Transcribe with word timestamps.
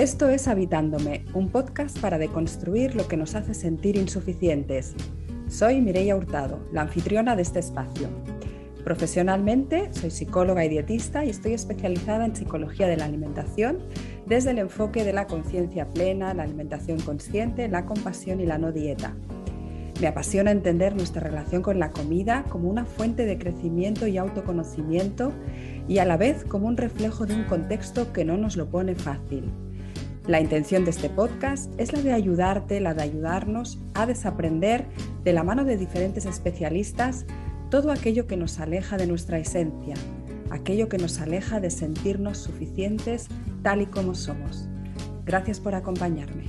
Esto 0.00 0.30
es 0.30 0.48
Habitándome, 0.48 1.26
un 1.34 1.50
podcast 1.50 1.98
para 1.98 2.16
deconstruir 2.16 2.94
lo 2.94 3.06
que 3.06 3.18
nos 3.18 3.34
hace 3.34 3.52
sentir 3.52 3.96
insuficientes. 3.96 4.94
Soy 5.46 5.82
Mireia 5.82 6.16
Hurtado, 6.16 6.58
la 6.72 6.80
anfitriona 6.80 7.36
de 7.36 7.42
este 7.42 7.58
espacio. 7.58 8.08
Profesionalmente 8.82 9.92
soy 9.92 10.10
psicóloga 10.10 10.64
y 10.64 10.70
dietista 10.70 11.26
y 11.26 11.28
estoy 11.28 11.52
especializada 11.52 12.24
en 12.24 12.34
psicología 12.34 12.88
de 12.88 12.96
la 12.96 13.04
alimentación 13.04 13.80
desde 14.24 14.52
el 14.52 14.60
enfoque 14.60 15.04
de 15.04 15.12
la 15.12 15.26
conciencia 15.26 15.86
plena, 15.90 16.32
la 16.32 16.44
alimentación 16.44 16.98
consciente, 17.00 17.68
la 17.68 17.84
compasión 17.84 18.40
y 18.40 18.46
la 18.46 18.56
no 18.56 18.72
dieta. 18.72 19.14
Me 20.00 20.06
apasiona 20.06 20.50
entender 20.50 20.96
nuestra 20.96 21.20
relación 21.20 21.60
con 21.60 21.78
la 21.78 21.90
comida 21.90 22.46
como 22.48 22.70
una 22.70 22.86
fuente 22.86 23.26
de 23.26 23.36
crecimiento 23.36 24.06
y 24.06 24.16
autoconocimiento 24.16 25.30
y 25.88 25.98
a 25.98 26.06
la 26.06 26.16
vez 26.16 26.42
como 26.44 26.68
un 26.68 26.78
reflejo 26.78 27.26
de 27.26 27.34
un 27.34 27.44
contexto 27.44 28.14
que 28.14 28.24
no 28.24 28.38
nos 28.38 28.56
lo 28.56 28.70
pone 28.70 28.94
fácil. 28.94 29.52
La 30.30 30.40
intención 30.40 30.84
de 30.84 30.92
este 30.92 31.10
podcast 31.10 31.72
es 31.76 31.92
la 31.92 32.02
de 32.02 32.12
ayudarte, 32.12 32.78
la 32.78 32.94
de 32.94 33.02
ayudarnos 33.02 33.80
a 33.94 34.06
desaprender 34.06 34.86
de 35.24 35.32
la 35.32 35.42
mano 35.42 35.64
de 35.64 35.76
diferentes 35.76 36.24
especialistas 36.24 37.26
todo 37.68 37.90
aquello 37.90 38.28
que 38.28 38.36
nos 38.36 38.60
aleja 38.60 38.96
de 38.96 39.08
nuestra 39.08 39.40
esencia, 39.40 39.96
aquello 40.52 40.88
que 40.88 40.98
nos 40.98 41.20
aleja 41.20 41.58
de 41.58 41.68
sentirnos 41.70 42.38
suficientes 42.38 43.26
tal 43.64 43.82
y 43.82 43.86
como 43.86 44.14
somos. 44.14 44.68
Gracias 45.24 45.58
por 45.58 45.74
acompañarme. 45.74 46.44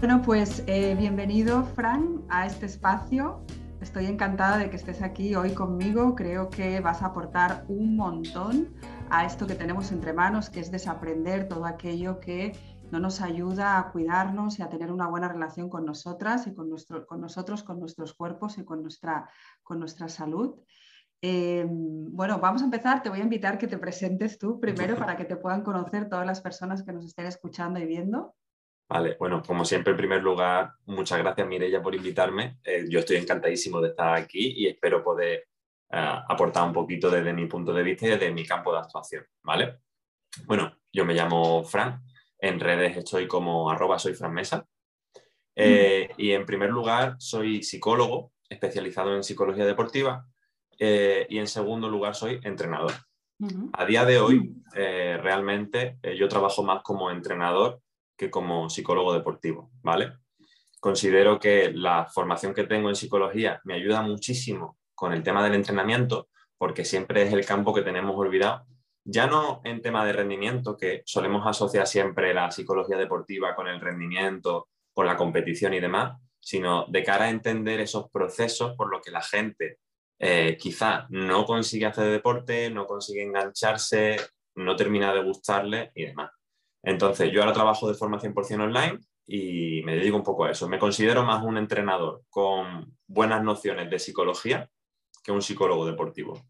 Bueno, 0.00 0.20
pues 0.20 0.62
eh, 0.66 0.94
bienvenido, 0.98 1.64
Fran, 1.74 2.20
a 2.28 2.44
este 2.44 2.66
espacio. 2.66 3.40
Estoy 3.80 4.04
encantada 4.04 4.58
de 4.58 4.68
que 4.68 4.76
estés 4.76 5.00
aquí 5.00 5.34
hoy 5.34 5.52
conmigo. 5.52 6.14
Creo 6.14 6.50
que 6.50 6.80
vas 6.80 7.00
a 7.00 7.06
aportar 7.06 7.64
un 7.68 7.96
montón 7.96 8.68
a 9.10 9.24
esto 9.24 9.46
que 9.46 9.54
tenemos 9.54 9.90
entre 9.92 10.12
manos, 10.12 10.50
que 10.50 10.60
es 10.60 10.70
desaprender 10.70 11.48
todo 11.48 11.66
aquello 11.66 12.20
que 12.20 12.52
no 12.90 13.00
nos 13.00 13.20
ayuda 13.20 13.78
a 13.78 13.90
cuidarnos 13.90 14.58
y 14.58 14.62
a 14.62 14.68
tener 14.68 14.90
una 14.90 15.08
buena 15.08 15.28
relación 15.28 15.68
con 15.68 15.84
nosotras 15.84 16.46
y 16.46 16.54
con, 16.54 16.68
nuestro, 16.68 17.06
con 17.06 17.20
nosotros, 17.20 17.62
con 17.62 17.78
nuestros 17.80 18.14
cuerpos 18.14 18.58
y 18.58 18.64
con 18.64 18.82
nuestra, 18.82 19.28
con 19.62 19.78
nuestra 19.78 20.08
salud. 20.08 20.56
Eh, 21.22 21.66
bueno, 21.68 22.38
vamos 22.38 22.62
a 22.62 22.64
empezar. 22.64 23.02
Te 23.02 23.10
voy 23.10 23.20
a 23.20 23.24
invitar 23.24 23.58
que 23.58 23.66
te 23.66 23.78
presentes 23.78 24.38
tú 24.38 24.58
primero 24.58 24.96
para 24.96 25.16
que 25.16 25.24
te 25.24 25.36
puedan 25.36 25.62
conocer 25.62 26.08
todas 26.08 26.26
las 26.26 26.40
personas 26.40 26.82
que 26.82 26.92
nos 26.92 27.04
estén 27.04 27.26
escuchando 27.26 27.78
y 27.78 27.86
viendo. 27.86 28.34
Vale, 28.88 29.16
bueno, 29.20 29.42
como 29.46 29.64
siempre, 29.64 29.92
en 29.92 29.96
primer 29.96 30.22
lugar, 30.22 30.72
muchas 30.86 31.18
gracias 31.18 31.46
Mireya 31.46 31.80
por 31.80 31.94
invitarme. 31.94 32.58
Eh, 32.64 32.86
yo 32.88 33.00
estoy 33.00 33.16
encantadísimo 33.16 33.80
de 33.80 33.90
estar 33.90 34.14
aquí 34.14 34.52
y 34.56 34.66
espero 34.66 35.04
poder 35.04 35.49
aportar 35.90 36.64
un 36.66 36.72
poquito 36.72 37.10
desde 37.10 37.32
mi 37.32 37.46
punto 37.46 37.72
de 37.72 37.82
vista 37.82 38.06
y 38.06 38.10
desde 38.10 38.30
mi 38.30 38.46
campo 38.46 38.72
de 38.72 38.78
actuación, 38.78 39.24
¿vale? 39.42 39.80
Bueno, 40.46 40.76
yo 40.92 41.04
me 41.04 41.14
llamo 41.14 41.64
Fran, 41.64 42.02
en 42.38 42.60
redes 42.60 42.96
estoy 42.96 43.26
como 43.26 43.70
arroba 43.70 43.98
soy 43.98 44.14
Mesa. 44.30 44.66
Eh, 45.54 46.10
y 46.16 46.30
en 46.30 46.46
primer 46.46 46.70
lugar, 46.70 47.16
soy 47.18 47.62
psicólogo 47.62 48.32
especializado 48.48 49.14
en 49.14 49.22
psicología 49.22 49.66
deportiva 49.66 50.26
eh, 50.78 51.26
y 51.28 51.38
en 51.38 51.46
segundo 51.46 51.88
lugar, 51.88 52.14
soy 52.14 52.40
entrenador. 52.42 52.92
A 53.72 53.86
día 53.86 54.04
de 54.04 54.18
hoy, 54.18 54.54
eh, 54.74 55.18
realmente 55.20 55.98
yo 56.16 56.28
trabajo 56.28 56.62
más 56.62 56.82
como 56.82 57.10
entrenador 57.10 57.80
que 58.16 58.30
como 58.30 58.68
psicólogo 58.68 59.14
deportivo, 59.14 59.70
¿vale? 59.82 60.12
Considero 60.78 61.38
que 61.38 61.72
la 61.72 62.06
formación 62.06 62.52
que 62.52 62.64
tengo 62.64 62.90
en 62.90 62.96
psicología 62.96 63.60
me 63.64 63.74
ayuda 63.74 64.02
muchísimo 64.02 64.76
con 65.00 65.12
el 65.14 65.22
tema 65.22 65.42
del 65.42 65.54
entrenamiento, 65.54 66.28
porque 66.58 66.84
siempre 66.84 67.22
es 67.22 67.32
el 67.32 67.46
campo 67.46 67.72
que 67.72 67.82
tenemos 67.82 68.14
olvidado 68.16 68.66
ya 69.04 69.26
no 69.26 69.60
en 69.64 69.80
tema 69.80 70.04
de 70.04 70.12
rendimiento, 70.12 70.76
que 70.76 71.02
solemos 71.04 71.46
asociar 71.46 71.86
siempre 71.86 72.34
la 72.34 72.50
psicología 72.50 72.96
deportiva 72.96 73.54
con 73.54 73.66
el 73.66 73.80
rendimiento, 73.80 74.68
con 74.92 75.06
la 75.06 75.16
competición 75.16 75.74
y 75.74 75.80
demás, 75.80 76.18
sino 76.38 76.86
de 76.86 77.02
cara 77.02 77.24
a 77.26 77.30
entender 77.30 77.80
esos 77.80 78.10
procesos 78.10 78.76
por 78.76 78.90
los 78.90 79.00
que 79.02 79.10
la 79.10 79.22
gente 79.22 79.78
eh, 80.18 80.56
quizá 80.58 81.06
no 81.10 81.44
consigue 81.44 81.86
hacer 81.86 82.10
deporte, 82.10 82.70
no 82.70 82.86
consigue 82.86 83.22
engancharse, 83.22 84.16
no 84.56 84.76
termina 84.76 85.14
de 85.14 85.22
gustarle 85.22 85.92
y 85.94 86.06
demás. 86.06 86.30
Entonces, 86.82 87.30
yo 87.32 87.40
ahora 87.40 87.52
trabajo 87.52 87.88
de 87.88 87.94
forma 87.94 88.20
100% 88.20 88.62
online 88.62 88.98
y 89.26 89.82
me 89.82 89.96
dedico 89.96 90.16
un 90.16 90.22
poco 90.22 90.44
a 90.44 90.50
eso. 90.50 90.68
Me 90.68 90.78
considero 90.78 91.24
más 91.24 91.42
un 91.42 91.56
entrenador 91.56 92.22
con 92.28 92.96
buenas 93.06 93.42
nociones 93.42 93.90
de 93.90 93.98
psicología 93.98 94.68
que 95.22 95.32
un 95.32 95.42
psicólogo 95.42 95.86
deportivo. 95.86 96.40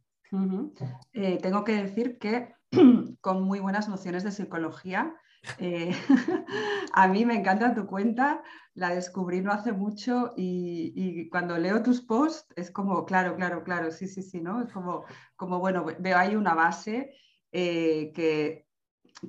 Eh, 1.12 1.38
tengo 1.42 1.64
que 1.64 1.74
decir 1.74 2.18
que 2.18 2.54
con 3.20 3.42
muy 3.42 3.60
buenas 3.60 3.88
nociones 3.88 4.22
de 4.22 4.32
psicología. 4.32 5.14
Eh, 5.58 5.92
a 6.92 7.08
mí 7.08 7.24
me 7.24 7.34
encanta 7.34 7.74
tu 7.74 7.86
cuenta, 7.86 8.42
la 8.74 8.90
descubrí 8.90 9.40
no 9.40 9.52
hace 9.52 9.72
mucho 9.72 10.32
y, 10.36 11.28
cuando 11.30 11.56
leo 11.58 11.82
tus 11.82 12.02
posts 12.02 12.52
es 12.56 12.70
como, 12.70 13.04
claro, 13.06 13.36
claro, 13.36 13.64
claro, 13.64 13.90
sí, 13.90 14.06
sí, 14.06 14.22
sí, 14.22 14.40
¿no? 14.40 14.62
Es 14.62 14.72
como, 14.72 15.04
como 15.36 15.58
bueno, 15.58 15.86
veo 15.98 16.18
ahí 16.18 16.36
una 16.36 16.54
base 16.54 17.14
eh, 17.52 18.12
que, 18.14 18.66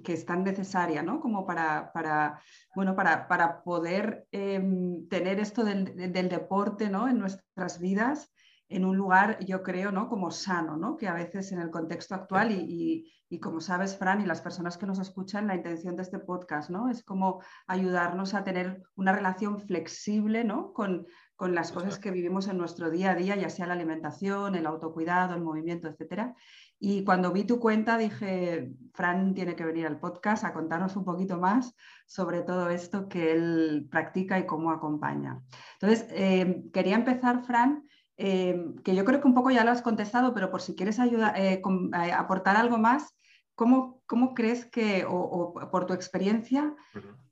que, 0.04 0.14
es 0.14 0.26
tan 0.26 0.44
necesaria, 0.44 1.02
¿no? 1.02 1.20
Como 1.22 1.46
para, 1.46 1.92
para 1.94 2.42
bueno, 2.76 2.96
para, 2.96 3.28
para 3.28 3.64
poder 3.64 4.28
em, 4.32 5.08
tener 5.08 5.40
esto 5.40 5.64
del, 5.64 6.12
del, 6.12 6.30
deporte, 6.30 6.90
¿no? 6.90 7.08
En 7.08 7.20
nuestras 7.20 7.80
vidas 7.80 8.32
en 8.72 8.86
un 8.86 8.96
lugar, 8.96 9.38
yo 9.46 9.64
creo, 9.64 9.92
¿no? 9.92 10.08
Como 10.08 10.32
sano, 10.32 10.78
¿no? 10.78 10.96
Que 10.96 11.08
a 11.08 11.14
veces 11.14 11.52
en 11.52 11.60
el 11.60 11.70
contexto 11.70 12.16
actual 12.16 12.52
y, 12.52 13.06
como 13.42 13.60
sabes, 13.60 13.98
Fran, 13.98 14.22
y 14.22 14.26
las 14.26 14.42
personas 14.42 14.78
que 14.78 14.86
nos 14.86 15.00
escuchan, 15.00 15.48
la 15.48 15.56
intención 15.56 15.96
de 15.96 16.04
este 16.04 16.20
podcast, 16.20 16.70
¿no? 16.70 16.90
Es 16.90 17.04
como 17.04 17.42
ayudarnos 17.68 18.34
a 18.34 18.44
tener 18.44 18.82
una 18.96 19.12
relación 19.12 19.60
flexible, 19.60 20.44
¿no? 20.44 20.74
Con, 20.74 21.06
las 21.40 21.72
cosas 21.72 21.98
que 21.98 22.12
vivimos 22.12 22.48
en 22.48 22.60
nuestro 22.60 22.92
día 22.92 23.12
a 23.12 23.16
día, 23.16 23.36
ya 23.36 23.50
sea 23.50 23.66
la 23.66 23.74
alimentación, 23.74 24.54
el 24.54 24.68
autocuidado, 24.68 25.34
el 25.34 25.42
movimiento, 25.42 25.88
etcétera. 25.88 26.36
Y 26.78 27.04
cuando 27.04 27.32
vi 27.32 27.46
tu 27.46 27.60
cuenta 27.60 27.98
dije, 27.98 28.72
Fran 28.94 29.34
tiene 29.34 29.56
que 29.56 29.66
venir 29.66 29.88
al 29.88 30.00
podcast 30.00 30.44
a 30.44 30.54
contarnos 30.54 30.96
un 30.96 31.04
poquito 31.04 31.40
más 31.40 31.76
sobre 32.06 32.44
todo 32.44 32.70
esto 32.70 33.08
que 33.08 33.32
él 33.32 33.88
practica 33.90 34.38
y 34.38 34.46
cómo 34.46 34.70
acompaña. 34.70 35.42
Entonces, 35.80 36.08
eh, 36.12 36.64
quería 36.72 36.96
empezar, 36.96 37.44
Fran, 37.44 37.88
Em, 38.18 38.76
que 38.84 38.96
yo 38.96 39.06
creo 39.06 39.22
que 39.22 39.28
un 39.28 39.34
poco 39.34 39.52
ya 39.52 39.64
lo 39.64 39.72
has 39.72 39.82
contestado, 39.82 40.34
pero 40.34 40.52
por 40.52 40.62
si 40.62 40.76
quieres 40.76 41.00
ayudar, 41.00 41.40
eh, 41.40 41.62
eh, 41.62 42.12
aportar 42.12 42.56
algo 42.56 42.78
más, 42.78 43.18
¿cómo, 43.56 44.04
cómo 44.06 44.34
crees 44.34 44.66
que, 44.66 45.06
o, 45.08 45.54
por 45.72 45.86
tu 45.86 45.94
experiencia, 45.94 46.76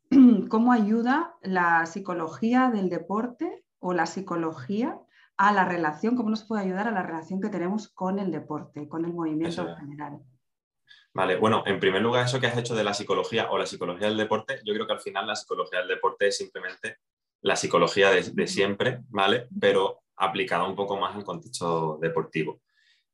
cómo 0.49 0.71
ayuda 0.71 1.35
la 1.41 1.85
psicología 1.85 2.71
del 2.73 2.89
deporte 2.89 3.63
o 3.79 3.93
la 3.93 4.05
psicología 4.05 4.99
a 5.37 5.53
la 5.53 5.65
relación, 5.65 6.15
cómo 6.15 6.29
nos 6.29 6.43
puede 6.43 6.63
ayudar 6.63 6.87
a 6.87 6.91
la 6.91 7.03
relación 7.03 7.39
que 7.39 7.49
tenemos 7.49 7.89
con 7.89 8.19
el 8.19 8.31
deporte, 8.31 8.87
con 8.89 9.05
el 9.05 9.13
movimiento 9.13 9.67
en 9.67 9.75
general? 9.77 10.19
Vale, 11.13 11.37
bueno, 11.37 11.63
en 11.65 11.79
primer 11.79 12.01
lugar, 12.01 12.25
eso 12.25 12.39
que 12.39 12.47
has 12.47 12.57
hecho 12.57 12.75
de 12.75 12.83
la 12.83 12.93
psicología 12.93 13.49
o 13.51 13.57
la 13.57 13.65
psicología 13.65 14.07
del 14.07 14.17
deporte, 14.17 14.59
yo 14.65 14.73
creo 14.73 14.85
que 14.85 14.93
al 14.93 15.01
final 15.01 15.27
la 15.27 15.35
psicología 15.35 15.79
del 15.79 15.87
deporte 15.87 16.27
es 16.27 16.37
simplemente 16.37 16.97
la 17.41 17.55
psicología 17.55 18.09
de, 18.09 18.23
de 18.23 18.47
siempre, 18.47 19.01
¿vale? 19.07 19.47
Pero 19.59 20.01
aplicada 20.19 20.65
un 20.65 20.75
poco 20.75 20.97
más 20.97 21.15
al 21.15 21.23
contexto 21.23 21.97
deportivo. 22.01 22.61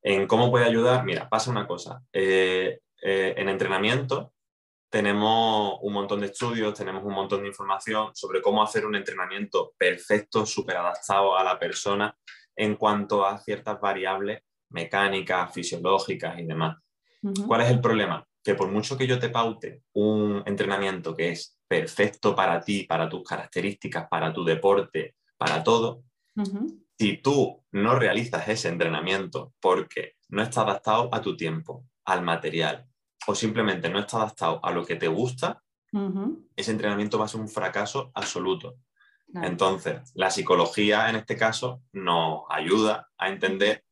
¿En 0.02 0.28
cómo 0.28 0.52
puede 0.52 0.66
ayudar? 0.66 1.04
Mira, 1.06 1.30
pasa 1.30 1.52
una 1.52 1.66
cosa. 1.66 2.02
Eh, 2.12 2.80
eh, 3.02 3.34
en 3.38 3.50
entrenamiento 3.50 4.34
tenemos 4.90 5.78
un 5.82 5.94
montón 5.94 6.22
de 6.22 6.28
estudios, 6.28 6.74
tenemos 6.74 7.04
un 7.04 7.14
montón 7.14 7.42
de 7.42 7.48
información 7.48 8.12
sobre 8.14 8.42
cómo 8.42 8.64
hacer 8.64 8.86
un 8.86 8.96
entrenamiento 8.96 9.74
perfecto, 9.78 10.46
súper 10.46 10.78
adaptado 10.78 11.38
a 11.38 11.44
la 11.44 11.60
persona 11.60 12.16
en 12.56 12.76
cuanto 12.76 13.26
a 13.26 13.38
ciertas 13.40 13.80
variables 13.82 14.42
mecánicas, 14.70 15.54
fisiológicas 15.54 16.40
y 16.40 16.46
demás. 16.46 16.78
¿Cuál 17.48 17.62
es 17.62 17.72
el 17.72 17.82
problema? 17.82 18.26
Que 18.44 18.54
por 18.56 18.70
mucho 18.70 18.98
que 18.98 19.08
yo 19.08 19.18
te 19.18 19.30
paute 19.30 19.82
un 19.94 20.44
entrenamiento 20.46 21.16
que 21.16 21.30
es 21.30 21.58
perfecto 21.68 22.36
para 22.36 22.62
ti, 22.62 22.84
para 22.84 23.10
tus 23.10 23.24
características, 23.28 24.08
para 24.08 24.32
tu 24.32 24.46
deporte, 24.46 25.16
para 25.38 25.64
todo, 25.64 26.04
si 26.98 27.18
tú 27.18 27.64
no 27.72 27.96
realizas 27.96 28.48
ese 28.48 28.70
entrenamiento 28.70 29.54
porque 29.60 30.14
no 30.30 30.42
está 30.42 30.62
adaptado 30.62 31.10
a 31.14 31.22
tu 31.22 31.36
tiempo, 31.36 31.86
al 32.06 32.22
material, 32.22 32.86
o 33.28 33.36
simplemente 33.36 33.90
no 33.90 34.00
está 34.00 34.18
adaptado 34.18 34.60
a 34.64 34.72
lo 34.72 34.86
que 34.86 34.96
te 34.96 35.08
gusta, 35.08 35.62
ese 36.56 36.72
entrenamiento 36.72 37.18
va 37.18 37.26
a 37.26 37.30
ser 37.30 37.40
un 37.40 37.48
fracaso 37.48 38.12
absoluto. 38.14 38.76
Entonces, 39.34 40.12
la 40.14 40.30
psicología 40.30 41.10
en 41.10 41.16
este 41.16 41.38
caso 41.38 41.82
nos 41.94 42.44
ayuda 42.50 43.10
a 43.18 43.30
entender 43.30 43.84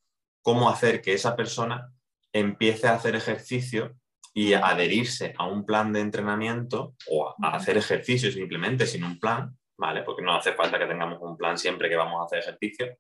cómo 0.42 0.70
hacer 0.70 1.02
que 1.02 1.14
esa 1.14 1.36
persona 1.36 1.92
empiece 2.32 2.88
a 2.88 2.96
hacer 2.96 3.16
ejercicio 3.16 3.96
y 4.34 4.54
a 4.54 4.68
adherirse 4.68 5.34
a 5.38 5.46
un 5.46 5.66
plan 5.66 5.94
de 5.94 6.02
entrenamiento 6.02 6.96
o 7.10 7.34
a 7.42 7.56
hacer 7.56 7.78
ejercicio 7.78 8.32
simplemente 8.32 8.86
sin 8.88 9.04
un 9.04 9.20
plan, 9.20 9.58
¿vale? 9.78 10.04
Porque 10.04 10.22
no 10.22 10.36
hace 10.36 10.54
falta 10.54 10.80
que 10.80 10.86
tengamos 10.86 11.20
un 11.22 11.38
plan 11.38 11.58
siempre 11.58 11.90
que 11.90 11.96
vamos 11.96 12.22
a 12.22 12.26
hacer 12.26 12.40
ejercicio, 12.40 12.98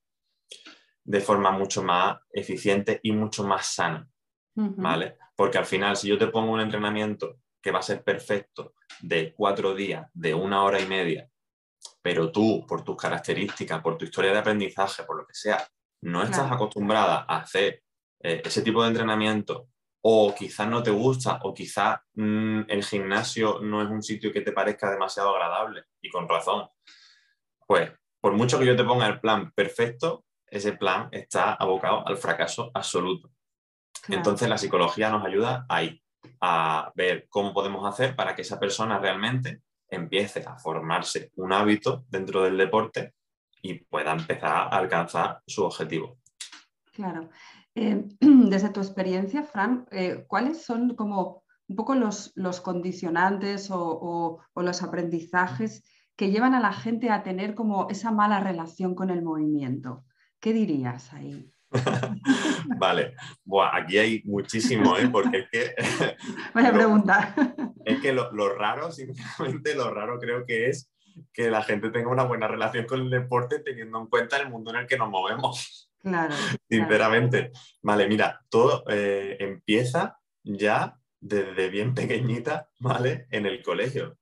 de 1.03 1.19
forma 1.19 1.51
mucho 1.51 1.83
más 1.83 2.17
eficiente 2.31 2.99
y 3.03 3.11
mucho 3.11 3.43
más 3.43 3.67
sana, 3.67 4.07
¿vale? 4.55 5.17
Porque 5.35 5.57
al 5.57 5.65
final, 5.65 5.97
si 5.97 6.07
yo 6.07 6.17
te 6.17 6.27
pongo 6.27 6.53
un 6.53 6.61
entrenamiento 6.61 7.39
que 7.61 7.71
va 7.71 7.79
a 7.79 7.83
ser 7.83 8.03
perfecto 8.03 8.73
de 9.01 9.33
cuatro 9.33 9.73
días, 9.73 10.07
de 10.13 10.33
una 10.33 10.63
hora 10.63 10.79
y 10.79 10.85
media, 10.85 11.29
pero 12.01 12.31
tú, 12.31 12.65
por 12.67 12.83
tus 12.83 12.97
características, 12.97 13.81
por 13.81 13.97
tu 13.97 14.05
historia 14.05 14.31
de 14.31 14.39
aprendizaje, 14.39 15.03
por 15.03 15.17
lo 15.17 15.25
que 15.25 15.33
sea, 15.33 15.65
no 16.01 16.23
estás 16.23 16.51
acostumbrada 16.51 17.25
a 17.27 17.37
hacer 17.37 17.83
eh, 18.21 18.41
ese 18.43 18.61
tipo 18.61 18.81
de 18.81 18.89
entrenamiento 18.89 19.69
o 20.05 20.35
quizás 20.35 20.67
no 20.67 20.83
te 20.83 20.91
gusta 20.91 21.39
o 21.43 21.53
quizás 21.53 21.99
mm, 22.15 22.61
el 22.67 22.83
gimnasio 22.83 23.59
no 23.61 23.81
es 23.81 23.89
un 23.89 24.03
sitio 24.03 24.33
que 24.33 24.41
te 24.41 24.51
parezca 24.51 24.91
demasiado 24.91 25.33
agradable 25.33 25.85
y 26.01 26.09
con 26.09 26.27
razón, 26.27 26.67
pues 27.65 27.91
por 28.19 28.33
mucho 28.33 28.59
que 28.59 28.65
yo 28.65 28.75
te 28.75 28.83
ponga 28.83 29.07
el 29.07 29.21
plan 29.21 29.51
perfecto, 29.51 30.25
ese 30.45 30.73
plan 30.73 31.07
está 31.11 31.53
abocado 31.53 32.05
al 32.05 32.17
fracaso 32.17 32.69
absoluto. 32.73 33.31
Entonces 34.09 34.49
la 34.49 34.57
psicología 34.57 35.09
nos 35.09 35.25
ayuda 35.25 35.65
ahí, 35.69 36.01
a 36.41 36.91
ver 36.95 37.27
cómo 37.29 37.53
podemos 37.53 37.87
hacer 37.87 38.15
para 38.15 38.35
que 38.35 38.41
esa 38.41 38.59
persona 38.59 38.99
realmente 38.99 39.61
empiece 39.87 40.43
a 40.45 40.57
formarse 40.57 41.31
un 41.35 41.53
hábito 41.53 42.03
dentro 42.09 42.43
del 42.43 42.57
deporte 42.57 43.13
y 43.61 43.75
pueda 43.75 44.11
empezar 44.11 44.51
a 44.51 44.67
alcanzar 44.67 45.41
su 45.47 45.63
objetivo. 45.63 46.17
Claro. 46.91 47.29
Eh, 47.75 48.03
desde 48.19 48.69
tu 48.69 48.79
experiencia, 48.79 49.43
Fran, 49.43 49.85
eh, 49.91 50.25
¿cuáles 50.27 50.63
son 50.63 50.95
como 50.95 51.43
un 51.67 51.75
poco 51.75 51.95
los, 51.95 52.33
condicionantes 52.61 53.69
o, 53.71 54.39
los 54.55 54.83
aprendizajes 54.83 55.83
que 56.15 56.29
llevan 56.29 56.53
a 56.53 56.59
la 56.59 56.73
gente 56.73 57.09
a 57.09 57.23
tener 57.23 57.55
como 57.55 57.89
esa 57.89 58.11
mala 58.11 58.39
relación 58.39 58.95
con 58.95 59.09
el 59.09 59.23
movimiento? 59.23 60.03
¿Qué 60.39 60.53
dirías 60.53 61.13
ahí? 61.13 61.49
vale, 62.77 63.15
aquí 63.71 63.97
hay 63.97 64.21
muchísimo, 64.25 64.95
¿eh? 64.97 65.09
porque 65.11 65.39
es 65.39 65.49
que... 65.49 65.75
Vaya 66.53 66.71
pregunta. 66.71 67.33
Es 67.85 67.99
que 68.01 68.13
lo, 68.13 68.31
lo, 68.33 68.53
raro, 68.53 68.91
sinceramente, 68.91 69.73
lo 69.73 69.91
raro 69.91 70.19
creo 70.19 70.45
que 70.45 70.69
es 70.69 70.91
que 71.31 71.49
la 71.49 71.63
gente 71.63 71.89
tenga 71.89 72.09
una 72.09 72.23
buena 72.23 72.47
relación 72.47 72.85
con 72.85 73.01
el 73.01 73.09
deporte 73.09 73.59
teniendo 73.59 73.99
en 73.99 74.07
cuenta 74.07 74.37
el 74.37 74.49
mundo 74.49 74.71
en 74.71 74.77
el 74.77 74.87
que 74.87 74.97
nos 74.97 75.09
movemos. 75.09 75.92
Claro. 76.03 76.35
Sinceramente. 76.69 77.51
Vale, 77.81 78.07
mira, 78.07 78.41
todo 78.49 78.83
eh, 78.89 79.37
empieza 79.39 80.19
ya 80.43 80.99
desde 81.19 81.69
bien 81.69 81.93
pequeñita, 81.95 82.69
¿vale? 82.79 83.27
En 83.31 83.45
el 83.45 83.63
colegio. 83.63 84.17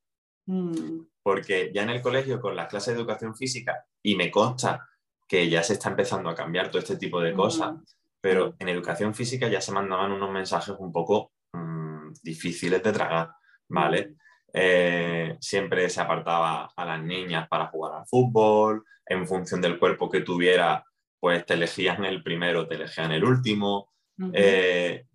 Mm. 0.45 1.07
Porque 1.23 1.71
ya 1.73 1.83
en 1.83 1.89
el 1.89 2.01
colegio, 2.01 2.39
con 2.39 2.55
las 2.55 2.67
clases 2.67 2.93
de 2.93 2.99
educación 2.99 3.35
física, 3.35 3.85
y 4.03 4.15
me 4.15 4.29
consta 4.29 4.87
que 5.27 5.49
ya 5.49 5.63
se 5.63 5.73
está 5.73 5.89
empezando 5.89 6.29
a 6.29 6.35
cambiar 6.35 6.69
todo 6.69 6.79
este 6.79 6.97
tipo 6.97 7.19
de 7.19 7.33
cosas, 7.33 7.73
mm. 7.73 7.83
pero 8.21 8.55
en 8.59 8.69
educación 8.69 9.15
física 9.15 9.47
ya 9.47 9.61
se 9.61 9.71
mandaban 9.71 10.11
unos 10.11 10.31
mensajes 10.31 10.75
un 10.77 10.91
poco 10.91 11.31
mm, 11.53 12.13
difíciles 12.21 12.83
de 12.83 12.91
tragar, 12.91 13.31
¿vale? 13.67 14.15
Eh, 14.53 15.37
siempre 15.39 15.89
se 15.89 16.01
apartaba 16.01 16.71
a 16.75 16.85
las 16.85 17.01
niñas 17.01 17.47
para 17.47 17.67
jugar 17.67 17.93
al 17.93 18.07
fútbol, 18.07 18.83
en 19.05 19.27
función 19.27 19.61
del 19.61 19.79
cuerpo 19.79 20.09
que 20.09 20.21
tuviera, 20.21 20.83
pues 21.21 21.45
te 21.45 21.53
elegían 21.53 22.03
el 22.03 22.23
primero, 22.23 22.67
te 22.67 22.73
elegían 22.75 23.11
el 23.11 23.23
último, 23.23 23.93
eh, 24.33 25.05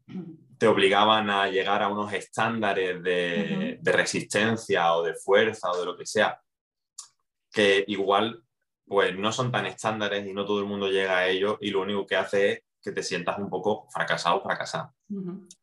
te 0.56 0.68
obligaban 0.68 1.28
a 1.30 1.48
llegar 1.48 1.82
a 1.82 1.88
unos 1.88 2.12
estándares 2.12 3.02
de, 3.02 3.80
resistencia 3.82 4.94
o 4.94 5.02
de 5.02 5.14
fuerza 5.14 5.68
o 5.72 5.80
de 5.80 5.84
lo 5.84 5.96
que 5.96 6.06
sea, 6.06 6.40
que 7.52 7.84
igual 7.88 8.40
pues 8.86 9.18
no 9.18 9.32
son 9.32 9.50
tan 9.50 9.66
estándares 9.66 10.24
y 10.24 10.32
no 10.32 10.46
todo 10.46 10.60
el 10.60 10.66
mundo 10.66 10.88
llega 10.88 11.18
a 11.18 11.26
ellos 11.26 11.56
y 11.60 11.70
lo 11.70 11.82
único 11.82 12.06
que 12.06 12.14
hace 12.14 12.52
es 12.52 12.60
que 12.80 12.92
te 12.92 13.02
sientas 13.02 13.38
un 13.38 13.50
poco 13.50 13.88
fracasado 13.90 14.36
o 14.36 14.42
fracasado, 14.44 14.94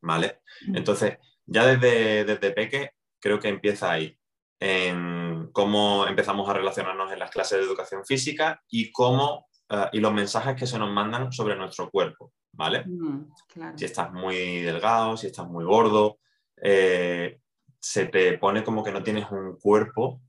¿vale? 0.02 0.42
Entonces, 0.74 1.20
ya 1.46 1.66
desde, 1.66 2.26
desde 2.26 2.52
peque 2.52 2.92
creo 3.18 3.40
que 3.40 3.48
empieza 3.48 3.94
ahí, 3.94 4.20
en 4.60 5.52
cómo 5.54 6.06
empezamos 6.06 6.50
a 6.50 6.54
relacionarnos 6.54 7.14
en 7.14 7.20
las 7.20 7.32
clases 7.32 7.60
de 7.60 7.64
educación 7.64 8.06
física 8.06 8.62
y 8.70 8.92
cómo 8.92 9.48
eh, 9.70 9.90
y 9.94 10.00
los 10.00 10.14
mensajes 10.14 10.56
que 10.56 10.68
se 10.68 10.78
nos 10.78 10.92
mandan 10.92 11.32
sobre 11.32 11.56
nuestro 11.56 11.90
cuerpo, 11.90 12.34
¿vale? 12.52 12.84
Mm, 12.86 13.32
si 13.76 13.86
estás 13.86 14.12
muy 14.12 14.62
delgado, 14.62 15.18
si 15.18 15.28
estás 15.28 15.48
muy 15.48 15.64
gordo, 15.64 16.20
eh, 16.62 17.40
se 17.80 18.06
te 18.06 18.38
pone 18.38 18.64
como 18.64 18.84
que 18.84 18.92
no 18.92 19.04
tienes 19.04 19.30
un 19.32 19.58
cuerpo 19.58 20.22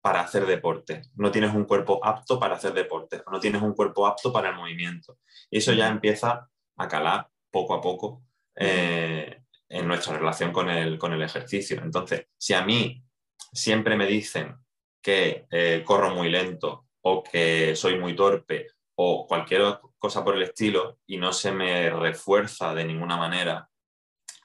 para 0.00 0.20
hacer 0.20 0.46
deporte, 0.46 1.02
no 1.16 1.30
tienes 1.30 1.54
un 1.54 1.64
cuerpo 1.64 2.04
apto 2.04 2.38
para 2.38 2.56
hacer 2.56 2.72
deporte, 2.72 3.22
no 3.30 3.40
tienes 3.40 3.62
un 3.62 3.74
cuerpo 3.74 4.06
apto 4.06 4.32
para 4.32 4.50
el 4.50 4.56
movimiento. 4.56 5.18
Y 5.50 5.58
eso 5.58 5.72
ya 5.72 5.88
empieza 5.88 6.48
a 6.76 6.88
calar 6.88 7.28
poco 7.50 7.74
a 7.74 7.80
poco 7.80 8.22
eh, 8.54 9.42
en 9.68 9.88
nuestra 9.88 10.16
relación 10.16 10.52
con 10.52 10.70
el, 10.70 10.98
con 10.98 11.12
el 11.12 11.22
ejercicio. 11.22 11.80
Entonces, 11.82 12.26
si 12.36 12.54
a 12.54 12.64
mí 12.64 13.02
siempre 13.52 13.96
me 13.96 14.06
dicen 14.06 14.56
que 15.02 15.46
corro 15.84 16.14
muy 16.14 16.28
lento 16.28 16.86
o 17.02 17.22
que 17.22 17.74
soy 17.74 17.98
muy 17.98 18.14
torpe 18.14 18.66
o 19.00 19.28
cualquier 19.28 19.78
cosa 19.96 20.24
por 20.24 20.34
el 20.34 20.42
estilo 20.42 20.98
y 21.06 21.18
no 21.18 21.32
se 21.32 21.52
me 21.52 21.88
refuerza 21.88 22.74
de 22.74 22.84
ninguna 22.84 23.16
manera, 23.16 23.70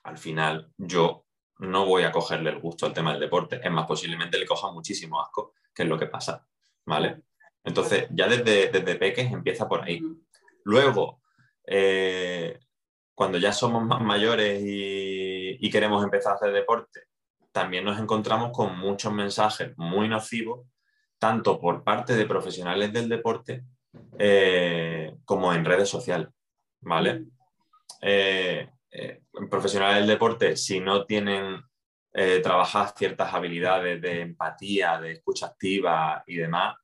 al 0.03 0.19
final 0.19 0.71
yo 0.77 1.25
no 1.57 1.87
voy 1.87 2.03
a 2.03 2.11
cogerle 2.11 2.51
el 2.51 2.59
gusto 2.59 2.85
al 2.85 2.93
tema 2.93 3.11
del 3.11 3.21
deporte. 3.21 3.59
Es 3.63 3.71
más, 3.71 3.87
posiblemente 3.87 4.37
le 4.37 4.45
coja 4.45 4.71
muchísimo 4.71 5.19
asco, 5.19 5.55
que 5.73 5.81
es 5.81 5.89
lo 5.89 5.97
que 5.97 6.05
pasa. 6.05 6.45
¿Vale? 6.85 7.23
Entonces, 7.63 8.07
ya 8.11 8.27
desde, 8.27 8.67
desde 8.67 8.95
peques 8.95 9.31
empieza 9.31 9.67
por 9.67 9.81
ahí. 9.81 9.99
Luego, 10.65 11.21
eh, 11.65 12.59
cuando 13.15 13.39
ya 13.39 13.53
somos 13.53 13.83
más 13.83 14.01
mayores 14.01 14.61
y, 14.61 15.65
y, 15.65 15.69
queremos 15.71 16.03
empezar 16.03 16.33
a 16.33 16.35
hacer 16.35 16.51
deporte, 16.51 17.07
también 17.51 17.85
nos 17.85 17.99
encontramos 17.99 18.51
con 18.51 18.77
muchos 18.77 19.11
mensajes 19.11 19.75
muy 19.77 20.07
nocivos, 20.07 20.67
tanto 21.17 21.59
por 21.59 21.83
parte 21.83 22.15
de 22.15 22.27
profesionales 22.27 22.93
del 22.93 23.09
deporte 23.09 23.63
eh, 24.17 25.15
como 25.25 25.53
en 25.53 25.65
redes 25.65 25.89
sociales, 25.89 26.29
¿vale? 26.81 27.25
Eh, 28.01 28.69
eh, 28.91 29.21
profesionales 29.49 29.99
del 29.99 30.07
deporte, 30.07 30.55
si 30.57 30.79
no 30.79 31.05
tienen 31.05 31.61
trabajadas 32.43 32.93
ciertas 32.95 33.33
habilidades 33.33 33.99
de 33.99 34.21
empatía, 34.21 35.01
de 35.01 35.13
escucha 35.13 35.47
activa 35.47 36.23
y 36.27 36.35
demás, 36.35 36.75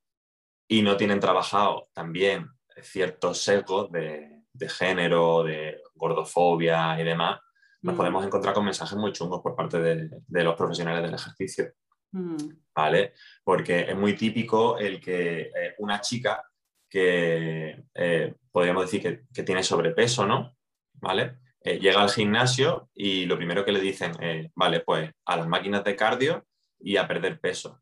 y 0.68 0.82
no 0.82 0.98
tienen 0.98 1.20
trabajado 1.20 1.88
también 1.94 2.50
ciertos 2.82 3.44
sesgos 3.44 3.92
de, 3.92 4.42
género, 4.68 5.44
de 5.44 5.84
gordofobia 5.94 7.00
y 7.00 7.04
demás, 7.04 7.40
nos 7.84 7.96
podemos 7.96 8.26
encontrar 8.26 8.56
con 8.56 8.66
mensajes 8.66 8.98
muy 8.98 9.14
chungos 9.14 9.40
por 9.44 9.56
parte 9.56 9.80
de, 9.80 10.44
los 10.44 10.56
profesionales 10.56 11.04
del 11.04 11.14
ejercicio. 11.14 11.74
Mm. 12.12 12.48
¿Vale? 12.74 13.14
Porque 13.44 13.82
es 13.82 13.96
muy 13.96 14.16
típico 14.16 14.80
el 14.80 15.00
que 15.00 15.52
una 15.78 16.02
chica 16.02 16.49
que 16.90 17.84
eh, 17.94 18.34
podríamos 18.52 18.90
decir 18.90 19.26
que, 19.34 19.44
tiene 19.44 19.64
sobrepeso, 19.64 20.26
¿no? 20.26 20.56
¿Vale? 20.94 21.38
Eh, 21.62 21.80
llega 21.80 22.02
al 22.02 22.10
gimnasio 22.10 22.90
y 22.96 23.26
lo 23.26 23.38
primero 23.38 23.64
que 23.64 23.72
le 23.72 23.80
dicen 23.80 24.12
es, 24.22 24.52
vale, 24.56 24.82
pues 24.82 25.12
a 25.26 25.38
las 25.38 25.48
máquinas 25.48 25.84
de 25.84 25.96
cardio 25.96 26.46
y 26.80 26.98
a 26.98 27.08
perder 27.08 27.40
peso. 27.40 27.82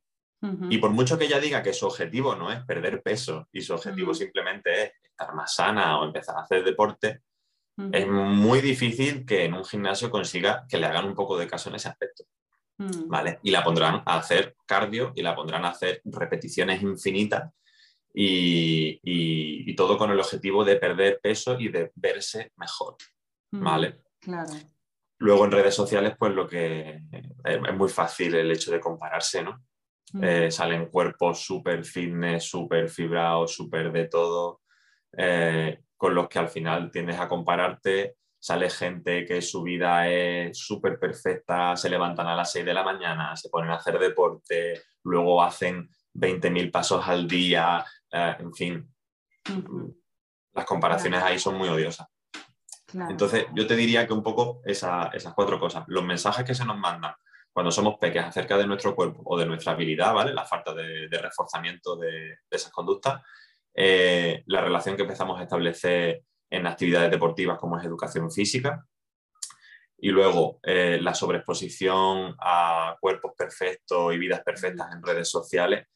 Y 0.70 0.78
por 0.78 0.92
mucho 0.92 1.18
que 1.18 1.26
ella 1.26 1.40
diga 1.40 1.64
que 1.64 1.74
su 1.74 1.88
objetivo 1.88 2.36
no 2.36 2.52
es 2.52 2.64
perder 2.64 3.02
peso 3.02 3.48
y 3.52 3.62
su 3.62 3.74
objetivo 3.74 4.14
simplemente 4.14 4.84
es 4.84 4.92
estar 5.02 5.34
más 5.34 5.56
sana 5.56 6.00
o 6.00 6.06
empezar 6.06 6.38
a 6.38 6.42
hacer 6.42 6.64
deporte, 6.64 7.22
es 7.92 8.08
muy 8.08 8.62
difícil 8.62 9.26
que 9.26 9.46
en 9.46 9.54
un 9.54 9.66
gimnasio 9.66 10.12
consiga 10.12 10.66
que 10.70 10.78
le 10.78 10.86
hagan 10.86 11.06
un 11.06 11.16
poco 11.16 11.38
de 11.38 11.48
caso 11.48 11.70
en 11.70 11.76
ese 11.76 11.90
aspecto. 11.90 12.24
Mm. 12.78 13.08
¿Vale? 13.08 13.40
Y 13.42 13.50
la 13.50 13.64
pondrán 13.64 14.04
a 14.06 14.18
hacer 14.18 14.56
cardio 14.66 15.12
y 15.16 15.24
la 15.24 15.36
pondrán 15.36 15.66
a 15.66 15.70
hacer 15.70 16.02
repeticiones 16.06 16.82
infinitas 16.84 17.52
y, 18.20 19.76
todo 19.76 19.98
con 19.98 20.10
el 20.10 20.20
objetivo 20.20 20.66
de 20.66 20.78
perder 20.78 21.20
peso 21.22 21.60
y 21.60 21.70
de 21.70 21.92
verse 21.96 22.52
mejor. 22.58 22.96
Mm, 23.52 23.64
¿Vale? 23.64 24.02
Claro. 24.20 24.54
Luego 25.20 25.46
en 25.46 25.52
redes 25.52 25.76
sociales, 25.76 26.16
pues 26.18 26.34
lo 26.34 26.48
que 26.48 27.00
es 27.44 27.76
muy 27.76 27.90
fácil 27.90 28.34
el 28.34 28.52
hecho 28.52 28.72
de 28.72 28.80
compararse, 28.80 29.44
¿no? 29.44 29.64
Mm. 30.14 30.24
Eh, 30.24 30.52
salen 30.52 30.88
cuerpos 30.88 31.42
súper 31.42 31.86
fitness, 31.86 32.46
súper 32.46 32.90
fibrados, 32.90 33.54
súper 33.54 33.92
de 33.92 34.08
todo, 34.08 34.62
eh, 35.16 35.82
con 35.96 36.16
los 36.16 36.28
que 36.28 36.40
al 36.40 36.50
final 36.50 36.90
tiendes 36.90 37.20
a 37.20 37.28
compararte. 37.28 38.16
Sale 38.40 38.72
gente 38.72 39.26
que 39.26 39.44
su 39.44 39.62
vida 39.62 40.10
es 40.10 40.58
súper 40.58 40.98
perfecta, 40.98 41.76
se 41.76 41.90
levantan 41.90 42.28
a 42.28 42.36
las 42.36 42.52
6 42.52 42.66
de 42.66 42.74
la 42.74 42.84
mañana, 42.84 43.36
se 43.36 43.50
ponen 43.50 43.70
a 43.72 43.76
hacer 43.76 44.00
deporte, 44.00 44.82
luego 45.04 45.44
hacen 45.44 45.90
20.000 46.16 46.72
pasos 46.72 47.08
al 47.08 47.28
día, 47.28 47.86
eh, 48.12 48.36
en 48.40 48.54
fin, 48.54 48.94
las 50.54 50.66
comparaciones 50.66 51.22
ahí 51.24 51.40
son 51.40 51.56
muy 51.56 51.70
odiosas. 51.70 52.08
Entonces, 52.94 53.46
yo 53.54 53.68
te 53.68 53.76
diría 53.76 54.08
que 54.08 54.14
un 54.14 54.24
poco 54.24 54.62
esas 54.64 55.34
cuatro 55.36 55.60
cosas, 55.60 55.84
los 55.88 56.06
mensajes 56.06 56.46
que 56.46 56.56
se 56.56 56.66
nos 56.66 56.78
mandan 56.78 57.14
cuando 57.52 57.72
somos 57.72 57.98
pequeños 57.98 58.30
acerca 58.30 58.58
de 58.58 58.68
nuestro 58.68 58.96
cuerpo 58.96 59.22
o 59.26 59.38
de 59.38 59.46
nuestra 59.46 59.74
habilidad, 59.74 60.14
¿vale? 60.14 60.34
La 60.34 60.46
falta 60.46 60.74
de, 60.74 61.10
reforzamiento 61.10 61.98
de, 61.98 62.38
esas 62.50 62.72
conductas, 62.72 63.22
eh, 63.74 64.44
la 64.46 64.62
relación 64.62 64.96
que 64.96 65.02
empezamos 65.02 65.40
a 65.40 65.44
establecer 65.44 66.24
en 66.50 66.68
actividades 66.68 67.12
deportivas 67.12 67.58
como 67.58 67.78
es 67.78 67.86
educación 67.86 68.32
física 68.32 68.86
Y 69.98 70.10
luego 70.12 70.60
eh, 70.64 71.00
la 71.02 71.14
sobreexposición 71.14 72.36
a 72.40 72.96
cuerpos 73.02 73.34
perfectos 73.38 74.14
y 74.14 74.18
vidas 74.18 74.42
perfectas 74.44 74.94
en 74.94 75.04
redes 75.04 75.30
sociales 75.30 75.88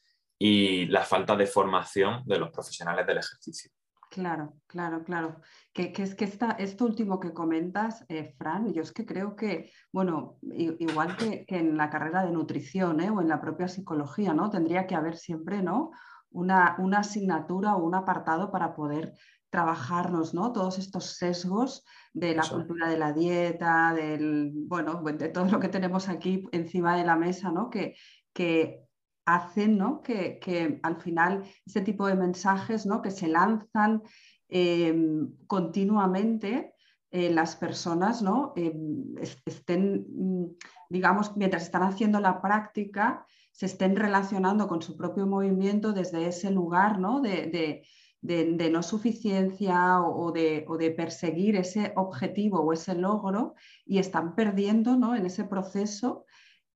y 0.44 0.86
la 0.86 1.04
falta 1.04 1.36
de 1.36 1.46
formación 1.46 2.24
de 2.26 2.36
los 2.36 2.50
profesionales 2.50 3.06
del 3.06 3.18
ejercicio. 3.18 3.70
Claro, 4.10 4.54
claro, 4.66 5.04
claro. 5.04 5.40
Que, 5.72 5.92
es 5.96 6.16
que 6.16 6.24
esta, 6.24 6.50
esto 6.58 6.84
último 6.84 7.20
que 7.20 7.32
comentas, 7.32 8.04
eh, 8.08 8.34
Fran, 8.36 8.72
yo 8.72 8.82
es 8.82 8.90
que 8.90 9.06
creo 9.06 9.36
que, 9.36 9.70
bueno, 9.92 10.38
igual 10.42 11.16
que, 11.16 11.44
en 11.46 11.76
la 11.76 11.90
carrera 11.90 12.24
de 12.24 12.32
nutrición 12.32 13.00
¿eh? 13.00 13.08
o 13.08 13.20
en 13.20 13.28
la 13.28 13.40
propia 13.40 13.68
psicología, 13.68 14.34
¿no? 14.34 14.50
Tendría 14.50 14.88
que 14.88 14.96
haber 14.96 15.16
siempre, 15.16 15.62
¿no? 15.62 15.92
Una, 16.32 16.74
una 16.80 16.98
asignatura 16.98 17.76
o 17.76 17.84
un 17.84 17.94
apartado 17.94 18.50
para 18.50 18.74
poder 18.74 19.14
trabajarnos, 19.48 20.34
¿no? 20.34 20.52
Todos 20.52 20.80
estos 20.80 21.18
sesgos 21.18 21.84
de 22.12 22.34
la 22.34 22.42
cultura 22.42 22.88
de 22.88 22.98
la 22.98 23.12
dieta, 23.12 23.94
del, 23.94 24.50
bueno, 24.54 25.04
de 25.04 25.28
todo 25.28 25.44
lo 25.44 25.60
que 25.60 25.68
tenemos 25.68 26.08
aquí 26.08 26.42
encima 26.50 26.96
de 26.96 27.04
la 27.04 27.14
mesa, 27.14 27.52
¿no? 27.52 27.70
Que, 27.70 27.94
que 28.32 28.88
hacen 29.24 29.78
¿no? 29.78 30.02
que, 30.02 30.80
al 30.82 30.96
final 30.96 31.44
ese 31.66 31.80
tipo 31.80 32.06
de 32.06 32.14
mensajes 32.14 32.86
¿no? 32.86 33.02
que 33.02 33.10
se 33.10 33.28
lanzan 33.28 34.02
em, 34.48 35.30
continuamente 35.46 36.74
eh, 37.10 37.30
las 37.30 37.56
personas 37.56 38.22
¿no? 38.22 38.52
Em, 38.56 39.14
estén, 39.46 40.06
mm, 40.08 40.56
digamos, 40.90 41.36
mientras 41.36 41.62
están 41.64 41.82
haciendo 41.82 42.20
la 42.20 42.40
práctica, 42.40 43.26
se 43.52 43.66
estén 43.66 43.96
relacionando 43.96 44.66
con 44.66 44.82
su 44.82 44.96
propio 44.96 45.26
movimiento 45.26 45.92
desde 45.92 46.26
ese 46.26 46.50
lugar 46.50 46.98
¿no? 46.98 47.20
de, 47.20 47.82
no 48.22 48.82
suficiencia 48.82 50.00
o, 50.00 50.32
de, 50.32 50.64
o, 50.66 50.78
de, 50.78 50.90
perseguir 50.90 51.56
ese 51.56 51.92
objetivo 51.96 52.60
o 52.60 52.72
ese 52.72 52.94
logro 52.94 53.54
y 53.84 53.98
están 53.98 54.34
perdiendo 54.34 54.96
¿no? 54.96 55.14
en 55.14 55.26
ese 55.26 55.44
proceso 55.44 56.24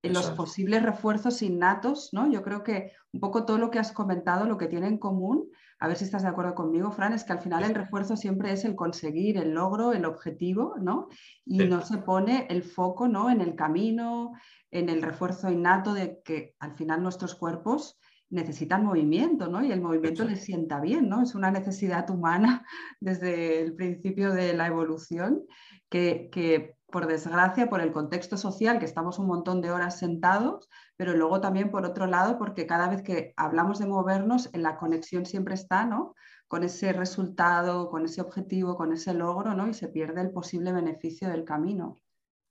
los 0.03 0.31
posibles 0.31 0.83
refuerzos 0.83 1.43
innatos, 1.43 2.11
¿no? 2.12 2.31
Yo 2.31 2.43
creo 2.43 2.62
que 2.62 2.93
un 3.12 3.21
poco 3.21 3.45
todo 3.45 3.59
lo 3.59 3.71
que 3.71 3.79
has 3.79 3.93
comentado, 3.93 4.47
lo 4.47 4.59
que 4.59 4.69
tiene 4.69 4.87
en 4.87 4.99
común, 4.99 5.50
a 5.79 5.88
ver 5.88 5.97
si 5.97 6.05
estás 6.05 6.23
de 6.23 6.29
acuerdo 6.29 6.55
conmigo, 6.55 6.91
Fran, 6.91 7.12
es 7.12 7.25
que 7.25 7.33
al 7.33 7.41
final 7.41 7.65
el 7.65 7.75
refuerzo 7.75 8.17
siempre 8.17 8.53
es 8.53 8.65
el 8.65 8.76
conseguir 8.76 9.37
el 9.37 9.53
logro, 9.53 9.93
el 9.93 10.05
objetivo, 10.05 10.76
¿no? 10.81 11.09
Y 11.45 11.59
no 11.59 11.83
se 11.83 11.99
pone 11.99 12.47
el 12.49 12.62
foco, 12.62 13.09
¿no? 13.09 13.31
En 13.31 13.41
el 13.41 13.55
camino, 13.55 14.33
en 14.71 14.88
el 14.88 15.03
refuerzo 15.03 15.50
innato 15.50 15.93
de 15.93 16.21
que 16.25 16.55
al 16.61 16.76
final 16.76 17.03
nuestros 17.03 17.35
cuerpos 17.35 17.99
necesitan 18.31 18.85
movimiento, 18.85 19.49
¿no? 19.49 19.65
Y 19.65 19.71
el 19.71 19.81
movimiento 19.81 20.25
les 20.25 20.45
sienta 20.45 20.81
bien, 20.81 21.09
¿no? 21.09 21.23
Es 21.23 21.35
una 21.35 21.50
necesidad 21.50 22.09
humana 22.11 22.65
desde 23.00 23.61
el 23.61 23.75
principio 23.75 24.33
de 24.33 24.55
la 24.55 24.67
evolución 24.67 25.45
que, 25.88 26.29
que 26.33 26.75
por 26.97 27.07
desgracia, 27.07 27.69
por 27.69 27.83
el 27.83 27.93
contexto 27.93 28.38
social, 28.38 28.79
que 28.79 28.87
estamos 28.87 29.19
un 29.19 29.26
montón 29.26 29.61
de 29.61 29.71
horas 29.71 29.99
sentados, 29.99 30.67
pero 30.97 31.12
luego 31.12 31.43
también 31.43 31.71
por 31.71 31.85
otro 31.85 32.07
lado, 32.07 32.38
porque 32.38 32.67
cada 32.67 32.88
vez 32.88 33.03
que 33.03 33.35
hablamos 33.37 33.79
de 33.79 33.85
movernos, 33.85 34.49
en 34.55 34.62
la 34.62 34.79
conexión 34.79 35.26
siempre 35.26 35.53
está, 35.53 35.85
¿no? 35.85 36.15
Con 36.49 36.65
ese 36.65 36.95
resultado, 36.95 37.91
con 37.91 38.07
ese 38.07 38.23
objetivo, 38.23 38.79
con 38.79 38.95
ese 38.95 39.12
logro, 39.12 39.53
¿no? 39.53 39.69
Y 39.69 39.75
se 39.75 39.88
pierde 39.88 40.23
el 40.23 40.31
posible 40.31 40.73
beneficio 40.73 41.29
del 41.29 41.45
camino. 41.45 42.00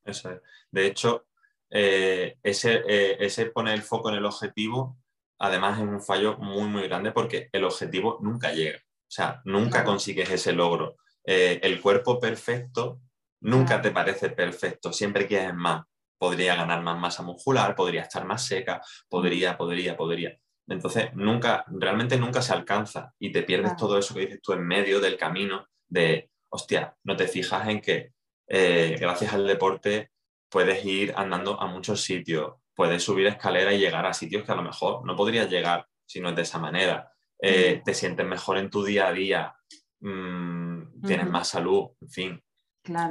Eso 0.04 0.30
es. 0.30 0.42
De 0.70 0.86
hecho, 0.86 1.26
eh, 1.72 2.38
ese, 2.44 2.84
eh, 2.88 3.18
ese 3.20 3.48
poner 3.48 3.74
el 3.74 3.82
foco 3.82 4.10
en 4.12 4.18
el 4.18 4.26
objetivo, 4.26 5.00
además 5.40 5.80
es 5.80 5.88
un 5.88 6.04
fallo 6.04 6.38
muy, 6.38 6.68
muy 6.68 6.84
grande 6.84 7.12
porque 7.12 7.50
el 7.52 7.64
objetivo 7.64 8.20
nunca 8.22 8.54
llega. 8.54 8.78
O 8.78 9.12
sea, 9.12 9.42
nunca 9.44 9.84
consigues 9.84 10.30
ese 10.30 10.54
logro. 10.54 10.98
Eh, 11.26 11.60
el 11.64 11.82
cuerpo 11.82 12.20
perfecto 12.20 13.02
Nunca 13.42 13.82
te 13.82 13.92
parece 13.92 14.30
perfecto, 14.30 14.92
siempre 14.92 15.28
quieres 15.28 15.54
más. 15.54 15.86
Podría 16.18 16.56
ganar 16.56 16.82
más 16.82 16.98
masa 16.98 17.24
muscular, 17.24 17.76
podría 17.76 18.04
estar 18.04 18.26
más 18.26 18.46
seca, 18.46 18.82
podría, 19.10 19.58
podría, 19.58 19.98
podría. 19.98 20.38
Entonces, 20.68 21.14
nunca, 21.14 21.66
realmente 21.68 22.18
nunca 22.18 22.42
se 22.42 22.54
alcanza 22.54 23.14
y 23.20 23.32
te 23.32 23.44
pierdes 23.44 23.76
todo 23.76 23.98
eso 23.98 24.14
que 24.14 24.22
dices 24.22 24.42
tú 24.42 24.54
en 24.54 24.66
medio 24.66 25.00
del 25.00 25.18
camino 25.18 25.68
de, 25.88 26.32
hostia, 26.50 26.96
no 27.04 27.16
te 27.16 27.28
fijas 27.28 27.68
en 27.68 27.82
que 27.82 28.14
eh, 28.48 28.98
gracias 29.00 29.34
al 29.34 29.46
deporte 29.46 30.12
puedes 30.50 30.84
ir 30.86 31.14
andando 31.16 31.60
a 31.60 31.68
muchos 31.68 32.02
sitios, 32.02 32.54
puedes 32.74 33.04
subir 33.04 33.28
escalera 33.28 33.74
y 33.74 33.80
llegar 33.80 34.06
a 34.06 34.14
sitios 34.14 34.44
que 34.44 34.52
a 34.52 34.56
lo 34.56 34.64
mejor 34.64 35.06
no 35.06 35.16
podrías 35.16 35.50
llegar 35.50 35.88
si 36.06 36.20
no 36.20 36.30
es 36.30 36.36
de 36.36 36.42
esa 36.44 36.60
manera. 36.60 37.12
Eh, 37.40 37.82
te 37.84 37.94
sientes 37.94 38.26
mejor 38.26 38.58
en 38.58 38.70
tu 38.70 38.84
día 38.84 39.08
a 39.08 39.14
día, 39.14 39.56
mm, 40.00 41.02
tienes 41.06 41.30
más 41.30 41.50
salud, 41.50 41.90
en 42.02 42.10
fin. 42.10 42.45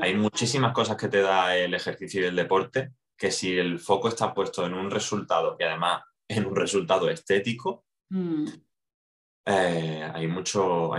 Hay 0.03 0.15
muchísimas 0.15 0.73
cosas 0.73 0.97
que 0.97 1.09
te 1.09 1.21
da 1.21 1.57
el 1.57 1.75
ejercicio 1.75 2.21
y 2.21 2.25
el 2.25 2.37
deporte 2.37 2.93
que 3.17 3.31
si 3.31 3.57
el 3.59 3.79
foco 3.79 4.09
está 4.09 4.35
puesto 4.35 4.67
en 4.67 4.75
un 4.75 4.91
resultado 4.91 5.57
y 5.59 5.65
además 5.65 6.03
en 6.29 6.47
un 6.47 6.57
resultado 6.57 7.09
estético, 7.09 7.85
mm. 8.11 8.47
eh, 9.47 10.11
hay 10.13 10.27
mucho, 10.27 10.91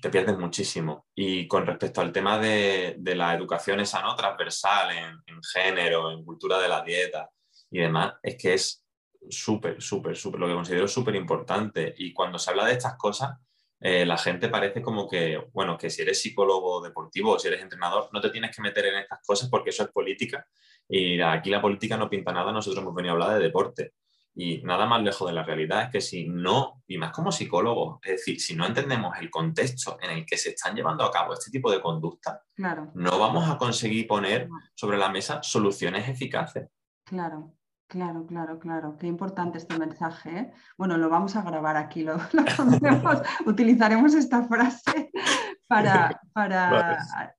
te 0.00 0.10
pierdes 0.10 0.38
muchísimo. 0.38 1.06
Y 1.14 1.46
con 1.46 1.66
respecto 1.66 2.00
al 2.00 2.12
tema 2.12 2.38
de, 2.38 2.96
la 3.14 3.34
educación 3.34 3.80
esa 3.80 4.02
no 4.02 4.14
transversal 4.14 4.90
en, 5.26 5.42
género, 5.42 6.10
en 6.10 6.24
cultura 6.24 6.58
de 6.58 6.68
la 6.68 6.82
dieta 6.82 7.30
y 7.70 7.80
demás, 7.80 8.14
es 8.22 8.36
que 8.36 8.54
es 8.54 8.84
súper, 9.28 9.80
súper, 9.80 10.16
súper, 10.16 10.40
lo 10.40 10.46
que 10.48 10.54
considero 10.54 10.88
súper 10.88 11.14
importante. 11.14 11.94
Y 11.98 12.12
cuando 12.12 12.38
se 12.38 12.50
habla 12.50 12.66
de 12.66 12.72
estas 12.72 12.96
cosas, 12.96 13.38
eh, 13.84 14.06
la 14.06 14.16
gente 14.16 14.48
parece 14.48 14.80
como 14.80 15.08
que, 15.08 15.44
bueno, 15.52 15.76
que 15.76 15.90
si 15.90 16.02
eres 16.02 16.22
psicólogo 16.22 16.80
deportivo 16.80 17.32
o 17.32 17.38
si 17.38 17.48
eres 17.48 17.62
entrenador, 17.62 18.08
no 18.12 18.20
te 18.20 18.30
tienes 18.30 18.54
que 18.54 18.62
meter 18.62 18.86
en 18.86 18.98
estas 18.98 19.20
cosas 19.26 19.48
porque 19.50 19.70
eso 19.70 19.82
es 19.82 19.90
política. 19.90 20.46
Y 20.88 21.20
aquí 21.20 21.50
la 21.50 21.60
política 21.60 21.96
no 21.96 22.08
pinta 22.08 22.32
nada, 22.32 22.52
nosotros 22.52 22.80
hemos 22.80 22.94
venido 22.94 23.12
a 23.12 23.14
hablar 23.14 23.36
de 23.36 23.44
deporte. 23.44 23.94
Y 24.34 24.62
nada 24.62 24.86
más 24.86 25.02
lejos 25.02 25.28
de 25.28 25.34
la 25.34 25.42
realidad 25.42 25.82
es 25.82 25.90
que 25.90 26.00
si 26.00 26.28
no, 26.28 26.82
y 26.86 26.96
más 26.96 27.10
como 27.12 27.32
psicólogo, 27.32 27.98
es 28.02 28.12
decir, 28.12 28.40
si 28.40 28.54
no 28.54 28.66
entendemos 28.66 29.18
el 29.20 29.28
contexto 29.30 29.98
en 30.00 30.10
el 30.10 30.24
que 30.24 30.38
se 30.38 30.50
están 30.50 30.76
llevando 30.76 31.04
a 31.04 31.10
cabo 31.10 31.34
este 31.34 31.50
tipo 31.50 31.70
de 31.70 31.82
conductas, 31.82 32.40
no 32.56 33.18
vamos 33.18 33.50
a 33.50 33.58
conseguir 33.58 34.06
poner 34.06 34.48
sobre 34.74 34.96
la 34.96 35.08
mesa 35.08 35.42
soluciones 35.42 36.08
eficaces. 36.08 36.68
Claro. 37.04 37.52
Claro, 37.92 38.24
claro, 38.26 38.58
claro. 38.58 38.96
Qué 38.98 39.06
importante 39.06 39.58
este 39.58 39.78
mensaje. 39.78 40.30
¿eh? 40.30 40.52
Bueno, 40.78 40.96
lo 40.96 41.10
vamos 41.10 41.36
a 41.36 41.42
grabar 41.42 41.76
aquí, 41.76 42.02
lo, 42.02 42.16
utilizaremos 43.46 44.14
esta 44.14 44.44
frase 44.44 45.10
para, 45.68 46.18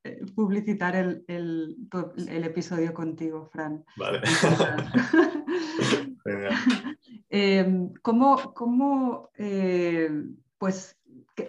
eh, 0.03 0.21
publicitar 0.35 0.95
el, 0.95 1.25
episodio 2.27 2.93
contigo, 2.93 3.49
Fran. 3.51 3.83
Vale. 3.97 4.21
Em, 7.29 7.91
¿Cómo, 8.03 9.31
eh, 9.35 10.07
pues, 10.59 10.99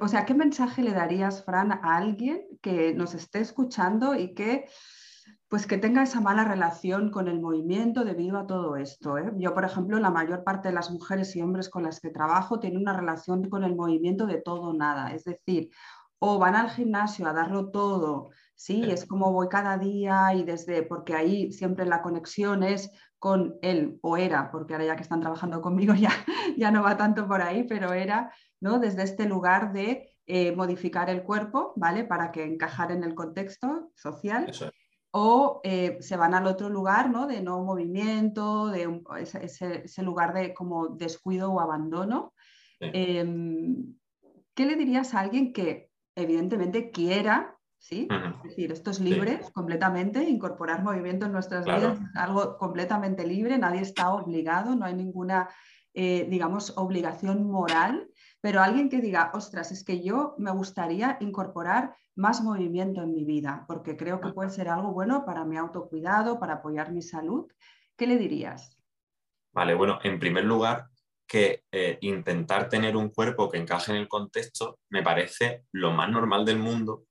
o 0.01 0.09
sea, 0.09 0.25
qué 0.25 0.33
mensaje 0.33 0.83
le 0.83 0.93
darías, 0.93 1.45
Fran, 1.45 1.73
a 1.73 1.99
alguien 1.99 2.41
que 2.63 2.95
nos 2.95 3.13
esté 3.13 3.41
escuchando 3.41 4.15
y 4.15 4.33
que 4.33 4.65
pues 5.49 5.67
que 5.67 5.79
tenga 5.79 6.03
esa 6.03 6.21
mala 6.21 6.45
relación 6.45 7.11
con 7.11 7.29
el 7.29 7.41
movimiento 7.41 8.05
debido 8.05 8.39
a 8.39 8.47
todo 8.47 8.77
esto. 8.77 9.19
¿eh? 9.19 9.33
Yo, 9.37 9.55
por 9.55 9.65
ejemplo, 9.65 9.99
la 9.99 10.11
mayor 10.11 10.43
parte 10.43 10.69
de 10.69 10.75
las 10.75 10.91
mujeres 10.91 11.37
y 11.37 11.43
hombres 11.43 11.69
con 11.69 11.85
las 11.85 12.01
que 12.01 12.11
trabajo 12.11 12.59
tienen 12.59 12.81
una 12.81 12.97
relación 12.97 13.49
con 13.49 13.63
el 13.65 13.77
movimiento 13.77 14.27
de 14.27 14.41
todo 14.41 14.71
o 14.71 14.73
nada. 14.73 15.13
Es 15.13 15.25
decir, 15.25 15.71
o 16.19 16.39
van 16.39 16.57
al 16.57 16.71
gimnasio 16.71 17.29
a 17.29 17.33
darlo 17.33 17.71
todo, 17.71 18.31
sí, 18.55 18.83
es 18.91 19.05
como 19.07 19.33
voy 19.33 19.49
cada 19.49 19.77
día 19.77 20.33
y 20.35 20.43
desde, 20.43 20.83
porque 20.83 21.15
ahí 21.15 21.53
siempre 21.53 21.85
la 21.85 22.03
conexión 22.03 22.63
es 22.63 22.91
con 23.19 23.57
él 23.63 23.99
o 24.03 24.17
era, 24.17 24.51
porque 24.51 24.75
ahora 24.75 24.87
ya 24.87 24.97
que 24.97 25.03
están 25.03 25.21
trabajando 25.21 25.61
conmigo 25.61 25.95
ya, 25.95 26.11
ya 26.57 26.71
no 26.71 26.83
va 26.83 26.97
tanto 26.97 27.29
por 27.29 27.43
ahí, 27.43 27.65
pero 27.65 27.93
era, 27.93 28.33
¿no? 28.61 28.79
Desde 28.79 29.03
este 29.03 29.27
lugar 29.27 29.73
de 29.73 30.17
eh, 30.27 30.53
modificar 30.57 31.11
el 31.11 31.23
cuerpo, 31.23 31.75
¿vale? 31.77 32.05
Para 32.05 32.33
que 32.33 32.45
encajar 32.45 32.91
en 32.93 33.05
el 33.05 33.15
contexto 33.15 33.91
social 33.95 34.51
o 35.17 35.61
eh, 35.63 35.99
se 36.01 36.17
van 36.17 36.35
al 36.35 36.49
otro 36.49 36.69
lugar, 36.69 37.09
¿no? 37.09 37.29
De 37.29 37.41
no 37.41 37.63
movimiento, 37.63 38.67
de 38.67 39.01
ese, 39.21 40.03
lugar 40.03 40.35
de 40.35 40.53
como 40.53 40.89
descuido 40.89 41.53
o 41.53 41.61
abandono. 41.61 42.35
Em, 42.81 43.95
¿Qué 44.55 44.67
le 44.67 44.75
dirías 44.75 45.15
a 45.15 45.21
alguien 45.21 45.53
que 45.53 45.89
evidentemente 46.17 46.91
quiera, 46.91 47.57
¿sí? 47.79 48.09
Es 48.11 48.43
decir, 48.43 48.73
esto 48.73 48.91
es 48.91 48.99
libre 48.99 49.39
completamente, 49.53 50.29
incorporar 50.29 50.83
movimiento 50.83 51.27
en 51.27 51.33
nuestras 51.33 51.65
vidas 51.65 51.97
es 52.01 52.17
algo 52.17 52.59
completamente 52.59 53.25
libre, 53.25 53.57
nadie 53.57 53.83
está 53.83 54.13
obligado, 54.13 54.75
no 54.75 54.85
hay 54.85 54.95
ninguna, 54.95 55.49
eh, 55.95 56.27
digamos, 56.29 56.77
obligación 56.77 57.49
moral, 57.49 58.09
pero 58.41 58.61
alguien 58.61 58.89
que 58.89 59.01
diga, 59.01 59.31
ostras, 59.33 59.71
es 59.71 59.85
que 59.85 60.03
yo 60.03 60.35
me 60.39 60.51
gustaría 60.51 61.19
incorporar 61.21 61.95
más 62.17 62.43
movimiento 62.43 63.03
en 63.03 63.13
mi 63.13 63.25
vida, 63.25 63.65
porque 63.67 63.97
creo 63.97 64.21
que 64.21 64.33
puede 64.33 64.51
ser 64.51 64.69
algo 64.69 64.93
bueno 64.93 65.25
para 65.25 65.45
mi 65.45 65.57
autocuidado, 65.57 66.39
para 66.39 66.55
apoyar 66.55 66.93
mi 66.93 67.03
salud. 67.03 67.51
¿Qué 67.97 68.07
le 68.07 68.19
dirías? 68.19 68.79
Vale, 69.53 69.75
bueno, 69.75 69.99
en 70.03 70.19
primer 70.19 70.45
lugar, 70.45 70.89
que 71.27 71.65
eh, 71.73 71.99
intentar 72.03 72.69
tener 72.69 72.97
un 72.97 73.09
cuerpo 73.09 73.51
que 73.51 73.59
encaje 73.59 73.93
en 73.93 73.99
el 73.99 74.09
contexto 74.09 74.79
me 74.91 75.03
parece 75.03 75.65
lo 75.73 75.91
más 75.93 76.11
normal 76.11 76.45
del 76.45 76.59
mundo, 76.59 77.07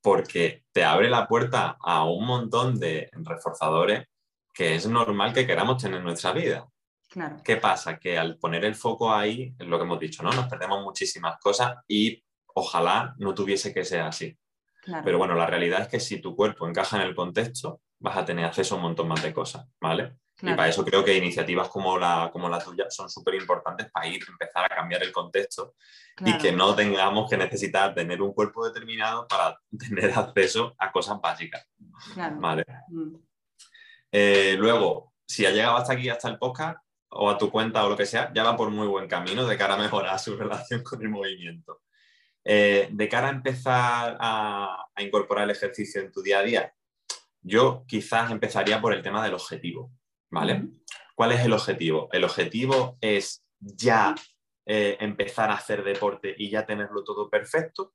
porque 0.00 0.64
te 0.72 0.84
abre 0.84 1.10
la 1.10 1.26
puerta 1.26 1.76
a 1.80 2.04
un 2.04 2.26
montón 2.26 2.78
de 2.78 3.10
reforzadores 3.12 4.06
que 4.52 4.74
es 4.74 4.88
normal 4.88 5.32
que 5.32 5.46
queramos 5.46 5.82
tener 5.82 5.98
en 5.98 6.04
nuestra 6.04 6.32
vida. 6.32 6.66
Claro. 7.08 7.36
¿Qué 7.44 7.56
pasa? 7.56 7.98
Que 7.98 8.18
al 8.18 8.38
poner 8.38 8.64
el 8.64 8.74
foco 8.74 9.12
ahí, 9.12 9.54
es 9.58 9.66
lo 9.66 9.78
que 9.78 9.84
hemos 9.84 10.00
dicho, 10.00 10.22
¿no? 10.22 10.30
Nos 10.30 10.48
perdemos 10.48 10.82
muchísimas 10.82 11.38
cosas 11.38 11.76
y 11.88 12.22
ojalá 12.56 13.14
no 13.18 13.34
tuviese 13.34 13.72
que 13.72 13.84
ser 13.84 14.00
así. 14.00 14.36
Claro. 14.82 15.04
Pero 15.04 15.18
bueno, 15.18 15.34
la 15.34 15.46
realidad 15.46 15.82
es 15.82 15.88
que 15.88 16.00
si 16.00 16.20
tu 16.20 16.34
cuerpo 16.34 16.66
encaja 16.66 16.96
en 16.96 17.02
el 17.02 17.14
contexto, 17.14 17.82
vas 17.98 18.16
a 18.16 18.24
tener 18.24 18.44
acceso 18.44 18.74
a 18.74 18.78
un 18.78 18.84
montón 18.84 19.08
más 19.08 19.22
de 19.22 19.32
cosas, 19.32 19.66
¿vale? 19.80 20.16
Y 20.42 20.52
para 20.52 20.68
eso 20.68 20.84
creo 20.84 21.02
que 21.02 21.16
iniciativas 21.16 21.68
como 21.68 21.98
la, 21.98 22.28
como 22.30 22.48
la 22.48 22.58
tuya 22.58 22.90
son 22.90 23.08
súper 23.08 23.36
importantes 23.36 23.90
para 23.90 24.06
ir, 24.06 24.22
empezar 24.28 24.70
a 24.70 24.74
cambiar 24.74 25.02
el 25.02 25.10
contexto 25.10 25.74
y 26.18 26.24
Claro. 26.24 26.42
que 26.42 26.52
no 26.52 26.74
tengamos 26.74 27.28
que 27.28 27.38
necesitar 27.38 27.94
tener 27.94 28.20
un 28.20 28.34
cuerpo 28.34 28.66
determinado 28.66 29.26
para 29.26 29.58
tener 29.78 30.12
acceso 30.12 30.74
a 30.78 30.92
cosas 30.92 31.20
básicas. 31.22 31.66
¿vale? 32.38 32.64
Mm. 32.88 33.16
Eh, 34.12 34.56
luego, 34.58 35.14
si 35.26 35.46
ha 35.46 35.50
llegado 35.50 35.76
hasta 35.76 35.94
aquí, 35.94 36.08
hasta 36.08 36.28
el 36.28 36.38
podcast, 36.38 36.78
o 37.08 37.30
a 37.30 37.38
tu 37.38 37.50
cuenta 37.50 37.84
o 37.84 37.88
lo 37.88 37.96
que 37.96 38.06
sea, 38.06 38.30
ya 38.34 38.44
va 38.44 38.56
por 38.56 38.70
muy 38.70 38.86
buen 38.86 39.08
camino 39.08 39.46
de 39.46 39.56
cara 39.56 39.74
a 39.74 39.78
mejorar 39.78 40.18
su 40.18 40.36
relación 40.38 40.82
con 40.82 41.00
el 41.00 41.08
movimiento. 41.08 41.82
Eh, 42.48 42.88
de 42.92 43.08
cara 43.08 43.26
a 43.26 43.32
empezar 43.32 44.16
a, 44.20 44.86
a 44.94 45.02
incorporar 45.02 45.44
el 45.44 45.50
ejercicio 45.50 46.00
en 46.00 46.12
tu 46.12 46.22
día 46.22 46.38
a 46.38 46.42
día, 46.42 46.74
yo 47.40 47.84
quizás 47.88 48.30
empezaría 48.30 48.80
por 48.80 48.92
el 48.92 49.02
tema 49.02 49.24
del 49.24 49.34
objetivo, 49.34 49.90
¿vale? 50.30 50.68
¿Cuál 51.16 51.32
es 51.32 51.44
el 51.44 51.52
objetivo? 51.52 52.08
El 52.12 52.22
objetivo 52.22 52.98
es 53.00 53.44
ya 53.58 54.14
eh, 54.64 54.96
empezar 55.00 55.50
a 55.50 55.54
hacer 55.54 55.82
deporte 55.82 56.34
y 56.38 56.50
ya 56.50 56.64
tenerlo 56.64 57.02
todo 57.02 57.28
perfecto, 57.28 57.94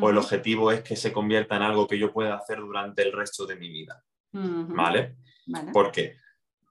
o 0.00 0.10
el 0.10 0.18
objetivo 0.18 0.70
es 0.70 0.82
que 0.82 0.94
se 0.96 1.12
convierta 1.12 1.56
en 1.56 1.62
algo 1.62 1.88
que 1.88 1.98
yo 1.98 2.12
pueda 2.12 2.36
hacer 2.36 2.58
durante 2.58 3.02
el 3.02 3.12
resto 3.12 3.46
de 3.46 3.56
mi 3.56 3.68
vida. 3.68 4.04
Vale. 4.32 5.16
Porque 5.72 6.16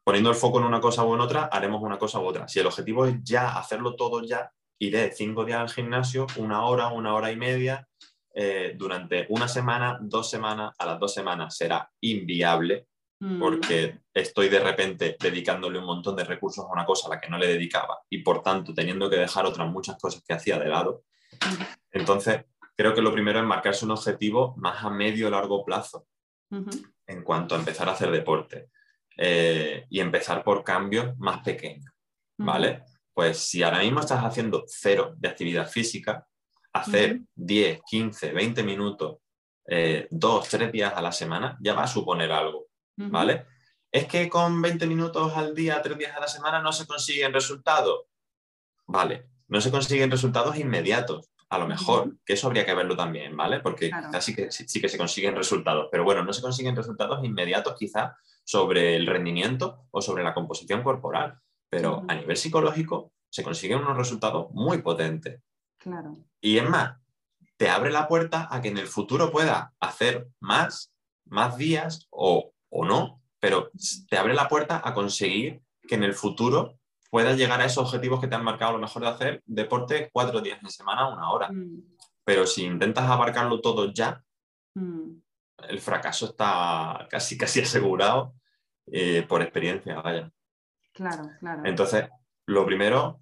poniendo 0.03 0.29
el 0.29 0.35
foco 0.35 0.59
en 0.59 0.65
una 0.65 0.79
cosa 0.79 1.03
o 1.03 1.13
en 1.15 1.21
otra, 1.21 1.45
haremos 1.45 1.81
una 1.81 1.97
cosa 1.97 2.19
u 2.19 2.25
otra. 2.25 2.47
Si 2.47 2.59
el 2.59 2.67
objetivo 2.67 3.05
es 3.05 3.15
ya 3.23 3.57
hacerlo 3.57 3.95
todo 3.95 4.23
ya, 4.23 4.51
iré 4.79 5.11
cinco 5.11 5.45
días 5.45 5.59
al 5.59 5.69
gimnasio, 5.69 6.27
una 6.37 6.65
hora, 6.65 6.87
una 6.87 7.13
hora 7.13 7.31
y 7.31 7.35
media, 7.35 7.87
eh, 8.33 8.73
durante 8.77 9.25
una 9.29 9.47
semana, 9.47 9.97
dos 10.01 10.29
semanas, 10.29 10.73
a 10.77 10.85
las 10.85 10.99
dos 10.99 11.13
semanas 11.13 11.55
será 11.55 11.89
inviable 12.01 12.87
Mm. 13.19 13.39
porque 13.39 14.01
estoy 14.13 14.47
de 14.47 14.59
repente 14.59 15.17
dedicándole 15.19 15.79
un 15.79 15.85
montón 15.85 16.15
de 16.15 16.23
recursos 16.23 16.63
a 16.63 16.71
una 16.71 16.85
cosa 16.85 17.07
a 17.07 17.15
la 17.15 17.19
que 17.19 17.29
no 17.29 17.37
le 17.39 17.47
dedicaba 17.47 17.99
y 18.09 18.19
por 18.19 18.43
tanto 18.43 18.75
teniendo 18.75 19.09
que 19.09 19.15
dejar 19.15 19.45
otras 19.45 19.67
muchas 19.67 19.97
cosas 19.99 20.23
que 20.23 20.35
hacía 20.35 20.59
de 20.59 20.69
lado. 20.69 21.03
Entonces, 21.91 22.45
creo 22.75 22.93
que 22.93 23.01
lo 23.01 23.11
primero 23.11 23.39
es 23.39 23.45
marcarse 23.45 23.85
un 23.85 23.91
objetivo 23.91 24.53
más 24.57 24.83
a 24.83 24.91
medio 24.91 25.27
o 25.27 25.31
largo 25.31 25.65
plazo 25.65 26.05
en 26.51 27.23
cuanto 27.23 27.55
a 27.55 27.57
empezar 27.57 27.89
a 27.89 27.93
hacer 27.93 28.11
deporte 28.11 28.69
eh, 29.17 29.87
y 29.89 29.99
empezar 29.99 30.43
por 30.43 30.63
cambios 30.63 31.17
más 31.17 31.39
pequeños, 31.43 31.91
¿vale? 32.37 32.83
Pues 33.17 33.39
si 33.39 33.63
ahora 33.63 33.79
mismo 33.79 33.99
estás 33.99 34.23
haciendo 34.23 34.65
cero 34.67 35.15
de 35.17 35.27
actividad 35.27 35.67
física, 35.67 36.27
hacer 36.71 37.15
Ujú. 37.15 37.25
10, 37.33 37.79
15, 37.89 38.31
20 38.31 38.61
minutos, 38.61 39.17
eh, 39.65 40.07
dos, 40.11 40.47
tres 40.47 40.71
días 40.71 40.93
a 40.95 41.01
la 41.01 41.11
semana, 41.11 41.57
ya 41.59 41.73
va 41.73 41.85
a 41.85 41.87
suponer 41.87 42.31
algo. 42.31 42.67
¿vale? 42.95 43.47
Es 43.91 44.05
que 44.05 44.29
con 44.29 44.61
20 44.61 44.85
minutos 44.85 45.33
al 45.35 45.55
día, 45.55 45.81
tres 45.81 45.97
días 45.97 46.15
a 46.15 46.19
la 46.19 46.27
semana, 46.27 46.61
no 46.61 46.71
se 46.71 46.85
consiguen 46.85 47.33
resultados. 47.33 48.01
Vale, 48.85 49.29
no 49.47 49.61
se 49.61 49.71
consiguen 49.71 50.11
resultados 50.11 50.55
inmediatos, 50.55 51.31
a 51.49 51.57
lo 51.57 51.65
mejor, 51.65 52.17
que 52.23 52.33
eso 52.33 52.45
habría 52.45 52.67
que 52.67 52.75
verlo 52.75 52.95
también, 52.95 53.35
¿vale? 53.35 53.61
Porque 53.61 53.89
Claro. 53.89 54.09
quizás 54.09 54.25
sí 54.25 54.35
que, 54.35 54.51
sí, 54.51 54.67
sí 54.67 54.79
que 54.79 54.89
se 54.89 54.97
consiguen 54.99 55.35
resultados, 55.35 55.87
pero 55.91 56.03
bueno, 56.03 56.23
no 56.23 56.33
se 56.33 56.43
consiguen 56.43 56.75
resultados 56.75 57.25
inmediatos 57.25 57.75
quizás 57.79 58.11
sobre 58.43 58.95
el 58.95 59.07
rendimiento 59.07 59.87
o 59.89 60.03
sobre 60.03 60.23
la 60.23 60.35
composición 60.35 60.83
corporal, 60.83 61.39
pero 61.69 62.03
a 62.07 62.15
nivel 62.15 62.37
psicológico 62.37 63.11
se 63.29 63.43
consiguen 63.43 63.79
unos 63.79 63.97
resultados 63.97 64.47
muy 64.51 64.81
potentes. 64.81 65.41
Claro. 65.77 66.15
Y 66.41 66.57
es 66.57 66.69
más, 66.69 66.97
te 67.57 67.69
abre 67.69 67.91
la 67.91 68.07
puerta 68.07 68.47
a 68.49 68.61
que 68.61 68.69
en 68.69 68.77
el 68.77 68.87
futuro 68.87 69.31
puedas 69.31 69.69
hacer 69.79 70.27
más, 70.39 70.93
más 71.25 71.57
días 71.57 72.07
o, 72.09 72.53
o 72.69 72.85
no, 72.85 73.21
pero 73.39 73.71
te 74.09 74.17
abre 74.17 74.33
la 74.33 74.47
puerta 74.47 74.81
a 74.83 74.93
conseguir 74.93 75.61
que 75.87 75.95
en 75.95 76.03
el 76.03 76.13
futuro 76.13 76.79
puedas 77.09 77.37
llegar 77.37 77.61
a 77.61 77.65
esos 77.65 77.85
objetivos 77.85 78.19
que 78.19 78.27
te 78.27 78.35
han 78.35 78.43
marcado 78.43 78.71
a 78.71 78.73
lo 78.73 78.79
mejor 78.81 79.01
de 79.01 79.07
hacer 79.07 79.43
deporte 79.45 80.09
cuatro 80.11 80.41
días 80.41 80.61
en 80.61 80.69
semana, 80.69 81.07
una 81.07 81.31
hora. 81.31 81.49
Mm. 81.51 81.83
Pero 82.23 82.45
si 82.45 82.65
intentas 82.65 83.09
abarcarlo 83.09 83.61
todo 83.61 83.93
ya, 83.93 84.23
Mm. 84.77 85.21
el 85.69 85.79
fracaso 85.79 86.27
está 86.27 87.07
casi, 87.09 87.35
casi 87.35 87.61
asegurado 87.61 88.35
eh, 88.85 89.25
por 89.27 89.41
experiencia, 89.41 89.99
vaya. 90.01 90.31
Claro, 90.97 91.29
claro. 91.39 91.61
Entonces, 91.63 92.09
lo 92.47 92.65
primero 92.65 93.21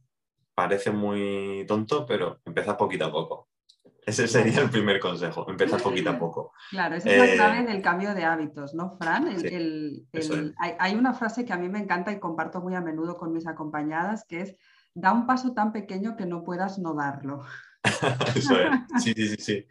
parece 0.56 0.90
muy 0.92 1.66
tonto, 1.68 2.06
pero 2.06 2.40
empieza 2.46 2.78
poquito 2.78 3.06
a 3.06 3.12
poco. 3.12 3.50
Ese 4.06 4.28
sería 4.28 4.62
el 4.62 4.70
primer 4.70 5.00
consejo, 5.00 5.50
empezar 5.50 5.82
poquito 5.82 6.12
a 6.12 6.18
poco. 6.20 6.54
Claro, 6.70 6.96
esa 6.96 7.10
es 7.10 7.18
la 7.18 7.26
Eh, 7.26 7.36
clave 7.36 7.64
del 7.64 7.82
cambio 7.82 8.14
de 8.16 8.24
hábitos, 8.24 8.74
¿no, 8.74 8.96
Fran? 8.98 9.28
El- 9.28 9.40
sí, 9.42 9.48
el- 9.48 10.08
el- 10.14 10.56
hay, 10.60 10.74
hay 10.80 10.96
una 10.96 11.14
frase 11.14 11.44
que 11.44 11.54
a 11.54 11.58
mí 11.58 11.68
me 11.70 11.80
encanta 11.80 12.12
y 12.12 12.20
comparto 12.20 12.62
muy 12.62 12.76
a 12.76 12.82
menudo 12.82 13.18
con 13.18 13.34
mis 13.34 13.48
acompañadas, 13.48 14.24
que 14.28 14.42
es, 14.42 14.56
da 14.94 15.12
un 15.12 15.26
paso 15.26 15.54
tan 15.54 15.74
pequeño 15.74 16.16
que 16.16 16.26
no 16.26 16.44
puedas 16.44 16.80
no 16.80 16.94
darlo. 16.94 17.44
Eso 18.36 18.60
es. 18.60 19.04
Sí, 19.04 19.14
sí, 19.14 19.28
sí, 19.28 19.36
sí. 19.38 19.68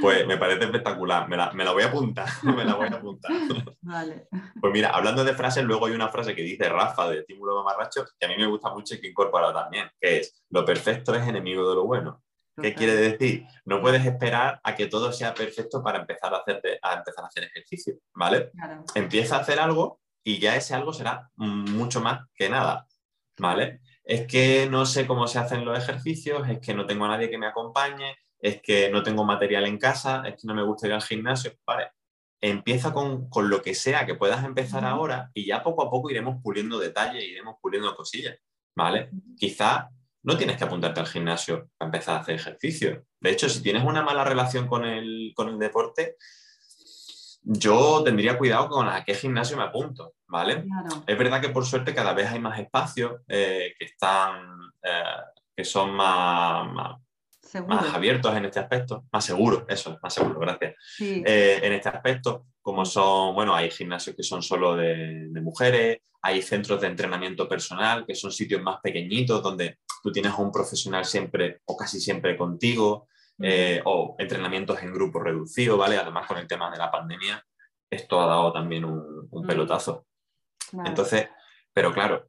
Pues 0.00 0.26
me 0.26 0.36
parece 0.36 0.64
espectacular. 0.64 1.28
Me 1.28 1.36
la, 1.36 1.52
me 1.52 1.64
la 1.64 1.72
voy 1.72 1.82
a 1.82 1.86
apuntar. 1.86 2.28
Me 2.42 2.64
la 2.64 2.74
voy 2.74 2.86
a 2.86 2.96
apuntar. 2.96 3.32
Vale. 3.80 4.28
Pues 4.60 4.72
mira, 4.72 4.90
hablando 4.90 5.24
de 5.24 5.34
frases, 5.34 5.64
luego 5.64 5.86
hay 5.86 5.92
una 5.92 6.08
frase 6.08 6.34
que 6.34 6.42
dice 6.42 6.68
Rafa 6.68 7.08
de 7.08 7.22
Tímulo 7.22 7.62
Mamarracho, 7.62 8.04
que 8.18 8.26
a 8.26 8.28
mí 8.28 8.36
me 8.36 8.46
gusta 8.46 8.70
mucho 8.70 8.94
y 8.94 9.00
que 9.00 9.06
he 9.06 9.10
incorporado 9.10 9.52
también, 9.52 9.88
que 10.00 10.18
es, 10.18 10.42
lo 10.50 10.64
perfecto 10.64 11.14
es 11.14 11.26
enemigo 11.26 11.68
de 11.68 11.74
lo 11.76 11.84
bueno. 11.84 12.22
¿Qué 12.56 12.70
Total. 12.70 12.74
quiere 12.74 12.94
decir? 12.96 13.46
No 13.64 13.80
puedes 13.80 14.04
esperar 14.04 14.60
a 14.62 14.74
que 14.74 14.86
todo 14.86 15.10
sea 15.12 15.32
perfecto 15.32 15.82
para 15.82 16.00
empezar 16.00 16.34
a, 16.34 16.38
hacerte, 16.38 16.78
a 16.82 16.94
empezar 16.94 17.24
a 17.24 17.28
hacer 17.28 17.44
ejercicio, 17.44 17.94
¿vale? 18.14 18.50
Claro. 18.50 18.84
Empieza 18.94 19.36
a 19.36 19.40
hacer 19.40 19.58
algo 19.58 20.00
y 20.22 20.38
ya 20.38 20.56
ese 20.56 20.74
algo 20.74 20.92
será 20.92 21.30
mucho 21.36 22.00
más 22.00 22.28
que 22.34 22.50
nada, 22.50 22.86
¿vale? 23.38 23.80
Es 24.04 24.26
que 24.26 24.68
no 24.68 24.84
sé 24.86 25.06
cómo 25.06 25.26
se 25.26 25.38
hacen 25.38 25.64
los 25.64 25.78
ejercicios, 25.78 26.48
es 26.48 26.58
que 26.58 26.74
no 26.74 26.86
tengo 26.86 27.04
a 27.04 27.08
nadie 27.08 27.30
que 27.30 27.38
me 27.38 27.46
acompañe, 27.46 28.16
es 28.38 28.60
que 28.60 28.90
no 28.90 29.02
tengo 29.02 29.24
material 29.24 29.66
en 29.66 29.78
casa, 29.78 30.22
es 30.26 30.34
que 30.34 30.46
no 30.46 30.54
me 30.54 30.64
gusta 30.64 30.88
ir 30.88 30.92
al 30.92 31.02
gimnasio, 31.02 31.52
¿vale? 31.64 31.92
Empieza 32.40 32.92
con, 32.92 33.28
con 33.28 33.48
lo 33.48 33.62
que 33.62 33.74
sea 33.74 34.04
que 34.04 34.16
puedas 34.16 34.44
empezar 34.44 34.84
ahora 34.84 35.30
y 35.32 35.46
ya 35.46 35.62
poco 35.62 35.84
a 35.84 35.90
poco 35.90 36.10
iremos 36.10 36.42
puliendo 36.42 36.78
detalles, 36.78 37.22
iremos 37.22 37.56
puliendo 37.62 37.94
cosillas, 37.94 38.36
¿vale? 38.76 39.10
Quizá 39.38 39.88
no 40.24 40.36
tienes 40.36 40.56
que 40.56 40.64
apuntarte 40.64 41.00
al 41.00 41.06
gimnasio 41.06 41.70
para 41.76 41.88
empezar 41.88 42.16
a 42.16 42.20
hacer 42.20 42.34
ejercicio. 42.34 43.04
De 43.20 43.30
hecho, 43.30 43.48
si 43.48 43.62
tienes 43.62 43.84
una 43.84 44.02
mala 44.02 44.24
relación 44.24 44.66
con 44.66 44.84
el, 44.84 45.32
con 45.36 45.48
el 45.48 45.58
deporte, 45.58 46.16
yo 47.42 48.02
tendría 48.04 48.38
cuidado 48.38 48.68
con 48.68 48.88
a 48.88 49.04
qué 49.04 49.14
gimnasio 49.14 49.56
me 49.56 49.64
apunto, 49.64 50.14
¿vale? 50.28 50.62
Claro. 50.62 51.04
Es 51.06 51.18
verdad 51.18 51.40
que 51.40 51.48
por 51.48 51.66
suerte 51.66 51.94
cada 51.94 52.12
vez 52.14 52.28
hay 52.30 52.38
más 52.40 52.58
espacios 52.58 53.20
eh, 53.28 53.74
que 53.78 53.84
están, 53.84 54.58
eh, 54.82 55.02
que 55.56 55.64
son 55.64 55.90
más, 55.94 56.72
más, 56.72 56.96
Seguro. 57.40 57.76
más 57.76 57.94
abiertos 57.94 58.34
en 58.36 58.44
este 58.44 58.60
aspecto, 58.60 59.04
más 59.12 59.24
seguros, 59.24 59.64
eso, 59.68 59.98
más 60.02 60.14
seguros, 60.14 60.38
gracias. 60.38 60.74
Sí. 60.96 61.22
Eh, 61.26 61.60
en 61.62 61.72
este 61.72 61.88
aspecto, 61.88 62.46
como 62.60 62.84
son, 62.84 63.34
bueno, 63.34 63.54
hay 63.54 63.70
gimnasios 63.70 64.14
que 64.14 64.22
son 64.22 64.40
solo 64.42 64.76
de, 64.76 65.26
de 65.28 65.40
mujeres, 65.40 65.98
hay 66.22 66.40
centros 66.40 66.80
de 66.80 66.86
entrenamiento 66.86 67.48
personal, 67.48 68.06
que 68.06 68.14
son 68.14 68.30
sitios 68.30 68.62
más 68.62 68.78
pequeñitos 68.80 69.42
donde 69.42 69.78
tú 70.02 70.12
tienes 70.12 70.32
a 70.32 70.36
un 70.36 70.52
profesional 70.52 71.04
siempre 71.04 71.60
o 71.64 71.76
casi 71.76 72.00
siempre 72.00 72.36
contigo, 72.36 73.08
eh, 73.40 73.80
o 73.84 74.14
entrenamientos 74.18 74.82
en 74.82 74.92
grupo 74.92 75.20
reducido, 75.20 75.76
¿vale? 75.76 75.96
Además, 75.96 76.26
con 76.26 76.38
el 76.38 76.46
tema 76.46 76.70
de 76.70 76.78
la 76.78 76.90
pandemia, 76.90 77.44
esto 77.90 78.20
ha 78.20 78.26
dado 78.26 78.52
también 78.52 78.84
un, 78.84 79.28
un 79.30 79.44
Mm. 79.44 79.46
pelotazo. 79.46 80.06
Entonces, 80.84 81.28
pero 81.72 81.92
claro, 81.92 82.28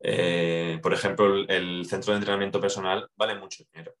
eh, 0.00 0.78
por 0.82 0.92
ejemplo, 0.94 1.26
el, 1.26 1.50
el 1.50 1.86
centro 1.86 2.12
de 2.12 2.18
entrenamiento 2.18 2.60
personal 2.60 3.08
vale 3.16 3.34
mucho 3.36 3.64
dinero. 3.72 3.94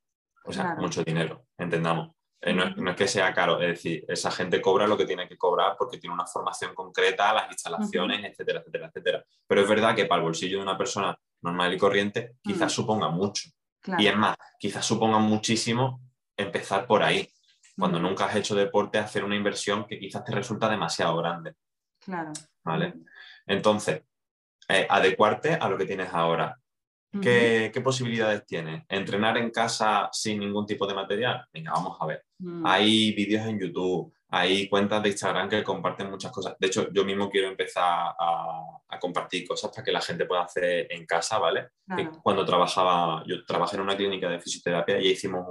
O 0.44 0.52
sea, 0.52 0.64
Claro. 0.64 0.80
mucho 0.82 1.04
dinero, 1.04 1.46
entendamos. 1.58 2.10
Eh, 2.40 2.52
no, 2.52 2.64
es, 2.64 2.72
Ujú. 2.72 2.82
no 2.82 2.90
es 2.90 2.96
que 2.96 3.06
sea 3.06 3.32
caro, 3.32 3.60
es 3.60 3.68
decir, 3.68 4.04
esa 4.08 4.30
gente 4.32 4.60
cobra 4.60 4.86
lo 4.88 4.96
que 4.96 5.04
tiene 5.06 5.28
que 5.28 5.36
cobrar 5.38 5.76
porque 5.78 5.98
tiene 5.98 6.14
una 6.14 6.26
formación 6.26 6.74
concreta, 6.74 7.32
las 7.32 7.48
instalaciones, 7.52 8.24
etcétera, 8.24 8.58
etcétera, 8.60 8.86
etcétera. 8.88 9.24
Pero 9.46 9.60
es 9.60 9.68
verdad 9.68 9.94
que 9.94 10.06
para 10.06 10.18
el 10.20 10.24
bolsillo 10.24 10.56
de 10.56 10.62
una 10.64 10.76
persona 10.76 11.16
normal 11.42 11.72
y 11.74 11.78
corriente 11.78 12.32
quizás 12.42 12.72
Mm. 12.72 12.74
suponga 12.74 13.08
mucho. 13.10 13.48
Claro. 13.80 14.02
Y 14.02 14.06
es 14.08 14.16
más, 14.16 14.36
quizás 14.58 14.84
suponga 14.84 15.18
muchísimo 15.18 16.00
empezar 16.36 16.86
por 16.86 17.02
ahí. 17.02 17.28
Cuando 17.76 17.98
nunca 17.98 18.26
has 18.26 18.36
hecho 18.36 18.54
deporte, 18.54 18.98
hacer 18.98 19.24
una 19.24 19.36
inversión 19.36 19.86
que 19.86 19.98
quizás 19.98 20.24
te 20.24 20.32
resulta 20.32 20.68
demasiado 20.68 21.16
grande. 21.16 21.54
Claro. 21.98 22.32
¿vale? 22.64 22.94
Entonces, 23.46 24.02
eh, 24.68 24.86
adecuarte 24.88 25.54
a 25.54 25.68
lo 25.68 25.76
que 25.76 25.86
tienes 25.86 26.12
ahora. 26.12 26.56
¿Qué, 27.20 27.70
qué 27.74 27.82
posibilidades 27.82 28.46
tienes? 28.46 28.84
¿Entrenar 28.88 29.36
en 29.36 29.50
casa 29.50 30.08
sin 30.12 30.40
ningún 30.40 30.64
tipo 30.64 30.86
de 30.86 30.94
material? 30.94 31.46
Venga, 31.52 31.72
vamos 31.72 31.98
a 32.00 32.06
ver. 32.06 32.24
Mm. 32.38 32.64
Hay 32.64 33.12
vídeos 33.12 33.46
en 33.46 33.60
YouTube, 33.60 34.14
hay 34.30 34.66
cuentas 34.66 35.02
de 35.02 35.10
Instagram 35.10 35.46
que 35.46 35.62
comparten 35.62 36.08
muchas 36.08 36.32
cosas. 36.32 36.56
De 36.58 36.68
hecho, 36.68 36.90
yo 36.90 37.04
mismo 37.04 37.28
quiero 37.28 37.48
empezar 37.48 38.14
a, 38.18 38.78
compartir 38.98 39.46
cosas 39.46 39.70
para 39.70 39.84
que 39.84 39.92
la 39.92 40.00
gente 40.00 40.24
pueda 40.24 40.42
hacer 40.42 40.86
en 40.88 41.04
casa, 41.04 41.38
¿vale? 41.38 41.70
cuando 42.22 42.46
trabajaba, 42.46 43.22
yo 43.26 43.44
trabajé 43.44 43.76
en 43.76 43.82
una 43.82 43.96
clínica 43.96 44.28
de 44.30 44.40
fisioterapia 44.40 44.98
y 45.00 45.08
hicimos 45.08 45.44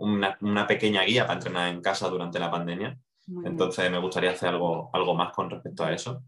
una, 0.00 0.66
pequeña 0.66 1.02
guía 1.02 1.26
para 1.26 1.38
entrenar 1.38 1.68
en 1.68 1.80
casa 1.80 2.08
durante 2.08 2.38
la 2.38 2.50
pandemia. 2.50 2.98
Entonces 3.44 3.90
me 3.90 4.00
gustaría 4.00 4.32
hacer 4.32 4.48
algo, 4.48 4.90
algo 4.92 5.14
más 5.14 5.32
con 5.32 5.48
respecto 5.48 5.84
a 5.84 5.92
eso. 5.92 6.24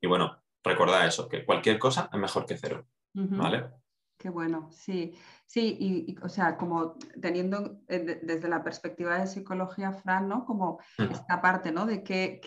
Y 0.00 0.06
bueno, 0.06 0.42
recordad 0.62 1.06
eso, 1.06 1.28
que 1.28 1.44
cualquier 1.44 1.78
cosa 1.78 2.10
es 2.12 2.18
mejor 2.18 2.44
que 2.44 2.58
cero, 2.58 2.86
¿vale? 3.14 3.70
Qué 4.18 4.30
bueno, 4.30 4.70
sí. 4.70 5.14
Sí, 5.46 5.76
y, 5.78 6.16
o 6.22 6.28
sea, 6.28 6.56
como 6.56 6.96
teniendo 7.20 7.80
eh, 7.88 8.20
desde 8.22 8.48
la 8.48 8.62
perspectiva 8.62 9.18
de 9.18 9.26
psicología, 9.26 9.92
Fran, 9.92 10.28
¿no? 10.28 10.44
Como 10.44 10.78
esta 10.98 11.40
parte, 11.40 11.72
¿no? 11.72 11.86
De 11.86 12.02
que, 12.02 12.40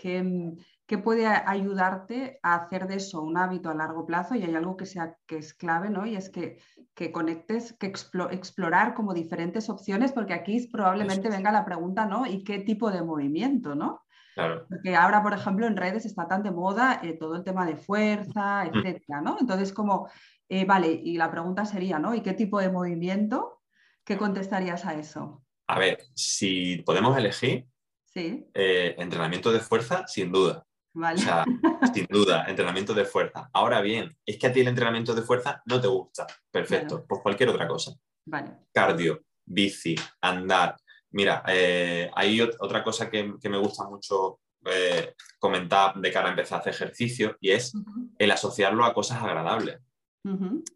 que, 0.88 0.98
puede 0.98 1.26
ayudarte 1.26 2.40
a 2.42 2.56
hacer 2.56 2.88
de 2.88 2.96
eso 2.96 3.22
un 3.22 3.36
hábito 3.36 3.70
a 3.70 3.74
largo 3.74 4.06
plazo 4.06 4.34
y 4.34 4.42
hay 4.42 4.54
algo 4.54 4.76
que, 4.76 4.86
sea, 4.86 5.16
que 5.26 5.36
es 5.36 5.54
clave, 5.54 5.90
¿no? 5.90 6.06
Y 6.06 6.16
es 6.16 6.30
que, 6.30 6.58
que 6.94 7.12
conectes, 7.12 7.74
que 7.74 7.86
explorar 7.86 8.94
como 8.94 9.14
diferentes 9.14 9.68
opciones, 9.68 10.12
porque 10.12 10.34
aquí 10.34 10.66
probablemente 10.72 11.28
venga 11.28 11.52
la 11.52 11.64
pregunta, 11.64 12.06
¿no? 12.06 12.26
¿Y 12.26 12.42
qué 12.42 12.58
tipo 12.58 12.90
de 12.90 13.02
movimiento, 13.02 13.74
¿no? 13.74 14.02
Claro. 14.34 14.66
Porque 14.68 14.96
ahora, 14.96 15.22
por 15.22 15.34
ejemplo, 15.34 15.66
en 15.66 15.76
redes 15.76 16.06
está 16.06 16.26
tan 16.26 16.42
de 16.42 16.50
moda 16.50 17.00
eh, 17.02 17.12
todo 17.14 17.36
el 17.36 17.44
tema 17.44 17.66
de 17.66 17.76
fuerza, 17.76 18.64
etcétera, 18.64 19.20
¿no? 19.20 19.36
Entonces, 19.40 19.72
como 19.72 20.08
eh, 20.48 20.64
vale, 20.64 20.88
y 20.90 21.18
la 21.18 21.30
pregunta 21.30 21.66
sería, 21.66 21.98
¿no? 21.98 22.14
¿Y 22.14 22.22
qué 22.22 22.32
tipo 22.32 22.58
de 22.60 22.70
movimiento? 22.70 23.60
¿Qué 24.04 24.16
contestarías 24.16 24.86
a 24.86 24.94
eso? 24.94 25.44
A 25.66 25.78
ver, 25.78 25.98
si 26.14 26.78
podemos 26.86 27.16
elegir, 27.18 27.66
sí. 28.06 28.46
Eh, 28.54 28.94
entrenamiento 28.96 29.52
de 29.52 29.60
fuerza, 29.60 30.06
sin 30.06 30.32
duda. 30.32 30.64
Vale. 30.94 31.20
O 31.20 31.22
sea, 31.22 31.44
sin 31.94 32.06
duda, 32.06 32.44
entrenamiento 32.48 32.94
de 32.94 33.04
fuerza. 33.04 33.48
Ahora 33.52 33.80
bien, 33.80 34.16
es 34.24 34.38
que 34.38 34.46
a 34.46 34.52
ti 34.52 34.60
el 34.60 34.68
entrenamiento 34.68 35.14
de 35.14 35.22
fuerza 35.22 35.62
no 35.66 35.80
te 35.80 35.88
gusta. 35.88 36.26
Perfecto, 36.50 37.04
pues 37.08 37.20
cualquier 37.22 37.50
otra 37.50 37.68
cosa. 37.68 37.92
Vale. 38.26 38.58
Cardio, 38.72 39.22
bici, 39.44 39.94
andar. 40.20 40.76
Mira, 41.10 41.42
eh, 41.46 42.10
hay 42.14 42.40
otra 42.40 42.84
cosa 42.84 43.08
que, 43.10 43.24
me 43.24 43.58
gusta 43.58 43.84
mucho 43.88 44.40
comentar 45.38 45.94
de 45.94 46.12
cara 46.12 46.26
a 46.26 46.30
empezar 46.30 46.58
a 46.58 46.60
hacer 46.60 46.74
ejercicio 46.74 47.38
y 47.40 47.52
es 47.52 47.72
el 48.18 48.30
asociarlo 48.30 48.84
a 48.84 48.92
cosas 48.92 49.22
agradables. 49.22 49.78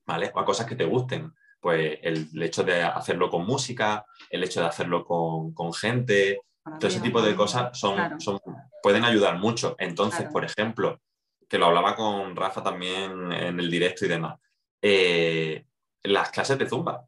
¿vale? 0.07 0.31
O 0.35 0.40
a 0.40 0.44
cosas 0.44 0.66
que 0.66 0.77
te 0.77 0.85
gusten. 0.85 1.33
Pues 1.61 1.98
el, 2.03 2.42
hecho 2.42 2.64
de 2.64 2.83
hacerlo 2.83 3.31
con 3.31 3.46
música, 3.46 4.05
el 4.31 4.42
hecho 4.42 4.61
de 4.61 4.66
hacerlo 4.66 5.05
con, 5.05 5.72
gente, 5.72 6.40
todo 6.64 6.88
ese 6.88 7.01
tipo 7.01 7.22
de 7.22 7.37
cosas 7.37 7.79
son, 7.79 8.20
son, 8.20 8.40
pueden 8.83 9.05
ayudar 9.05 9.38
mucho. 9.38 9.77
Entonces, 9.79 10.29
por 10.33 10.45
ejemplo, 10.45 11.01
que 11.49 11.59
lo 11.59 11.66
hablaba 11.66 11.95
con 11.95 12.35
Rafa 12.35 12.62
también 12.62 13.33
en 13.33 13.61
el 13.61 13.71
directo 13.71 14.05
y 14.05 14.09
demás, 14.09 14.38
eh, 14.81 15.64
las 16.03 16.31
clases 16.31 16.59
de 16.59 16.68
Zumba. 16.68 17.07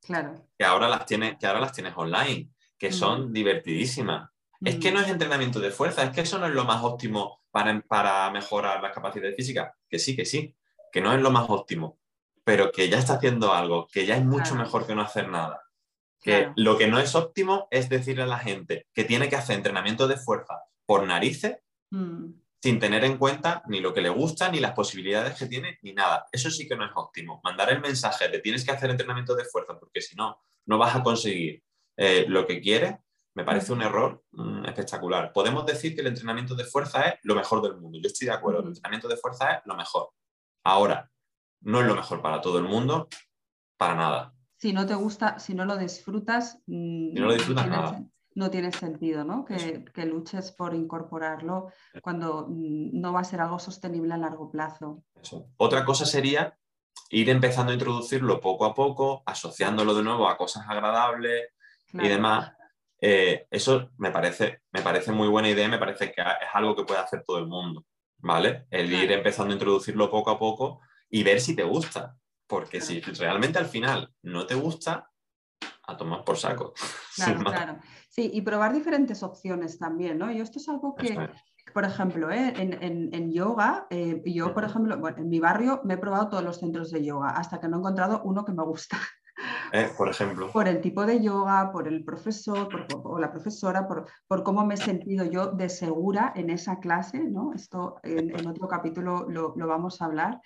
Claro. 0.00 0.34
Que 0.56 0.64
ahora 0.64 0.88
las 0.88 1.06
tienes, 1.06 1.38
que 1.38 1.46
ahora 1.46 1.60
las 1.60 1.72
tienes 1.72 1.94
online, 1.96 2.50
que 2.78 2.92
son 2.92 3.32
divertidísimas. 3.32 4.30
Es 4.60 4.76
que 4.76 4.92
no 4.92 5.00
es 5.00 5.08
entrenamiento 5.08 5.60
de 5.60 5.70
fuerza, 5.70 6.04
es 6.04 6.10
que 6.10 6.22
eso 6.22 6.38
no 6.38 6.46
es 6.46 6.52
lo 6.52 6.64
más 6.64 6.82
óptimo 6.82 7.42
para, 7.50 7.80
para 7.80 8.30
mejorar 8.30 8.82
las 8.82 8.92
capacidades 8.92 9.36
físicas. 9.36 9.72
Que 9.88 9.98
sí, 9.98 10.14
que 10.16 10.24
sí 10.24 10.54
que 10.94 11.00
no 11.00 11.12
es 11.12 11.20
lo 11.20 11.32
más 11.32 11.50
óptimo, 11.50 11.98
pero 12.44 12.70
que 12.70 12.88
ya 12.88 13.00
está 13.00 13.14
haciendo 13.14 13.52
algo, 13.52 13.88
que 13.88 14.06
ya 14.06 14.16
es 14.16 14.24
mucho 14.24 14.54
mejor 14.54 14.86
que 14.86 14.94
no 14.94 15.02
hacer 15.02 15.28
nada. 15.28 15.60
Que 16.20 16.52
lo 16.54 16.78
que 16.78 16.86
no 16.86 17.00
es 17.00 17.16
óptimo 17.16 17.66
es 17.72 17.88
decirle 17.88 18.22
a 18.22 18.26
la 18.26 18.38
gente 18.38 18.86
que 18.94 19.02
tiene 19.02 19.28
que 19.28 19.34
hacer 19.34 19.56
entrenamiento 19.56 20.06
de 20.06 20.16
fuerza 20.16 20.62
por 20.86 21.06
narices 21.06 21.58
mm. 21.90 22.32
sin 22.62 22.78
tener 22.78 23.04
en 23.04 23.18
cuenta 23.18 23.62
ni 23.68 23.80
lo 23.80 23.92
que 23.92 24.00
le 24.00 24.08
gusta, 24.08 24.50
ni 24.50 24.60
las 24.60 24.72
posibilidades 24.72 25.38
que 25.38 25.46
tiene, 25.46 25.78
ni 25.82 25.92
nada. 25.92 26.26
Eso 26.32 26.50
sí 26.50 26.66
que 26.68 26.76
no 26.76 26.84
es 26.84 26.92
óptimo. 26.94 27.40
Mandar 27.44 27.70
el 27.70 27.80
mensaje 27.80 28.28
de 28.28 28.38
tienes 28.40 28.64
que 28.64 28.72
hacer 28.72 28.90
entrenamiento 28.90 29.34
de 29.34 29.44
fuerza 29.44 29.78
porque 29.78 30.00
si 30.00 30.14
no, 30.16 30.38
no 30.66 30.78
vas 30.78 30.96
a 30.96 31.02
conseguir 31.02 31.62
eh, 31.96 32.24
lo 32.28 32.46
que 32.46 32.60
quieres, 32.60 32.94
me 33.34 33.44
parece 33.44 33.72
un 33.72 33.82
error 33.82 34.22
mm, 34.32 34.64
espectacular. 34.66 35.32
Podemos 35.32 35.66
decir 35.66 35.94
que 35.94 36.00
el 36.00 36.06
entrenamiento 36.06 36.54
de 36.54 36.64
fuerza 36.64 37.02
es 37.02 37.14
lo 37.22 37.34
mejor 37.34 37.62
del 37.62 37.76
mundo. 37.76 37.98
Yo 38.00 38.06
estoy 38.06 38.28
de 38.28 38.34
acuerdo, 38.34 38.60
el 38.60 38.68
entrenamiento 38.68 39.08
de 39.08 39.16
fuerza 39.16 39.54
es 39.54 39.60
lo 39.64 39.74
mejor. 39.74 40.10
Ahora, 40.64 41.10
no 41.62 41.80
es 41.80 41.86
lo 41.86 41.94
mejor 41.94 42.22
para 42.22 42.40
todo 42.40 42.58
el 42.58 42.64
mundo, 42.64 43.08
para 43.76 43.94
nada. 43.94 44.34
Si 44.56 44.72
no 44.72 44.86
te 44.86 44.94
gusta, 44.94 45.38
si 45.38 45.54
no 45.54 45.64
lo 45.64 45.76
disfrutas, 45.76 46.62
mm, 46.66 47.14
no, 47.14 47.26
lo 47.26 47.34
disfrutas 47.34 47.68
nada. 47.68 48.04
No 48.34 48.50
tiene 48.50 48.72
sentido 48.72 49.24
¿no? 49.24 49.44
Que, 49.44 50.04
luches 50.04 50.52
por 50.52 50.74
incorporarlo 50.74 51.68
cuando 52.02 52.46
mm, 52.48 53.00
no 53.00 53.12
va 53.12 53.20
a 53.20 53.24
ser 53.24 53.40
algo 53.40 53.58
sostenible 53.58 54.14
a 54.14 54.18
largo 54.18 54.50
plazo. 54.50 55.04
Otra 55.56 55.84
cosa 55.84 56.04
sería 56.04 56.56
ir 57.10 57.30
empezando 57.30 57.70
a 57.70 57.74
introducirlo 57.74 58.40
poco 58.40 58.64
a 58.64 58.74
poco, 58.74 59.22
asociándolo 59.26 59.94
de 59.94 60.02
nuevo 60.02 60.28
a 60.28 60.36
cosas 60.36 60.64
agradables 60.68 61.50
y 61.92 62.08
demás. 62.08 62.52
Eh, 63.00 63.46
eso 63.50 63.90
me 63.98 64.10
parece, 64.10 64.62
me 64.72 64.82
parece 64.82 65.12
muy 65.12 65.28
buena 65.28 65.48
idea, 65.48 65.68
me 65.68 65.78
parece 65.78 66.12
que 66.12 66.20
es 66.20 66.48
algo 66.54 66.74
que 66.74 66.84
puede 66.84 67.00
hacer 67.00 67.22
todo 67.24 67.38
el 67.38 67.46
mundo. 67.46 67.84
¿vale? 68.24 68.66
El 68.70 68.92
ir 68.92 69.12
empezando 69.12 69.52
a 69.52 69.56
introducirlo 69.56 70.10
poco 70.10 70.30
a 70.30 70.38
poco 70.38 70.80
y 71.10 71.22
ver 71.22 71.40
si 71.40 71.54
te 71.54 71.62
gusta. 71.62 72.16
Porque 72.46 72.80
si 72.80 73.00
realmente 73.00 73.58
al 73.58 73.66
final 73.66 74.12
no 74.22 74.46
te 74.46 74.54
gusta, 74.54 75.10
a 75.86 75.96
tomar 75.96 76.24
por 76.24 76.36
saco. 76.36 76.72
Claro, 77.14 77.40
claro. 77.44 77.78
Sí, 78.14 78.30
y 78.32 78.42
probar 78.42 78.72
diferentes 78.72 79.24
opciones 79.24 79.76
también, 79.76 80.18
¿no? 80.18 80.30
Y 80.30 80.40
esto 80.40 80.60
es 80.60 80.68
algo 80.68 80.94
que, 80.94 81.18
por 81.72 81.84
ejemplo, 81.84 82.30
¿eh? 82.30 82.52
en, 82.56 83.32
yoga, 83.32 83.88
eh, 83.90 84.22
yo, 84.24 84.54
por 84.54 84.62
ejemplo, 84.62 84.96
en 85.08 85.28
mi 85.28 85.40
barrio 85.40 85.80
me 85.82 85.94
he 85.94 85.98
probado 85.98 86.28
todos 86.28 86.44
los 86.44 86.60
centros 86.60 86.92
de 86.92 87.04
yoga 87.04 87.30
hasta 87.30 87.58
que 87.58 87.66
no 87.66 87.76
he 87.76 87.80
encontrado 87.80 88.22
uno 88.24 88.44
que 88.44 88.52
me 88.52 88.62
gusta. 88.62 88.98
Eh, 89.72 89.90
por 89.98 90.08
ejemplo. 90.08 90.52
Por 90.52 90.68
el 90.68 90.80
tipo 90.80 91.04
de 91.04 91.20
yoga, 91.20 91.72
por 91.72 91.88
el 91.88 92.04
profesor 92.04 92.68
o 93.02 93.18
la 93.18 93.32
profesora, 93.32 93.88
por, 93.88 94.44
cómo 94.44 94.64
me 94.64 94.74
he 94.74 94.76
sentido 94.76 95.24
yo 95.24 95.48
de 95.48 95.68
segura 95.68 96.32
en 96.36 96.50
esa 96.50 96.78
clase, 96.78 97.18
¿no? 97.18 97.52
Esto 97.52 97.96
en, 98.04 98.46
otro 98.46 98.68
capítulo 98.68 99.26
lo, 99.28 99.54
vamos 99.56 100.00
a 100.00 100.04
hablar. 100.04 100.40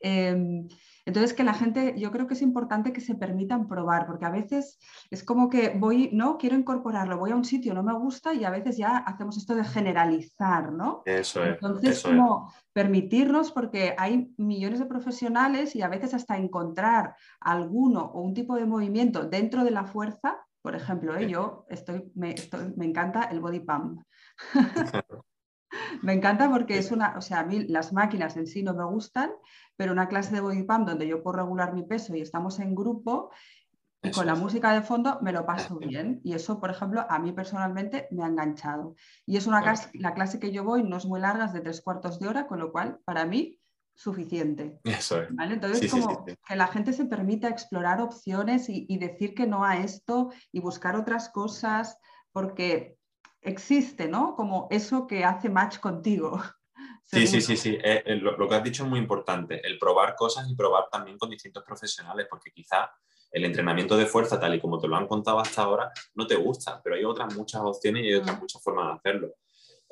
Em, 0.00 0.66
entonces, 1.06 1.34
que 1.34 1.44
la 1.44 1.54
gente, 1.54 1.94
yo 1.96 2.10
creo 2.10 2.26
que 2.26 2.34
es 2.34 2.42
importante 2.42 2.92
que 2.92 3.00
se 3.00 3.14
permitan 3.14 3.66
probar, 3.66 4.06
porque 4.06 4.26
a 4.26 4.30
veces 4.30 4.78
es 5.10 5.24
como 5.24 5.48
que 5.48 5.70
voy, 5.76 6.10
no, 6.12 6.38
quiero 6.38 6.56
incorporarlo, 6.56 7.18
voy 7.18 7.30
a 7.30 7.36
un 7.36 7.44
sitio, 7.44 7.74
no 7.74 7.82
me 7.82 7.94
gusta 7.94 8.34
y 8.34 8.44
a 8.44 8.50
veces 8.50 8.76
ya 8.76 8.98
hacemos 8.98 9.36
esto 9.36 9.54
de 9.54 9.64
generalizar, 9.64 10.72
¿no? 10.72 11.02
Eso 11.04 11.42
es. 11.44 11.54
Entonces, 11.54 12.02
como 12.02 12.52
permitirnos, 12.72 13.52
porque 13.52 13.94
hay 13.96 14.32
millones 14.36 14.78
de 14.78 14.86
profesionales 14.86 15.74
y 15.74 15.82
a 15.82 15.88
veces 15.88 16.14
hasta 16.14 16.36
encontrar 16.36 17.14
alguno 17.40 18.04
o 18.04 18.20
un 18.20 18.34
tipo 18.34 18.56
de 18.56 18.66
movimiento 18.66 19.24
dentro 19.24 19.64
de 19.64 19.70
la 19.70 19.84
fuerza, 19.84 20.38
por 20.62 20.74
ejemplo, 20.74 21.16
¿eh? 21.16 21.28
yo 21.28 21.64
estoy 21.70 22.10
me, 22.14 22.34
me 22.76 22.84
encanta 22.84 23.24
el 23.24 23.40
body 23.40 23.60
pump. 23.60 24.02
Me 26.02 26.12
encanta 26.12 26.50
porque 26.50 26.78
es 26.78 26.90
una, 26.90 27.16
o 27.16 27.20
sea, 27.20 27.40
a 27.40 27.44
mí 27.44 27.66
las 27.68 27.92
máquinas 27.92 28.36
en 28.36 28.46
sí 28.46 28.62
no 28.62 28.74
me 28.74 28.84
gustan, 28.84 29.30
pero 29.76 29.92
una 29.92 30.08
clase 30.08 30.34
de 30.34 30.40
body 30.40 30.64
pump 30.64 30.88
donde 30.88 31.06
yo 31.06 31.22
puedo 31.22 31.38
regular 31.38 31.74
mi 31.74 31.82
peso 31.82 32.14
y 32.14 32.20
estamos 32.20 32.58
en 32.58 32.74
grupo 32.74 33.30
y 34.02 34.10
con 34.12 34.26
la 34.26 34.34
música 34.34 34.72
de 34.72 34.82
fondo 34.82 35.18
me 35.20 35.32
lo 35.32 35.44
paso 35.44 35.76
bien. 35.76 36.20
Y 36.24 36.32
eso, 36.32 36.58
por 36.58 36.70
ejemplo, 36.70 37.04
a 37.08 37.18
mí 37.18 37.32
personalmente 37.32 38.08
me 38.10 38.24
ha 38.24 38.28
enganchado. 38.28 38.94
Y 39.26 39.36
es 39.36 39.46
una 39.46 39.62
clase, 39.62 39.90
la 39.94 40.14
clase 40.14 40.40
que 40.40 40.52
yo 40.52 40.64
voy 40.64 40.82
no 40.82 40.96
es 40.96 41.04
muy 41.04 41.20
larga, 41.20 41.44
es 41.46 41.52
de 41.52 41.60
tres 41.60 41.82
cuartos 41.82 42.18
de 42.18 42.28
hora, 42.28 42.46
con 42.46 42.58
lo 42.58 42.72
cual, 42.72 42.98
para 43.04 43.26
mí, 43.26 43.60
suficiente. 43.94 44.80
Eso 44.84 45.20
es. 45.20 45.28
Entonces, 45.38 45.90
como 45.90 46.24
que 46.24 46.56
la 46.56 46.68
gente 46.68 46.94
se 46.94 47.04
permita 47.04 47.48
explorar 47.48 48.00
opciones 48.00 48.70
y, 48.70 48.96
decir 48.96 49.34
que 49.34 49.46
no 49.46 49.64
a 49.64 49.78
esto 49.78 50.30
y 50.50 50.60
buscar 50.60 50.96
otras 50.96 51.28
cosas, 51.28 51.98
porque 52.32 52.96
existe, 53.42 54.08
¿no? 54.08 54.34
Como 54.34 54.68
eso 54.70 55.06
que 55.06 55.24
hace 55.24 55.48
match 55.48 55.78
contigo. 55.78 56.40
Sí, 57.12 57.26
sí, 57.26 57.40
sí, 57.40 57.56
sí. 57.56 57.76
Eh, 57.82 58.04
eh, 58.06 58.14
lo, 58.14 58.48
que 58.48 58.54
has 58.54 58.62
dicho 58.62 58.84
es 58.84 58.88
muy 58.88 59.00
importante, 59.00 59.60
el 59.66 59.80
probar 59.80 60.14
cosas 60.14 60.48
y 60.48 60.54
probar 60.54 60.84
también 60.92 61.18
con 61.18 61.28
distintos 61.28 61.64
profesionales, 61.64 62.28
porque 62.30 62.52
quizá 62.52 62.88
el 63.32 63.44
entrenamiento 63.44 63.96
de 63.96 64.06
fuerza, 64.06 64.38
tal 64.38 64.54
y 64.54 64.60
como 64.60 64.78
te 64.78 64.86
lo 64.86 64.94
han 64.94 65.08
contado 65.08 65.40
hasta 65.40 65.62
ahora, 65.62 65.90
no 66.14 66.24
te 66.24 66.36
gusta, 66.36 66.80
pero 66.80 66.94
hay 66.94 67.04
otras 67.04 67.34
muchas 67.34 67.62
opciones 67.62 68.04
y 68.04 68.08
hay 68.10 68.14
otras 68.14 68.36
mm. 68.36 68.40
muchas 68.40 68.62
formas 68.62 68.86
de 68.86 68.92
hacerlo. 68.92 69.34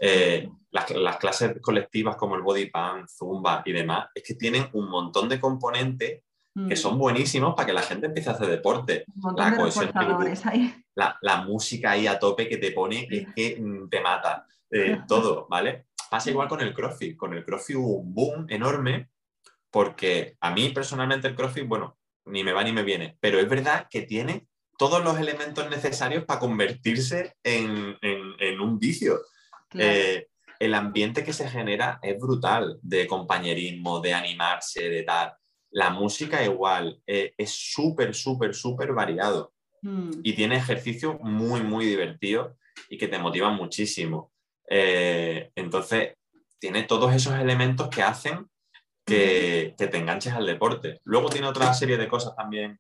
Eh, 0.00 0.48
las, 0.70 1.16
clases 1.16 1.60
colectivas 1.60 2.14
como 2.14 2.36
el 2.36 2.42
body 2.42 2.66
pump, 2.66 3.08
zumba 3.08 3.62
y 3.64 3.72
demás, 3.72 4.10
es 4.14 4.22
que 4.22 4.34
tienen 4.34 4.68
un 4.72 4.88
montón 4.88 5.28
de 5.28 5.40
componentes 5.40 6.22
que 6.66 6.76
son 6.76 6.96
mm. 6.96 6.98
buenísimos 6.98 7.54
para 7.54 7.66
que 7.66 7.72
la 7.72 7.82
gente 7.82 8.06
empiece 8.06 8.30
a 8.30 8.32
hacer 8.32 8.48
deporte. 8.48 9.04
La 9.36 9.56
cohesión 9.56 9.90
la, 10.94 11.18
la, 11.20 11.42
música 11.42 11.92
ahí 11.92 12.06
a 12.06 12.18
tope 12.18 12.48
que 12.48 12.56
te 12.56 12.72
pone, 12.72 13.06
es 13.10 13.26
que 13.34 13.60
mm, 13.60 13.88
te 13.88 14.00
mata. 14.00 14.46
Eh, 14.70 15.00
todo, 15.06 15.46
¿vale? 15.48 15.86
Pasa 16.10 16.30
igual 16.30 16.48
con 16.48 16.60
el 16.60 16.74
CrossFit. 16.74 17.16
Con 17.16 17.34
el 17.34 17.44
CrossFit 17.44 17.76
hubo 17.76 17.98
un 17.98 18.14
boom 18.14 18.46
enorme 18.48 19.10
porque 19.70 20.36
a 20.40 20.50
mí 20.50 20.70
personalmente 20.70 21.28
el 21.28 21.34
CrossFit, 21.34 21.66
bueno, 21.66 21.98
ni 22.24 22.42
me 22.42 22.52
va 22.52 22.64
ni 22.64 22.72
me 22.72 22.82
viene, 22.82 23.16
pero 23.20 23.38
es 23.38 23.48
verdad 23.48 23.86
que 23.90 24.02
tiene 24.02 24.46
todos 24.78 25.02
los 25.02 25.18
elementos 25.18 25.68
necesarios 25.68 26.24
para 26.24 26.40
convertirse 26.40 27.34
en, 27.42 27.96
un 28.60 28.78
vicio. 28.78 29.20
Eh, 29.74 30.28
el 30.58 30.74
ambiente 30.74 31.24
que 31.24 31.32
se 31.32 31.48
genera 31.48 31.98
es 32.02 32.18
brutal, 32.18 32.78
de 32.82 33.06
compañerismo, 33.06 34.00
de 34.00 34.14
animarse, 34.14 34.88
de 34.88 35.02
tal. 35.02 35.34
La 35.70 35.90
música 35.90 36.44
igual, 36.44 37.00
eh, 37.06 37.34
es 37.36 37.50
súper, 37.50 38.14
súper, 38.14 38.54
súper 38.54 38.92
variado. 38.92 39.52
Mm. 39.82 40.20
Y 40.22 40.32
tiene 40.34 40.56
ejercicios 40.56 41.16
muy, 41.20 41.62
muy 41.62 41.86
divertidos 41.86 42.56
y 42.88 42.98
que 42.98 43.08
te 43.08 43.18
motivan 43.18 43.54
muchísimo. 43.54 44.32
Eh, 44.68 45.50
entonces, 45.54 46.14
tiene 46.58 46.82
todos 46.84 47.14
esos 47.14 47.34
elementos 47.34 47.88
que 47.88 48.02
hacen 48.02 48.46
que, 49.04 49.74
que, 49.78 49.86
te 49.86 49.98
enganches 49.98 50.32
al 50.32 50.46
deporte. 50.46 51.00
Luego 51.04 51.30
tiene 51.30 51.46
otra 51.46 51.72
serie 51.72 51.96
de 51.96 52.08
cosas 52.08 52.34
también 52.36 52.78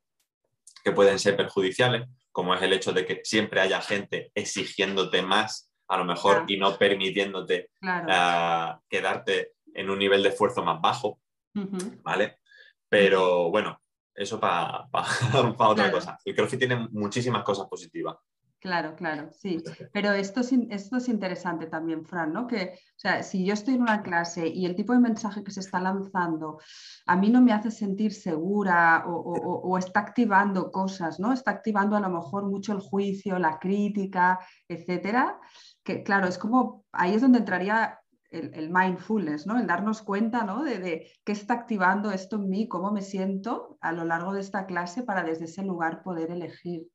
que 0.84 0.92
pueden 0.92 1.18
ser 1.18 1.36
perjudiciales, 1.36 2.08
como 2.32 2.54
es 2.54 2.62
el 2.62 2.72
hecho 2.72 2.92
de 2.92 3.04
que 3.04 3.20
siempre 3.24 3.60
haya 3.60 3.80
gente 3.80 4.30
exigiéndote 4.34 5.22
más, 5.22 5.70
a 5.88 5.96
lo 5.96 6.04
mejor, 6.04 6.44
y 6.48 6.56
no 6.56 6.76
permitiéndote 6.76 7.70
ah, 7.82 8.80
quedarte 8.88 9.52
en 9.74 9.90
un 9.90 9.98
nivel 9.98 10.22
de 10.22 10.30
esfuerzo 10.30 10.62
más 10.62 10.80
bajo, 10.80 11.20
¿vale? 12.02 12.38
Pero 12.88 13.50
bueno, 13.50 13.80
eso 14.14 14.40
para 14.40 14.88
otra 15.58 15.90
cosa. 15.90 16.18
El 16.24 16.34
CrossFit 16.34 16.58
tiene 16.58 16.88
muchísimas 16.90 17.42
cosas 17.44 17.66
positivas. 17.68 18.16
Claro, 18.60 18.96
claro, 18.96 19.30
sí. 19.32 19.62
Pero 19.92 20.10
esto 20.10 20.40
es, 20.40 20.52
esto 20.70 20.96
es 20.96 21.08
interesante 21.08 21.66
también, 21.66 22.04
Fran, 22.04 22.32
¿no? 22.32 22.48
Que, 22.48 22.72
o 22.74 22.98
sea, 22.98 23.22
si 23.22 23.44
yo 23.44 23.54
estoy 23.54 23.74
en 23.74 23.82
una 23.82 24.02
clase 24.02 24.48
y 24.48 24.66
el 24.66 24.74
tipo 24.74 24.92
de 24.92 24.98
mensaje 24.98 25.44
que 25.44 25.52
se 25.52 25.60
está 25.60 25.80
lanzando 25.80 26.58
a 27.06 27.16
mí 27.16 27.30
no 27.30 27.40
me 27.40 27.52
hace 27.52 27.70
sentir 27.70 28.12
segura 28.12 29.04
o, 29.06 29.78
está 29.78 30.00
activando 30.00 30.72
cosas, 30.72 31.20
¿no? 31.20 31.32
Está 31.32 31.52
activando 31.52 31.96
a 31.96 32.00
lo 32.00 32.10
mejor 32.10 32.46
mucho 32.46 32.72
el 32.72 32.80
juicio, 32.80 33.38
la 33.38 33.60
crítica, 33.60 34.40
etcétera. 34.66 35.38
Que 35.84 36.02
claro, 36.02 36.26
es 36.26 36.36
como, 36.36 36.84
ahí 36.90 37.14
es 37.14 37.22
donde 37.22 37.38
entraría 37.38 38.00
el, 38.30 38.70
mindfulness, 38.70 39.46
¿no? 39.46 39.58
El 39.58 39.66
darnos 39.66 40.02
cuenta, 40.02 40.44
¿no? 40.44 40.62
De, 40.62 40.78
de, 40.78 41.12
qué 41.24 41.32
está 41.32 41.54
activando 41.54 42.10
esto 42.10 42.36
en 42.36 42.48
mí, 42.48 42.68
cómo 42.68 42.92
me 42.92 43.02
siento 43.02 43.78
a 43.80 43.92
lo 43.92 44.04
largo 44.04 44.32
de 44.32 44.40
esta 44.40 44.66
clase 44.66 45.02
para 45.02 45.22
desde 45.22 45.46
ese 45.46 45.62
lugar 45.62 46.02
poder 46.02 46.30
elegir. 46.30 46.88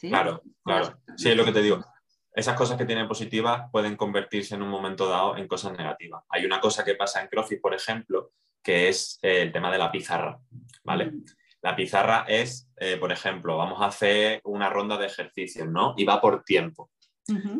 Claro, 0.00 0.42
claro. 0.62 1.00
Sí, 1.16 1.30
es 1.30 1.36
lo 1.36 1.44
que 1.44 1.52
te 1.52 1.62
digo. 1.62 1.84
Esas 2.32 2.56
cosas 2.56 2.78
que 2.78 2.84
tienen 2.84 3.08
positivas 3.08 3.68
pueden 3.72 3.96
convertirse 3.96 4.54
en 4.54 4.62
un 4.62 4.68
momento 4.68 5.08
dado 5.08 5.36
en 5.36 5.48
cosas 5.48 5.76
negativas. 5.76 6.22
Hay 6.28 6.44
una 6.44 6.60
cosa 6.60 6.84
que 6.84 6.94
pasa 6.94 7.20
en 7.20 7.28
CrossFit, 7.28 7.60
por 7.60 7.74
ejemplo, 7.74 8.32
que 8.62 8.88
es 8.88 9.18
eh, 9.22 9.42
el 9.42 9.52
tema 9.52 9.70
de 9.70 9.78
la 9.78 9.90
pizarra, 9.90 10.38
¿vale? 10.84 11.06
Mm. 11.06 11.24
La 11.62 11.76
pizarra 11.76 12.24
es, 12.26 12.70
eh, 12.76 12.96
por 12.96 13.12
ejemplo, 13.12 13.56
vamos 13.56 13.80
a 13.82 13.86
hacer 13.86 14.40
una 14.44 14.70
ronda 14.70 14.96
de 14.96 15.06
ejercicios, 15.06 15.68
¿no? 15.68 15.94
Y 15.96 16.04
va 16.04 16.20
por 16.20 16.42
tiempo. 16.44 16.90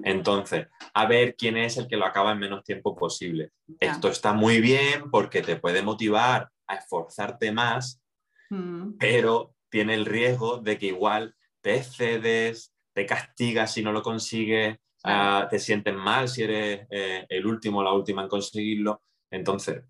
Entonces, 0.05 0.69
a 0.95 1.07
ver 1.07 1.37
quién 1.37 1.57
es 1.57 1.77
el 1.77 1.87
que 1.89 1.97
lo 1.97 2.07
acaba 2.07 2.33
en 2.33 2.39
menos 2.39 2.65
tiempo 2.65 2.97
posible. 2.97 3.51
Esto 3.79 4.09
está 4.09 4.33
muy 4.33 4.61
bien 4.61 5.11
porque 5.11 5.43
te 5.43 5.57
puede 5.57 5.83
motivar 5.83 6.51
a 6.67 6.75
esforzarte 6.75 7.53
más, 7.53 8.03
mm. 8.51 8.93
pero 8.99 9.55
tiene 9.69 9.95
el 9.95 10.07
riesgo 10.07 10.59
de 10.59 10.79
que 10.79 10.87
igual 10.87 11.35
te 11.61 11.83
cedes, 11.83 12.75
te 12.93 13.07
castigas 13.07 13.73
si 13.73 13.83
no 13.83 13.93
lo 13.93 14.03
consigues, 14.03 14.79
ah, 15.05 15.47
te 15.51 15.59
sientes 15.59 15.95
mal 15.95 16.29
si 16.29 16.43
eres 16.43 16.87
eh, 16.91 17.27
el 17.29 17.47
último 17.47 17.81
o 17.81 17.83
la 17.83 17.93
última 17.93 18.23
en 18.23 18.29
conseguirlo. 18.29 19.03
Entonces, 19.31 19.85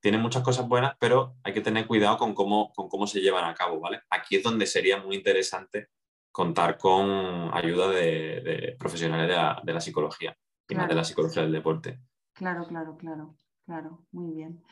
tiene 0.00 0.18
muchas 0.18 0.42
cosas 0.42 0.66
buenas, 0.66 0.96
pero 0.98 1.36
hay 1.44 1.52
que 1.52 1.60
tener 1.60 1.86
cuidado 1.86 2.18
con 2.18 2.34
cómo, 2.34 2.72
con 2.72 2.88
cómo 2.88 3.06
se 3.06 3.20
llevan 3.20 3.44
a 3.44 3.54
cabo, 3.54 3.78
¿vale? 3.78 4.00
Aquí 4.10 4.36
es 4.36 4.42
donde 4.42 4.66
sería 4.66 4.96
muy 4.96 5.14
interesante 5.14 5.88
contar 6.32 6.78
con 6.78 7.50
ayuda 7.52 7.90
de, 7.90 8.74
profesionales 8.78 9.28
de 9.62 9.72
la, 9.72 9.80
psicología 9.80 10.36
y 10.68 10.74
más 10.74 10.88
de 10.88 10.94
la 10.94 11.04
psicología 11.04 11.42
del 11.42 11.52
deporte. 11.52 12.00
Claro, 12.32 12.66
claro, 12.66 12.96
claro, 12.96 13.36
claro, 13.66 14.06
muy 14.10 14.32
bien. 14.32 14.62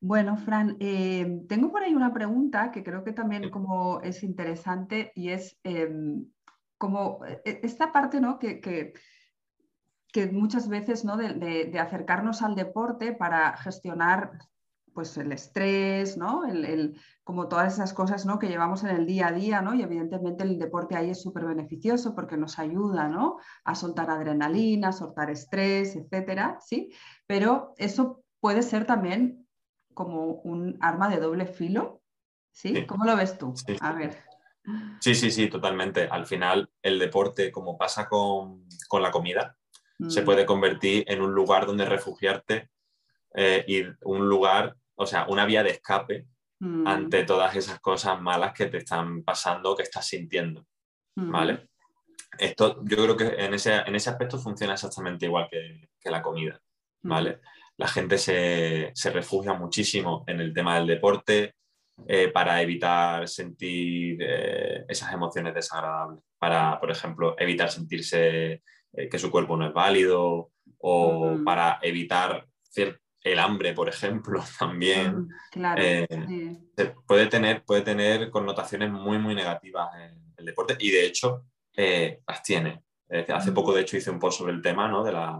Bueno, 0.00 0.36
Fran, 0.36 0.76
eh, 0.80 1.44
tengo 1.48 1.70
por 1.70 1.82
ahí 1.82 1.94
una 1.94 2.12
pregunta 2.12 2.70
que 2.70 2.84
creo 2.84 3.02
que 3.02 3.12
también 3.12 3.50
como 3.50 4.00
es 4.02 4.22
interesante 4.22 5.12
y 5.14 5.30
es 5.30 5.58
em, 5.64 6.26
como 6.76 7.20
e, 7.26 7.60
esta 7.62 7.92
parte 7.92 8.20
¿no? 8.20 8.38
que, 8.38 8.60
que, 8.60 8.92
muchas 10.32 10.68
veces 10.68 11.04
¿no? 11.04 11.16
de, 11.16 11.78
acercarnos 11.78 12.42
al 12.42 12.56
deporte 12.56 13.12
para 13.12 13.56
gestionar 13.56 14.32
pues, 14.98 15.16
el 15.16 15.30
estrés, 15.30 16.16
¿no? 16.16 16.44
El, 16.44 17.00
como 17.22 17.46
todas 17.46 17.74
esas 17.74 17.94
cosas 17.94 18.26
¿no? 18.26 18.40
que 18.40 18.48
llevamos 18.48 18.82
en 18.82 18.90
el 18.90 19.06
día 19.06 19.28
a 19.28 19.32
día, 19.32 19.62
¿no? 19.62 19.72
y 19.72 19.82
evidentemente 19.82 20.42
el 20.42 20.58
deporte 20.58 20.96
ahí 20.96 21.10
es 21.10 21.22
súper 21.22 21.44
beneficioso 21.44 22.16
porque 22.16 22.36
nos 22.36 22.58
ayuda 22.58 23.06
¿no? 23.06 23.38
a 23.62 23.76
soltar 23.76 24.10
adrenalina, 24.10 24.88
a 24.88 24.92
soltar 24.92 25.30
estrés, 25.30 25.94
etcétera, 25.94 26.58
¿sí? 26.60 26.92
pero 27.28 27.74
eso 27.76 28.24
puede 28.40 28.64
ser 28.64 28.86
también 28.86 29.46
como 29.94 30.40
un 30.42 30.76
arma 30.80 31.08
de 31.08 31.20
doble 31.20 31.46
filo. 31.46 32.02
¿Sí? 32.50 32.84
¿Cómo 32.86 33.04
lo 33.04 33.14
ves 33.14 33.38
tú? 33.38 33.54
Sí. 33.54 33.76
A 33.80 33.92
ver. 33.92 34.16
Sí, 34.98 35.14
sí, 35.14 35.30
sí, 35.30 35.48
totalmente. 35.48 36.08
Al 36.10 36.26
final, 36.26 36.72
el 36.82 36.98
deporte, 36.98 37.52
como 37.52 37.78
pasa 37.78 38.08
con, 38.08 38.66
la 39.00 39.12
comida, 39.12 39.56
se 40.08 40.22
mm. 40.22 40.24
puede 40.24 40.44
convertir 40.44 41.04
en 41.06 41.22
un 41.22 41.32
lugar 41.32 41.66
donde 41.66 41.84
refugiarte 41.84 42.68
eh, 43.34 43.64
y 43.68 43.82
un 44.02 44.28
lugar, 44.28 44.76
o 44.98 45.06
sea, 45.06 45.26
una 45.28 45.46
vía 45.46 45.62
de 45.62 45.70
escape 45.70 46.26
mm. 46.60 46.86
ante 46.86 47.24
todas 47.24 47.54
esas 47.56 47.80
cosas 47.80 48.20
malas 48.20 48.52
que 48.52 48.66
te 48.66 48.78
están 48.78 49.22
pasando, 49.22 49.76
que 49.76 49.84
estás 49.84 50.06
sintiendo. 50.06 50.66
Mm. 51.16 51.30
¿Vale? 51.30 51.68
Esto, 52.38 52.82
yo 52.84 52.96
creo 52.96 53.16
que 53.16 53.44
en 53.44 53.54
ese, 53.54 53.76
en 53.76 53.94
ese 53.94 54.10
aspecto 54.10 54.38
funciona 54.38 54.74
exactamente 54.74 55.26
igual 55.26 55.48
que, 55.50 55.88
que 56.00 56.10
la 56.10 56.22
comida. 56.22 56.60
¿Vale? 57.00 57.40
la 57.78 57.86
gente 57.86 58.18
se, 58.18 58.92
refugia 59.12 59.54
muchísimo 59.54 60.24
en 60.26 60.40
el 60.40 60.52
tema 60.52 60.76
del 60.76 60.86
deporte 60.86 61.54
eh, 62.06 62.28
para 62.28 62.60
evitar 62.60 63.28
sentir 63.28 64.18
eh, 64.20 64.84
esas 64.88 65.12
emociones 65.12 65.54
desagradables, 65.54 66.22
para, 66.38 66.78
por 66.78 66.90
ejemplo, 66.90 67.36
evitar 67.38 67.70
sentirse 67.70 68.62
eh, 68.92 69.08
que 69.08 69.18
su 69.18 69.30
cuerpo 69.30 69.56
no 69.56 69.68
es 69.68 69.72
válido 69.72 70.50
o 70.78 71.38
para 71.44 71.78
evitar 71.82 72.46
el 73.22 73.38
hambre, 73.38 73.72
por 73.72 73.88
ejemplo, 73.88 74.42
también. 74.58 75.28
Claro, 75.50 75.82
puede, 77.06 77.26
tener, 77.26 77.64
puede 77.64 77.82
tener 77.82 78.30
connotaciones 78.30 78.90
muy, 78.90 79.18
muy 79.18 79.34
negativas 79.34 79.88
en 79.96 80.32
el 80.36 80.44
deporte 80.44 80.76
y 80.78 80.90
de 80.90 81.06
hecho 81.06 81.44
las 81.74 82.42
tiene. 82.42 82.82
Hace 83.28 83.52
poco, 83.52 83.72
de 83.72 83.82
hecho, 83.82 83.96
hice 83.96 84.10
un 84.10 84.18
post 84.18 84.38
sobre 84.38 84.52
el 84.52 84.60
tema 84.60 84.88
¿no? 84.88 85.02
de 85.02 85.12
la 85.12 85.38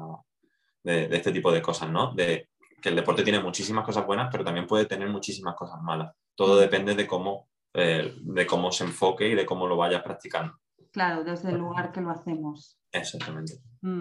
de, 0.83 1.17
este 1.17 1.33
tipo 1.33 1.53
de 1.53 1.62
cosas, 1.62 1.91
¿no? 1.91 2.12
De 2.14 2.49
que 2.81 2.88
el 2.88 2.97
deporte 2.97 3.23
tiene 3.23 3.41
muchísimas 3.41 3.85
cosas 3.85 4.07
buenas, 4.07 4.29
pero 4.31 4.45
también 4.45 4.67
puede 4.67 4.87
tener 4.87 5.09
muchísimas 5.09 5.55
cosas 5.55 5.81
malas. 5.83 6.14
Todo 6.35 6.57
mm. 6.57 6.61
depende 6.61 6.95
de 6.95 7.07
cómo, 7.07 7.49
eh, 7.75 8.14
de 8.21 8.47
cómo 8.47 8.71
se 8.71 8.85
enfoque 8.85 9.29
y 9.29 9.35
de 9.35 9.45
cómo 9.45 9.67
lo 9.67 9.77
vayas 9.77 10.03
practicando. 10.03 10.55
Claro, 10.93 11.25
desde 11.25 11.51
el 11.51 11.59
lugar 11.59 11.93
que 11.93 12.01
lo 12.01 12.11
hacemos. 12.11 12.79
Exactamente. 12.93 13.55
Mm, 13.83 13.99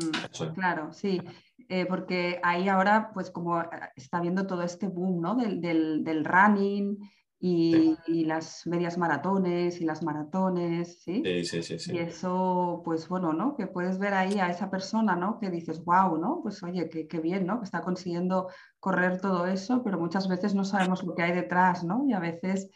claro, 0.55 0.93
sí, 0.93 1.21
eh, 1.69 1.85
porque 1.85 2.39
ahí 2.43 2.67
ahora, 2.69 3.11
pues 3.13 3.31
como 3.31 3.61
está 3.95 4.19
viendo 4.21 4.47
todo 4.47 4.63
este 4.63 4.87
boom, 4.87 5.21
¿no? 5.21 5.35
Del, 5.35 5.61
del, 5.61 6.03
del 6.03 6.25
running, 6.25 6.97
y, 7.39 8.25
las 8.25 8.65
medias 8.65 8.97
maratones 8.97 9.79
y 9.79 9.85
las 9.85 10.01
maratones, 10.03 11.01
¿sí? 11.03 11.21
Sí, 11.23 11.61
sí, 11.61 11.79
sí, 11.79 11.93
Y 11.93 11.99
eso, 11.99 12.81
pues 12.83 13.07
bueno, 13.07 13.31
¿no? 13.31 13.55
Que 13.55 13.67
puedes 13.67 13.99
ver 13.99 14.13
ahí 14.13 14.39
a 14.39 14.49
esa 14.49 14.71
persona, 14.71 15.15
¿no? 15.15 15.39
Que 15.39 15.49
dices, 15.51 15.83
wow, 15.85 16.17
¿no? 16.17 16.39
Pues 16.41 16.63
oye, 16.63 16.89
qué, 16.89 17.07
qué 17.07 17.19
bien, 17.19 17.45
¿no? 17.45 17.59
Que 17.59 17.65
está 17.65 17.81
consiguiendo 17.81 18.49
correr 18.79 19.21
todo 19.21 19.45
eso, 19.45 19.83
pero 19.83 19.99
muchas 19.99 20.27
veces 20.27 20.55
no 20.55 20.65
sabemos 20.65 21.03
lo 21.03 21.13
que 21.13 21.23
hay 21.23 21.33
detrás, 21.33 21.83
¿no? 21.83 22.05
Y 22.07 22.13
a 22.13 22.19
veces, 22.19 22.69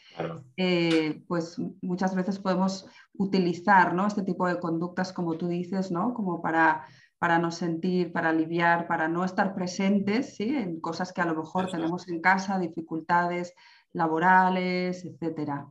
eh, 0.58 1.24
pues 1.28 1.58
muchas 1.82 2.14
veces 2.14 2.40
podemos 2.40 2.86
utilizar, 3.14 3.96
¿no? 3.96 4.06
Este 4.06 4.22
tipo 4.22 4.48
de 4.48 4.60
conductas, 4.60 5.12
como 5.12 5.38
tú 5.38 5.48
dices, 5.48 5.92
¿no? 5.92 6.14
Como 6.14 6.42
para 6.42 6.86
para 7.22 7.38
no 7.38 7.52
sentir, 7.52 8.12
para 8.12 8.30
aliviar, 8.30 8.88
para 8.88 9.08
no 9.08 9.24
estar 9.24 9.54
presentes 9.54 10.38
¿sí? 10.38 10.56
en 10.56 10.82
cosas 10.82 11.14
que 11.14 11.22
a 11.22 11.26
lo 11.26 11.36
mejor 11.36 11.70
tenemos 11.70 12.08
en 12.08 12.20
casa, 12.20 12.58
dificultades, 12.58 13.54
laborales, 13.94 15.06
etcétera. 15.06 15.68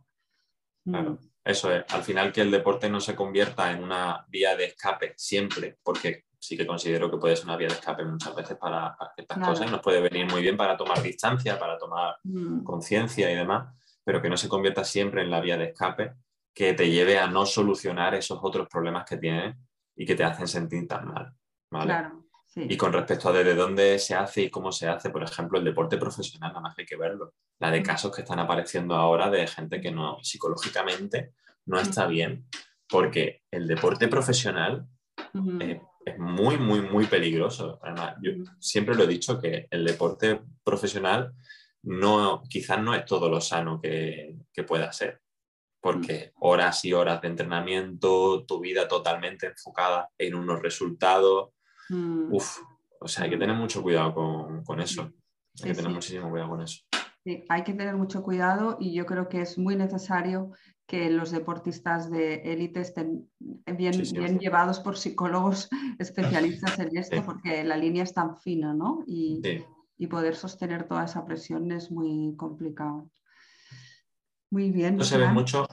Claro, 0.85 1.11
mm. 1.15 1.19
eso 1.43 1.73
es. 1.73 1.93
Al 1.93 2.05
final 2.05 2.33
que 2.33 2.43
el 2.43 2.53
deporte 2.53 2.89
no 2.89 3.01
se 3.01 3.17
convierta 3.17 3.73
en 3.73 3.83
una 3.83 4.25
vía 4.29 4.55
de 4.55 4.67
escape 4.67 5.15
siempre, 5.17 5.77
porque 5.83 6.27
sí 6.39 6.57
que 6.57 6.69
considero 6.69 7.11
que 7.11 7.17
puede 7.17 7.35
ser 7.35 7.47
una 7.47 7.57
vía 7.57 7.67
de 7.67 7.75
escape 7.75 8.05
muchas 8.05 8.33
veces 8.37 8.57
para, 8.57 8.97
ciertas 9.17 9.39
cosas 9.39 9.67
y 9.67 9.73
nos 9.73 9.81
puede 9.81 10.01
venir 10.01 10.31
muy 10.31 10.43
bien 10.43 10.57
para 10.57 10.77
tomar 10.77 11.03
distancia, 11.03 11.59
para 11.59 11.77
tomar 11.79 12.15
mm. 12.23 12.63
conciencia 12.63 13.29
y 13.29 13.35
demás, 13.35 13.75
pero 14.05 14.23
que 14.23 14.31
no 14.31 14.37
se 14.37 14.49
convierta 14.49 14.85
siempre 14.85 15.23
en 15.23 15.33
la 15.33 15.41
vía 15.41 15.59
de 15.59 15.71
escape 15.71 16.13
que 16.55 16.75
te 16.75 16.89
lleve 16.89 17.19
a 17.19 17.27
no 17.27 17.45
solucionar 17.45 18.15
esos 18.15 18.39
otros 18.41 18.69
problemas 18.69 19.05
que 19.05 19.17
tienes 19.17 19.57
y 19.97 20.07
que 20.07 20.15
te 20.15 20.23
hacen 20.23 20.47
sentir 20.47 20.87
tan 20.87 21.09
mal. 21.09 21.35
Claro. 21.71 22.27
Y 22.57 22.77
con 22.77 22.93
respecto 22.93 23.29
a 23.29 23.33
desde 23.33 23.55
dónde 23.55 23.99
se 24.01 24.15
hace 24.15 24.43
y 24.43 24.51
cómo 24.51 24.73
se 24.73 24.89
hace, 24.89 25.11
por 25.11 25.23
ejemplo, 25.23 25.59
el 25.59 25.65
deporte 25.65 25.97
profesional, 25.99 26.51
nada 26.51 26.61
más 26.61 26.77
hay 26.77 26.85
que 26.85 26.97
verlo. 26.97 27.35
La 27.61 27.71
de 27.71 27.83
casos 27.83 28.15
que 28.15 28.23
están 28.23 28.41
apareciendo 28.41 28.97
ahora 28.97 29.31
de 29.31 29.47
gente 29.47 29.81
que 29.81 29.93
no 29.93 30.19
psicológicamente 30.23 31.35
no 31.67 31.79
está 31.79 32.07
bien 32.07 32.47
porque 32.89 33.43
el 33.51 33.67
deporte 33.69 34.09
profesional 34.09 34.87
eh, 35.61 35.81
es 36.05 36.19
muy, 36.19 36.57
muy, 36.57 36.83
muy 36.83 37.07
peligroso. 37.07 37.79
Además, 37.83 38.17
yo 38.21 38.33
siempre 38.59 38.95
lo 38.95 39.05
he 39.05 39.07
dicho 39.07 39.39
que 39.39 39.69
el 39.71 39.85
deporte 39.85 40.41
profesional 40.65 41.33
no, 41.83 42.43
quizás 42.49 42.83
no 42.83 42.95
es 42.95 43.05
todo 43.05 43.29
lo 43.29 43.41
sano 43.41 43.81
que, 43.81 44.37
pueda 44.67 44.93
ser, 44.93 45.23
porque 45.81 46.33
horas 46.41 46.85
y 46.85 46.93
horas 46.93 47.23
de 47.23 47.29
entrenamiento, 47.29 48.45
tu 48.45 48.61
vida 48.61 48.87
totalmente 48.87 49.47
enfocada 49.47 50.11
en 50.19 50.35
unos 50.35 50.61
resultados, 50.61 51.51
mm. 51.91 52.33
uff, 52.33 52.59
o 53.01 53.09
sea, 53.09 53.25
hay 53.25 53.31
que 53.31 53.37
tener 53.37 53.57
mucho 53.57 53.83
cuidado 53.83 54.15
con, 54.67 54.81
eso. 54.81 55.11
Hay 55.63 55.71
que 55.71 55.75
tener 55.75 55.91
muchísimo 55.91 56.31
cuidado 56.31 56.51
con 56.51 56.63
eso. 56.63 56.85
Sí, 57.25 57.45
hay 57.49 57.65
que 57.65 57.75
tener 57.75 57.97
mucho 57.97 58.23
cuidado 58.23 58.77
y 58.81 58.95
yo 58.95 59.05
creo 59.05 59.29
que 59.29 59.43
es 59.43 59.59
muy 59.59 59.77
necesario 59.77 60.53
que 60.87 61.11
los 61.11 61.31
deportistas 61.31 62.11
de 62.11 62.37
élite 62.53 62.81
estén 62.81 63.29
bien, 63.39 64.03
bien 64.13 64.39
llevados 64.39 64.81
por 64.81 64.97
psicólogos 64.97 65.69
especialistas 65.99 66.79
en 66.79 66.97
esto, 66.97 67.23
porque 67.25 67.63
la 67.65 67.77
línea 67.77 68.03
es 68.03 68.15
tan 68.15 68.37
fina, 68.37 68.75
¿no? 68.75 69.03
Y, 69.07 69.41
y 69.97 70.07
poder 70.07 70.35
sostener 70.35 70.89
toda 70.89 71.05
esa 71.05 71.25
presión 71.25 71.71
es 71.73 71.91
muy 71.91 72.35
complicado. 72.37 73.09
Muy 74.51 74.71
bien. 74.71 74.95
Esto 74.95 75.05
se 75.05 75.19
ve 75.19 75.29
mucho, 75.29 75.67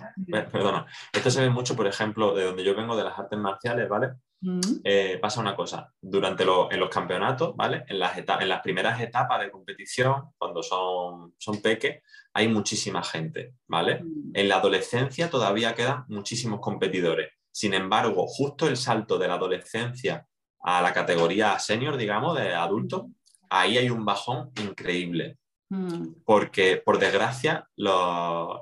perdona, 0.51 0.85
esto 1.11 1.31
se 1.31 1.41
ve 1.41 1.49
mucho, 1.49 1.75
por 1.75 1.87
ejemplo, 1.87 2.35
de 2.35 2.45
donde 2.45 2.63
yo 2.63 2.75
vengo, 2.75 2.95
de 2.95 3.03
las 3.03 3.17
artes 3.17 3.39
marciales, 3.39 3.89
¿vale? 3.89 4.13
Mm. 4.41 4.59
Eh, 4.83 5.17
pasa 5.19 5.41
una 5.41 5.55
cosa, 5.55 5.91
durante 5.99 6.43
en 6.43 6.79
los 6.79 6.89
campeonatos, 6.89 7.55
¿vale? 7.55 7.85
En 7.87 7.97
las, 7.97 8.17
en 8.17 8.49
las 8.49 8.61
primeras 8.61 9.01
etapas 9.01 9.41
de 9.41 9.49
competición, 9.49 10.31
cuando 10.37 10.61
son, 10.61 11.33
son 11.39 11.61
peques, 11.61 12.03
hay 12.33 12.47
muchísima 12.47 13.03
gente, 13.03 13.55
¿vale? 13.67 14.03
Mm. 14.03 14.31
En 14.35 14.47
la 14.47 14.57
adolescencia 14.57 15.29
todavía 15.29 15.73
quedan 15.73 16.05
muchísimos 16.07 16.59
competidores. 16.59 17.31
Sin 17.51 17.73
embargo, 17.73 18.27
justo 18.27 18.67
el 18.67 18.77
salto 18.77 19.17
de 19.17 19.27
la 19.27 19.33
adolescencia 19.33 20.27
a 20.59 20.81
la 20.83 20.93
categoría 20.93 21.57
senior, 21.57 21.97
digamos, 21.97 22.37
de 22.37 22.53
adulto, 22.53 23.09
ahí 23.49 23.79
hay 23.79 23.89
un 23.89 24.05
bajón 24.05 24.51
increíble. 24.61 25.37
Mm. 25.69 26.23
Porque, 26.25 26.77
por 26.77 26.99
desgracia, 26.99 27.67
los, 27.75 28.61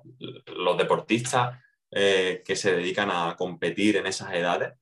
deportistas 0.77 1.59
eh, 1.91 2.41
que 2.45 2.55
se 2.55 2.75
dedican 2.75 3.09
a 3.11 3.35
competir 3.37 3.97
en 3.97 4.07
esas 4.07 4.33
edades, 4.33 4.73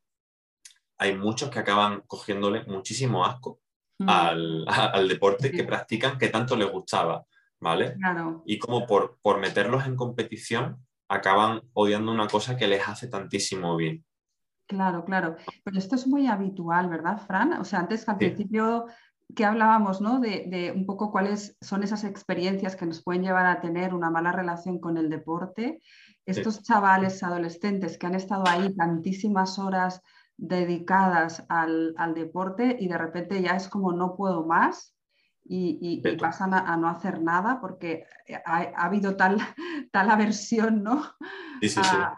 hay 0.97 1.15
muchos 1.17 1.49
que 1.49 1.59
acaban 1.59 2.01
cogiéndole 2.07 2.63
muchísimo 2.65 3.25
asco 3.25 3.59
mm. 3.99 4.09
al, 4.09 4.65
deporte 5.07 5.51
que 5.51 5.63
practican 5.63 6.17
que 6.17 6.29
tanto 6.29 6.55
les 6.55 6.71
gustaba, 6.71 7.25
¿vale? 7.59 7.95
Y 8.45 8.57
como 8.57 8.86
por, 8.86 9.17
por 9.21 9.39
meterlos 9.39 9.86
en 9.86 9.95
competición, 9.95 10.86
acaban 11.09 11.62
odiando 11.73 12.12
una 12.12 12.27
cosa 12.27 12.55
que 12.57 12.67
les 12.67 12.88
hace 12.88 13.07
tantísimo 13.07 13.75
bien. 13.75 14.05
Claro, 14.65 15.03
claro. 15.03 15.36
Pero 15.63 15.77
esto 15.77 15.95
es 15.95 16.07
muy 16.07 16.27
habitual, 16.27 16.89
¿verdad, 16.89 17.17
Fran? 17.17 17.53
O 17.53 17.65
sea, 17.65 17.79
antes 17.79 18.05
que 18.05 18.12
al 18.12 18.17
principio 18.17 18.86
que 19.36 19.46
hablábamos 19.46 20.02
¿no? 20.02 20.19
de, 20.19 20.74
un 20.76 20.86
poco 20.86 21.12
cuáles 21.12 21.58
son 21.62 21.84
esas 21.84 22.04
experiencias 22.04 22.76
que 22.76 22.86
nos 22.86 23.04
pueden 23.04 23.24
llevar 23.24 23.46
a 23.46 23.62
tener 23.62 23.93
una 23.93 24.10
mala 24.10 24.32
relación 24.32 24.80
con 24.80 24.98
el 24.98 25.10
deporte. 25.10 25.82
Estos 26.26 26.63
chavales 26.63 27.22
adolescentes 27.24 27.98
que 27.98 28.08
han 28.08 28.15
estado 28.15 28.43
ahí 28.48 28.76
tantísimas 28.76 29.60
horas 29.60 30.02
dedicadas 30.38 31.46
al, 31.50 31.96
deporte 32.15 32.78
y 32.80 32.88
de 32.88 32.98
repente 32.98 33.41
ya 33.41 33.56
es 33.56 33.67
como 33.67 33.93
no 33.93 34.15
puedo 34.15 34.46
más 34.46 34.96
y, 35.46 36.02
pasan 36.17 36.54
a, 36.54 36.78
no 36.78 36.88
hacer 36.88 37.22
nada 37.22 37.60
porque 37.60 38.06
ha, 38.46 38.86
habido 38.86 39.15
tal, 39.15 39.38
tal 39.91 40.10
aversión 40.10 40.84
¿no? 40.84 41.04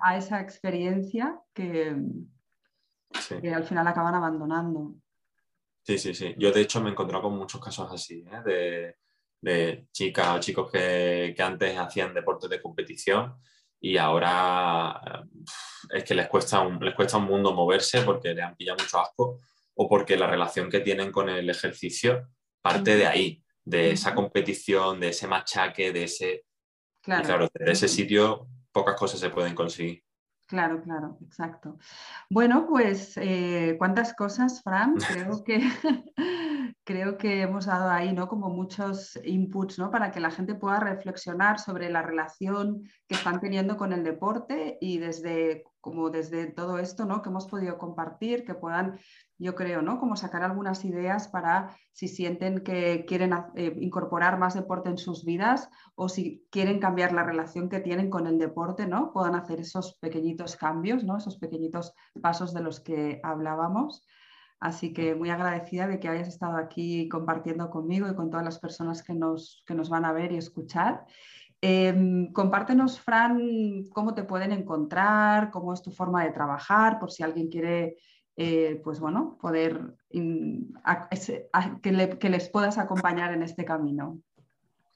a, 0.03 0.17
esa 0.17 0.39
experiencia 0.39 1.39
que, 1.53 1.95
que 3.41 3.53
al 3.53 3.63
final 3.63 3.87
acaban 3.87 4.15
abandonando. 4.15 4.95
Sí, 5.85 5.99
sí, 5.99 6.15
sí. 6.15 6.33
Yo 6.37 6.51
de 6.51 6.61
hecho 6.61 6.81
me 6.81 6.89
he 6.89 6.91
encontrado 6.93 7.23
con 7.23 7.37
muchos 7.37 7.61
casos 7.61 7.87
así, 7.91 8.25
¿eh? 8.47 8.95
de, 9.39 9.87
chicas 9.91 10.35
o 10.35 10.39
chicos 10.39 10.71
que, 10.71 11.35
antes 11.37 11.77
hacían 11.77 12.13
deportes 12.13 12.49
de 12.49 12.59
competición 12.59 13.35
y 13.79 13.97
ahora 13.97 15.23
es 15.91 16.03
que 16.03 16.15
les 16.15 16.27
cuesta, 16.27 16.61
un, 16.61 16.83
les 16.83 16.95
cuesta 16.95 17.17
un 17.17 17.25
mundo 17.25 17.53
moverse 17.53 18.01
porque 18.01 18.33
les 18.33 18.43
han 18.43 18.55
pillado 18.55 18.79
mucho 18.81 18.99
asco 18.99 19.41
o 19.75 19.87
porque 19.87 20.17
la 20.17 20.25
relación 20.25 20.71
que 20.71 20.79
tienen 20.79 21.11
con 21.11 21.29
el 21.29 21.47
ejercicio 21.47 22.29
parte 22.63 22.95
de 22.95 23.05
ahí, 23.05 23.43
de 23.63 23.91
esa 23.91 24.15
competición, 24.15 24.99
de 24.99 25.09
ese 25.09 25.27
machaque, 25.27 25.91
de 25.91 26.05
ese... 26.05 26.45
Claro, 27.03 27.25
claro 27.25 27.47
de 27.53 27.71
ese 27.71 27.87
sitio 27.87 28.47
pocas 28.71 28.95
cosas 28.95 29.19
se 29.19 29.29
pueden 29.29 29.53
conseguir. 29.53 30.03
Claro, 30.47 30.81
claro, 30.83 31.17
exacto. 31.25 31.79
Bueno, 32.29 32.67
pues 32.67 33.17
eh, 33.17 33.75
cuántas 33.79 34.13
cosas, 34.13 34.61
Fran. 34.61 34.95
Creo 35.07 35.43
que, 35.43 35.59
creo 36.83 37.17
que 37.17 37.41
hemos 37.41 37.65
dado 37.65 37.89
ahí 37.89 38.13
¿no? 38.13 38.27
como 38.27 38.49
muchos 38.49 39.19
inputs 39.23 39.79
¿no? 39.79 39.91
para 39.91 40.11
que 40.11 40.19
la 40.19 40.31
gente 40.31 40.55
pueda 40.55 40.79
reflexionar 40.79 41.59
sobre 41.59 41.89
la 41.89 42.01
relación 42.01 42.83
que 43.07 43.15
están 43.15 43.39
teniendo 43.39 43.77
con 43.77 43.93
el 43.93 44.03
deporte 44.03 44.77
y 44.81 44.97
desde, 44.97 45.63
como 45.81 46.09
desde 46.09 46.47
todo 46.47 46.79
esto 46.79 47.05
¿no? 47.05 47.21
que 47.21 47.29
hemos 47.29 47.47
podido 47.47 47.77
compartir, 47.77 48.45
que 48.45 48.55
puedan 48.55 48.99
yo 49.37 49.53
creo, 49.55 49.81
¿no? 49.81 49.99
Como 49.99 50.15
sacar 50.15 50.43
algunas 50.43 50.85
ideas 50.85 51.27
para 51.27 51.75
si 51.91 52.07
sienten 52.07 52.63
que 52.63 53.05
quieren 53.05 53.33
eh, 53.55 53.75
incorporar 53.79 54.39
más 54.39 54.53
deporte 54.53 54.89
en 54.89 54.97
sus 54.97 55.25
vidas 55.25 55.69
o 55.95 56.07
si 56.07 56.45
quieren 56.49 56.79
cambiar 56.79 57.11
la 57.11 57.23
relación 57.23 57.67
que 57.67 57.81
tienen 57.81 58.09
con 58.09 58.27
el 58.27 58.37
deporte, 58.37 58.87
¿no? 58.87 59.11
Puedan 59.11 59.35
hacer 59.35 59.59
esos 59.59 59.97
pequeñitos 59.99 60.55
cambios, 60.55 61.03
¿no? 61.03 61.17
Esos 61.17 61.37
pequeñitos 61.37 61.93
pasos 62.21 62.53
de 62.53 62.61
los 62.61 62.79
que 62.79 63.19
hablábamos. 63.23 64.05
Así 64.59 64.93
que 64.93 65.15
muy 65.15 65.29
agradecida 65.29 65.87
de 65.87 65.99
que 65.99 66.07
hayas 66.07 66.27
estado 66.27 66.57
aquí 66.57 67.07
compartiendo 67.09 67.69
conmigo 67.69 68.07
y 68.09 68.15
con 68.15 68.29
todas 68.29 68.45
las 68.45 68.59
personas 68.59 69.03
que 69.03 69.13
nos, 69.13 69.63
que 69.65 69.75
nos 69.75 69.89
van 69.89 70.05
a 70.05 70.13
ver 70.13 70.31
y 70.31 70.37
escuchar. 70.37 71.05
Em, 71.61 72.31
compártenos, 72.31 72.99
Fran, 72.99 73.83
cómo 73.93 74.13
te 74.13 74.23
pueden 74.23 74.51
encontrar, 74.51 75.51
cómo 75.51 75.73
es 75.73 75.81
tu 75.81 75.91
forma 75.91 76.23
de 76.23 76.31
trabajar, 76.31 76.99
por 76.99 77.11
si 77.11 77.23
alguien 77.23 77.49
quiere 77.49 77.97
eh, 78.37 78.81
pues 78.83 78.99
bueno, 78.99 79.37
poder 79.39 79.95
que, 81.81 82.29
les 82.29 82.49
puedas 82.49 82.77
acompañar 82.77 83.33
en 83.33 83.43
este 83.43 83.63
camino. 83.63 84.19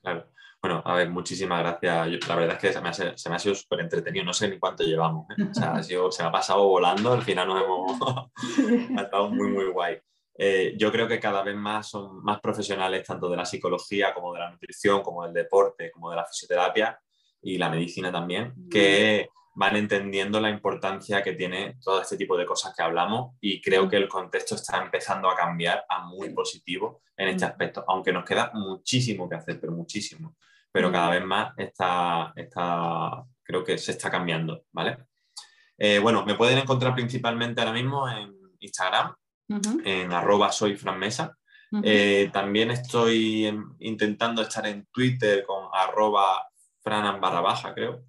Claro. 0.01 0.25
Bueno, 0.61 0.81
a 0.85 0.93
ver, 0.95 1.09
muchísimas 1.09 1.59
gracias. 1.59 2.27
la 2.27 2.35
verdad 2.35 2.55
es 2.55 2.61
que 2.61 2.73
se 2.73 2.81
me 3.29 3.35
ha, 3.35 3.39
sido 3.39 3.55
súper 3.55 3.79
entretenido, 3.79 4.25
no 4.25 4.33
sé 4.33 4.49
ni 4.49 4.59
cuánto 4.59 4.83
llevamos. 4.83 5.25
¿eh? 5.37 5.43
O 5.49 5.53
sea, 5.53 5.81
se 5.81 6.23
me 6.23 6.27
ha 6.27 6.31
pasado 6.31 6.67
volando, 6.67 7.13
al 7.13 7.21
final 7.21 7.47
nos 7.47 7.63
hemos... 7.63 8.01
ha 8.97 9.01
estado 9.01 9.29
muy, 9.29 9.47
muy 9.47 9.65
guay. 9.71 9.97
Eh, 10.37 10.75
yo 10.77 10.91
creo 10.91 11.07
que 11.07 11.19
cada 11.19 11.43
vez 11.43 11.55
más 11.55 11.89
son 11.89 12.23
más 12.23 12.39
profesionales, 12.39 13.05
tanto 13.05 13.29
de 13.29 13.37
la 13.37 13.45
psicología 13.45 14.13
como 14.13 14.33
de 14.33 14.39
la 14.39 14.51
nutrición, 14.51 15.01
como 15.01 15.23
del 15.25 15.33
deporte, 15.33 15.91
como 15.91 16.09
de 16.09 16.15
la 16.15 16.25
fisioterapia 16.25 16.99
y 17.41 17.57
la 17.57 17.69
medicina 17.69 18.11
también, 18.11 18.53
que 18.69 19.29
van 19.59 19.75
entendiendo 19.75 20.39
la 20.39 20.49
importancia 20.49 21.21
que 21.21 21.33
tiene 21.33 21.75
todo 21.83 22.01
este 22.01 22.15
tipo 22.15 22.37
de 22.37 22.45
cosas 22.45 22.73
que 22.73 22.81
hablamos 22.81 23.35
y 23.41 23.61
creo 23.61 23.89
que 23.89 23.97
el 23.97 24.07
contexto 24.07 24.55
está 24.55 24.81
empezando 24.81 25.29
a 25.29 25.35
cambiar 25.35 25.83
a 25.89 26.05
muy 26.05 26.29
positivo 26.29 27.01
en 27.17 27.27
este 27.27 27.43
aspecto, 27.43 27.83
aunque 27.85 28.13
nos 28.13 28.23
queda 28.23 28.51
muchísimo 28.53 29.27
que 29.27 29.35
hacer, 29.35 29.59
pero 29.59 29.73
muchísimo. 29.73 30.37
Pero 30.71 30.89
cada 30.93 31.09
vez 31.09 31.25
más 31.25 31.51
está, 31.57 32.31
está 32.37 33.25
creo 33.43 33.61
que 33.61 33.77
se 33.77 33.91
está 33.91 34.09
cambiando, 34.09 34.63
¿vale? 34.71 34.97
Eh, 35.77 35.99
bueno, 35.99 36.23
me 36.25 36.35
pueden 36.35 36.59
encontrar 36.59 36.95
principalmente 36.95 37.59
ahora 37.59 37.73
mismo 37.73 38.07
en 38.07 38.33
Instagram, 38.61 39.13
en 39.83 40.13
arroba 40.13 40.53
soy. 40.53 40.79
Eh, 41.83 42.29
también 42.31 42.71
estoy 42.71 43.53
intentando 43.79 44.41
estar 44.41 44.65
en 44.67 44.85
Twitter 44.85 45.43
con 45.45 45.65
arroba 45.73 46.49
franan 46.81 47.19
barra 47.19 47.41
baja, 47.41 47.73
creo 47.73 48.03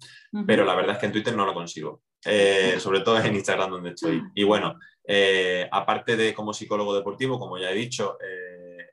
pero 0.47 0.63
la 0.63 0.75
verdad 0.75 0.95
es 0.95 0.99
que 0.99 1.05
en 1.07 1.11
Twitter 1.11 1.35
no 1.35 1.45
lo 1.45 1.53
consigo. 1.53 2.01
Eh, 2.25 2.75
sobre 2.79 3.01
todo 3.01 3.19
en 3.19 3.35
Instagram 3.35 3.71
donde 3.71 3.89
estoy. 3.91 4.21
Y 4.35 4.43
bueno, 4.43 4.79
eh, 5.03 5.67
aparte 5.71 6.15
de 6.15 6.33
como 6.33 6.53
psicólogo 6.53 6.95
deportivo, 6.95 7.39
como 7.39 7.57
ya 7.57 7.71
he 7.71 7.75
dicho, 7.75 8.17
eh, 8.21 8.91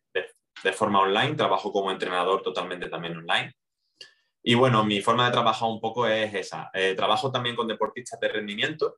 de, 0.62 0.72
forma 0.72 1.00
online, 1.00 1.34
trabajo 1.34 1.72
como 1.72 1.90
entrenador 1.90 2.42
totalmente 2.42 2.88
también 2.88 3.16
online. 3.16 3.52
Y 4.42 4.54
bueno, 4.54 4.84
mi 4.84 5.00
forma 5.00 5.26
de 5.26 5.32
trabajar 5.32 5.68
un 5.68 5.80
poco 5.80 6.06
es 6.06 6.32
esa. 6.34 6.70
trabajo 6.96 7.30
también 7.30 7.54
con 7.54 7.68
deportistas 7.68 8.18
de 8.18 8.28
rendimiento, 8.28 8.96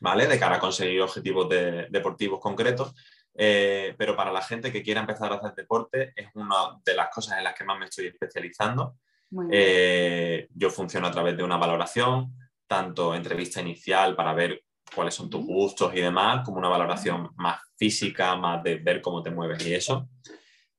¿vale? 0.00 0.26
De 0.26 0.38
cara 0.38 0.56
a 0.56 0.60
conseguir 0.60 1.02
objetivos 1.02 1.48
deportivos 1.48 2.40
concretos. 2.40 2.94
pero 3.34 4.14
para 4.16 4.32
la 4.32 4.42
gente 4.42 4.70
que 4.70 4.82
quiera 4.82 5.00
empezar 5.00 5.32
a 5.32 5.36
hacer 5.36 5.54
deporte 5.54 6.12
es 6.14 6.28
una 6.34 6.78
de 6.84 6.94
las 6.94 7.10
cosas 7.10 7.38
en 7.38 7.44
las 7.44 7.54
que 7.54 7.64
más 7.64 7.78
me 7.78 7.86
estoy 7.86 8.06
especializando. 8.06 8.96
Eh, 9.52 10.48
yo 10.54 10.70
funciono 10.70 11.06
a 11.06 11.10
través 11.10 11.36
de 11.36 11.42
una 11.42 11.56
valoración, 11.56 12.36
tanto 12.66 13.14
entrevista 13.14 13.60
inicial 13.60 14.16
para 14.16 14.32
ver 14.34 14.64
cuáles 14.94 15.14
son 15.14 15.30
tus 15.30 15.44
gustos 15.44 15.94
y 15.94 16.00
demás, 16.00 16.44
como 16.44 16.58
una 16.58 16.68
valoración 16.68 17.30
más 17.36 17.60
física, 17.76 18.36
más 18.36 18.62
de 18.62 18.76
ver 18.76 19.00
cómo 19.00 19.22
te 19.22 19.30
mueves 19.30 19.64
y 19.66 19.74
eso. 19.74 20.08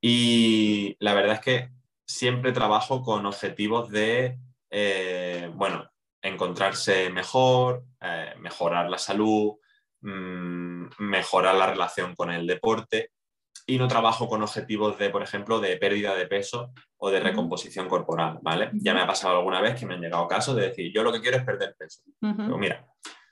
Y 0.01 0.95
la 0.99 1.13
verdad 1.13 1.35
es 1.35 1.39
que 1.41 1.69
siempre 2.05 2.51
trabajo 2.51 3.01
con 3.01 3.25
objetivos 3.25 3.89
de, 3.89 4.37
eh, 4.69 5.49
bueno, 5.53 5.89
encontrarse 6.21 7.09
mejor, 7.09 7.83
eh, 8.01 8.33
mejorar 8.39 8.89
la 8.89 8.97
salud, 8.97 9.53
mm, 10.01 10.87
mejorar 10.99 11.55
la 11.55 11.67
relación 11.67 12.15
con 12.15 12.31
el 12.31 12.45
deporte 12.45 13.11
y 13.67 13.77
no 13.77 13.87
trabajo 13.87 14.27
con 14.27 14.41
objetivos 14.41 14.97
de, 14.97 15.09
por 15.09 15.23
ejemplo, 15.23 15.59
de 15.59 15.77
pérdida 15.77 16.15
de 16.15 16.27
peso 16.27 16.73
o 16.97 17.09
de 17.09 17.19
recomposición 17.19 17.87
corporal, 17.87 18.39
¿vale? 18.41 18.69
Ya 18.73 18.93
me 18.93 19.01
ha 19.01 19.07
pasado 19.07 19.37
alguna 19.37 19.61
vez 19.61 19.79
que 19.79 19.85
me 19.85 19.93
han 19.93 20.01
llegado 20.01 20.27
casos 20.27 20.55
de 20.55 20.63
decir, 20.63 20.91
yo 20.93 21.03
lo 21.03 21.11
que 21.11 21.21
quiero 21.21 21.37
es 21.37 21.43
perder 21.43 21.75
peso. 21.77 22.01
Pero 22.19 22.57
mira, 22.57 22.85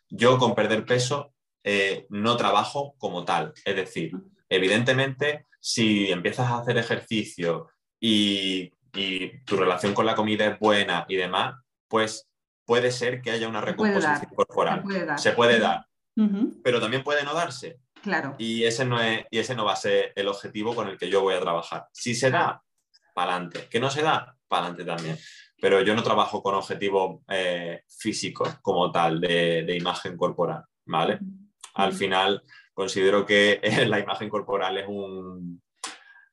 yo 0.10 0.38
con 0.38 0.56
perder 0.56 0.86
peso 0.86 1.34
eh, 1.64 2.06
no 2.10 2.38
trabajo 2.38 2.96
como 2.98 3.26
tal. 3.26 3.54
Es 3.66 3.76
decir, 3.76 4.14
evidentemente, 4.48 5.48
si 5.60 6.12
empiezas 6.12 6.50
a 6.50 6.60
hacer 6.60 6.78
ejercicio 6.78 7.68
y, 8.00 8.74
tu 9.46 9.56
relación 9.56 9.94
con 9.94 10.08
la 10.08 10.16
comida 10.16 10.48
es 10.48 10.58
buena 10.58 11.06
y 11.08 11.16
demás, 11.16 11.54
pues 11.88 12.28
puede 12.66 12.92
ser 12.92 13.22
que 13.22 13.30
haya 13.30 13.48
una 13.48 13.62
recomposición 13.62 14.32
corporal. 14.36 14.84
Se 15.18 15.34
puede 15.34 15.60
dar. 15.60 15.86
Pero 16.64 16.82
también 16.82 17.04
puede 17.04 17.24
no 17.24 17.34
darse. 17.34 17.80
Claro. 18.02 18.36
Y 18.38 18.64
ese, 18.64 18.86
no 18.86 19.02
es, 19.02 19.26
y 19.30 19.40
ese 19.40 19.56
no 19.56 19.66
va 19.66 19.74
a 19.74 19.78
ser 19.78 20.14
el 20.16 20.28
objetivo 20.28 20.74
con 20.74 20.88
el 20.88 20.98
que 20.98 21.10
yo 21.10 21.22
voy 21.22 21.36
a 21.36 21.42
trabajar. 21.42 21.88
Si 21.92 22.16
se 22.16 22.32
da, 22.32 22.62
para 23.14 23.34
adelante. 23.34 23.68
Que 23.70 23.80
no 23.80 23.90
se 23.90 24.02
da, 24.02 24.36
para 24.48 24.68
adelante 24.68 24.86
también. 24.86 25.18
Pero 25.62 25.82
yo 25.82 25.94
no 25.94 26.04
trabajo 26.04 26.42
con 26.42 26.56
objetivos 26.56 27.22
eh, 27.28 27.84
físicos 27.88 28.60
como 28.62 28.92
tal, 28.92 29.20
de, 29.20 29.76
imagen 29.78 30.16
corporal, 30.16 30.64
¿vale? 30.86 31.20
Al 31.74 31.94
final, 31.94 32.42
considero 32.74 33.26
que 33.26 33.60
la 33.88 34.00
imagen 34.00 34.30
corporal 34.30 34.78
es 34.78 34.88
un, 34.88 35.62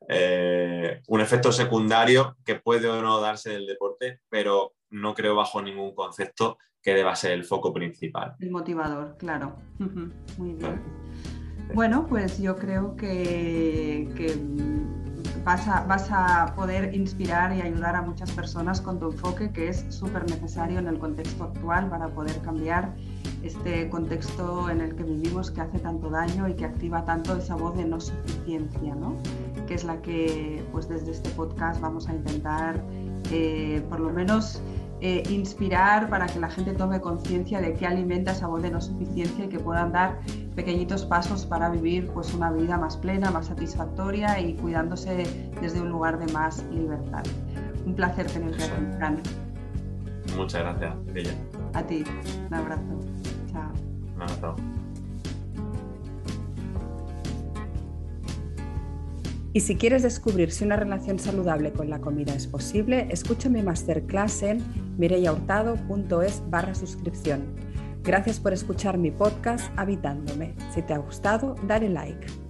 eh, 0.08 1.02
un 1.08 1.20
efecto 1.20 1.50
secundario 1.50 2.36
que 2.44 2.56
puede 2.56 2.88
o 2.88 3.02
no 3.02 3.20
darse 3.20 3.50
del 3.50 3.66
deporte, 3.66 4.20
pero 4.28 4.74
no 4.90 5.14
creo 5.14 5.34
bajo 5.34 5.60
ningún 5.60 5.92
concepto 5.92 6.58
que 6.80 6.94
deba 6.94 7.16
ser 7.16 7.32
el 7.32 7.44
foco 7.44 7.72
principal. 7.72 8.36
El 8.38 8.52
motivador, 8.52 9.16
claro. 9.18 9.56
Muy 10.38 10.52
bien. 10.54 10.80
Bueno, 11.74 12.06
pues 12.06 12.38
yo 12.38 12.56
creo 12.56 12.96
que, 12.96 14.08
vas, 15.44 15.68
a, 15.68 15.82
vas, 15.82 16.08
a, 16.10 16.54
poder 16.54 16.94
inspirar 16.94 17.54
y 17.56 17.60
ayudar 17.60 17.96
a 17.96 18.02
muchas 18.02 18.30
personas 18.32 18.80
con 18.80 18.98
tu 18.98 19.10
enfoque, 19.10 19.50
que 19.50 19.68
es 19.68 19.84
súper 19.88 20.28
necesario 20.30 20.78
en 20.78 20.86
el 20.86 20.98
contexto 20.98 21.44
actual 21.44 21.88
para 21.88 22.08
poder 22.08 22.38
cambiar 22.40 22.94
este 23.42 23.88
contexto 23.90 24.70
en 24.70 24.80
el 24.80 24.96
que 24.96 25.04
vivimos 25.04 25.50
que 25.50 25.60
hace 25.60 25.78
tanto 25.78 26.10
daño 26.10 26.48
y 26.48 26.54
que 26.54 26.64
activa 26.64 27.04
tanto 27.04 27.36
esa 27.36 27.54
voz 27.54 27.76
de 27.76 27.84
no 27.84 28.00
suficiencia, 28.00 28.94
¿no? 28.94 29.16
que 29.66 29.74
es 29.74 29.84
la 29.84 30.00
que 30.00 30.64
pues 30.72 30.88
desde 30.88 31.10
este 31.10 31.30
podcast 31.30 31.80
vamos 31.80 32.08
a 32.08 32.14
intentar 32.14 32.82
eh, 33.30 33.84
por 33.88 34.00
lo 34.00 34.10
menos 34.10 34.62
eh, 35.00 35.22
inspirar 35.28 36.08
para 36.08 36.26
que 36.26 36.40
la 36.40 36.48
gente 36.48 36.72
tome 36.72 37.00
conciencia 37.00 37.60
de 37.60 37.74
qué 37.74 37.86
alimenta 37.86 38.32
esa 38.32 38.46
voz 38.46 38.62
de 38.62 38.70
no 38.70 38.80
suficiencia 38.80 39.44
y 39.44 39.48
que 39.48 39.58
puedan 39.58 39.92
dar 39.92 40.18
pequeñitos 40.54 41.04
pasos 41.04 41.44
para 41.44 41.68
vivir 41.68 42.08
pues, 42.14 42.32
una 42.32 42.50
vida 42.50 42.78
más 42.78 42.96
plena, 42.96 43.30
más 43.30 43.46
satisfactoria 43.46 44.40
y 44.40 44.54
cuidándose 44.54 45.50
desde 45.60 45.80
un 45.80 45.90
lugar 45.90 46.18
de 46.18 46.32
más 46.32 46.64
libertad. 46.72 47.22
Un 47.84 47.94
placer 47.94 48.26
tenerte 48.26 48.64
aquí, 48.64 48.96
Fran. 48.96 49.22
Muchas 50.36 50.62
gracias, 50.62 50.94
Ella. 51.14 51.34
A 51.74 51.82
ti, 51.82 52.04
un 52.48 52.54
abrazo. 52.54 52.82
Chao. 53.52 53.72
Un 54.14 54.22
abrazo. 54.22 54.56
Y 59.56 59.60
si 59.60 59.76
quieres 59.76 60.02
descubrir 60.02 60.52
si 60.52 60.64
una 60.64 60.76
relación 60.76 61.18
saludable 61.18 61.72
con 61.72 61.88
la 61.88 61.98
comida 61.98 62.34
es 62.34 62.46
posible, 62.46 63.08
escucha 63.10 63.48
mi 63.48 63.62
masterclass 63.62 64.42
en 64.42 64.62
mireyahurtado.es 64.98 66.42
barra 66.50 66.74
suscripción. 66.74 67.56
Gracias 68.02 68.38
por 68.38 68.52
escuchar 68.52 68.98
mi 68.98 69.10
podcast 69.10 69.72
Habitándome. 69.78 70.54
Si 70.74 70.82
te 70.82 70.92
ha 70.92 70.98
gustado, 70.98 71.54
dale 71.66 71.88
like. 71.88 72.45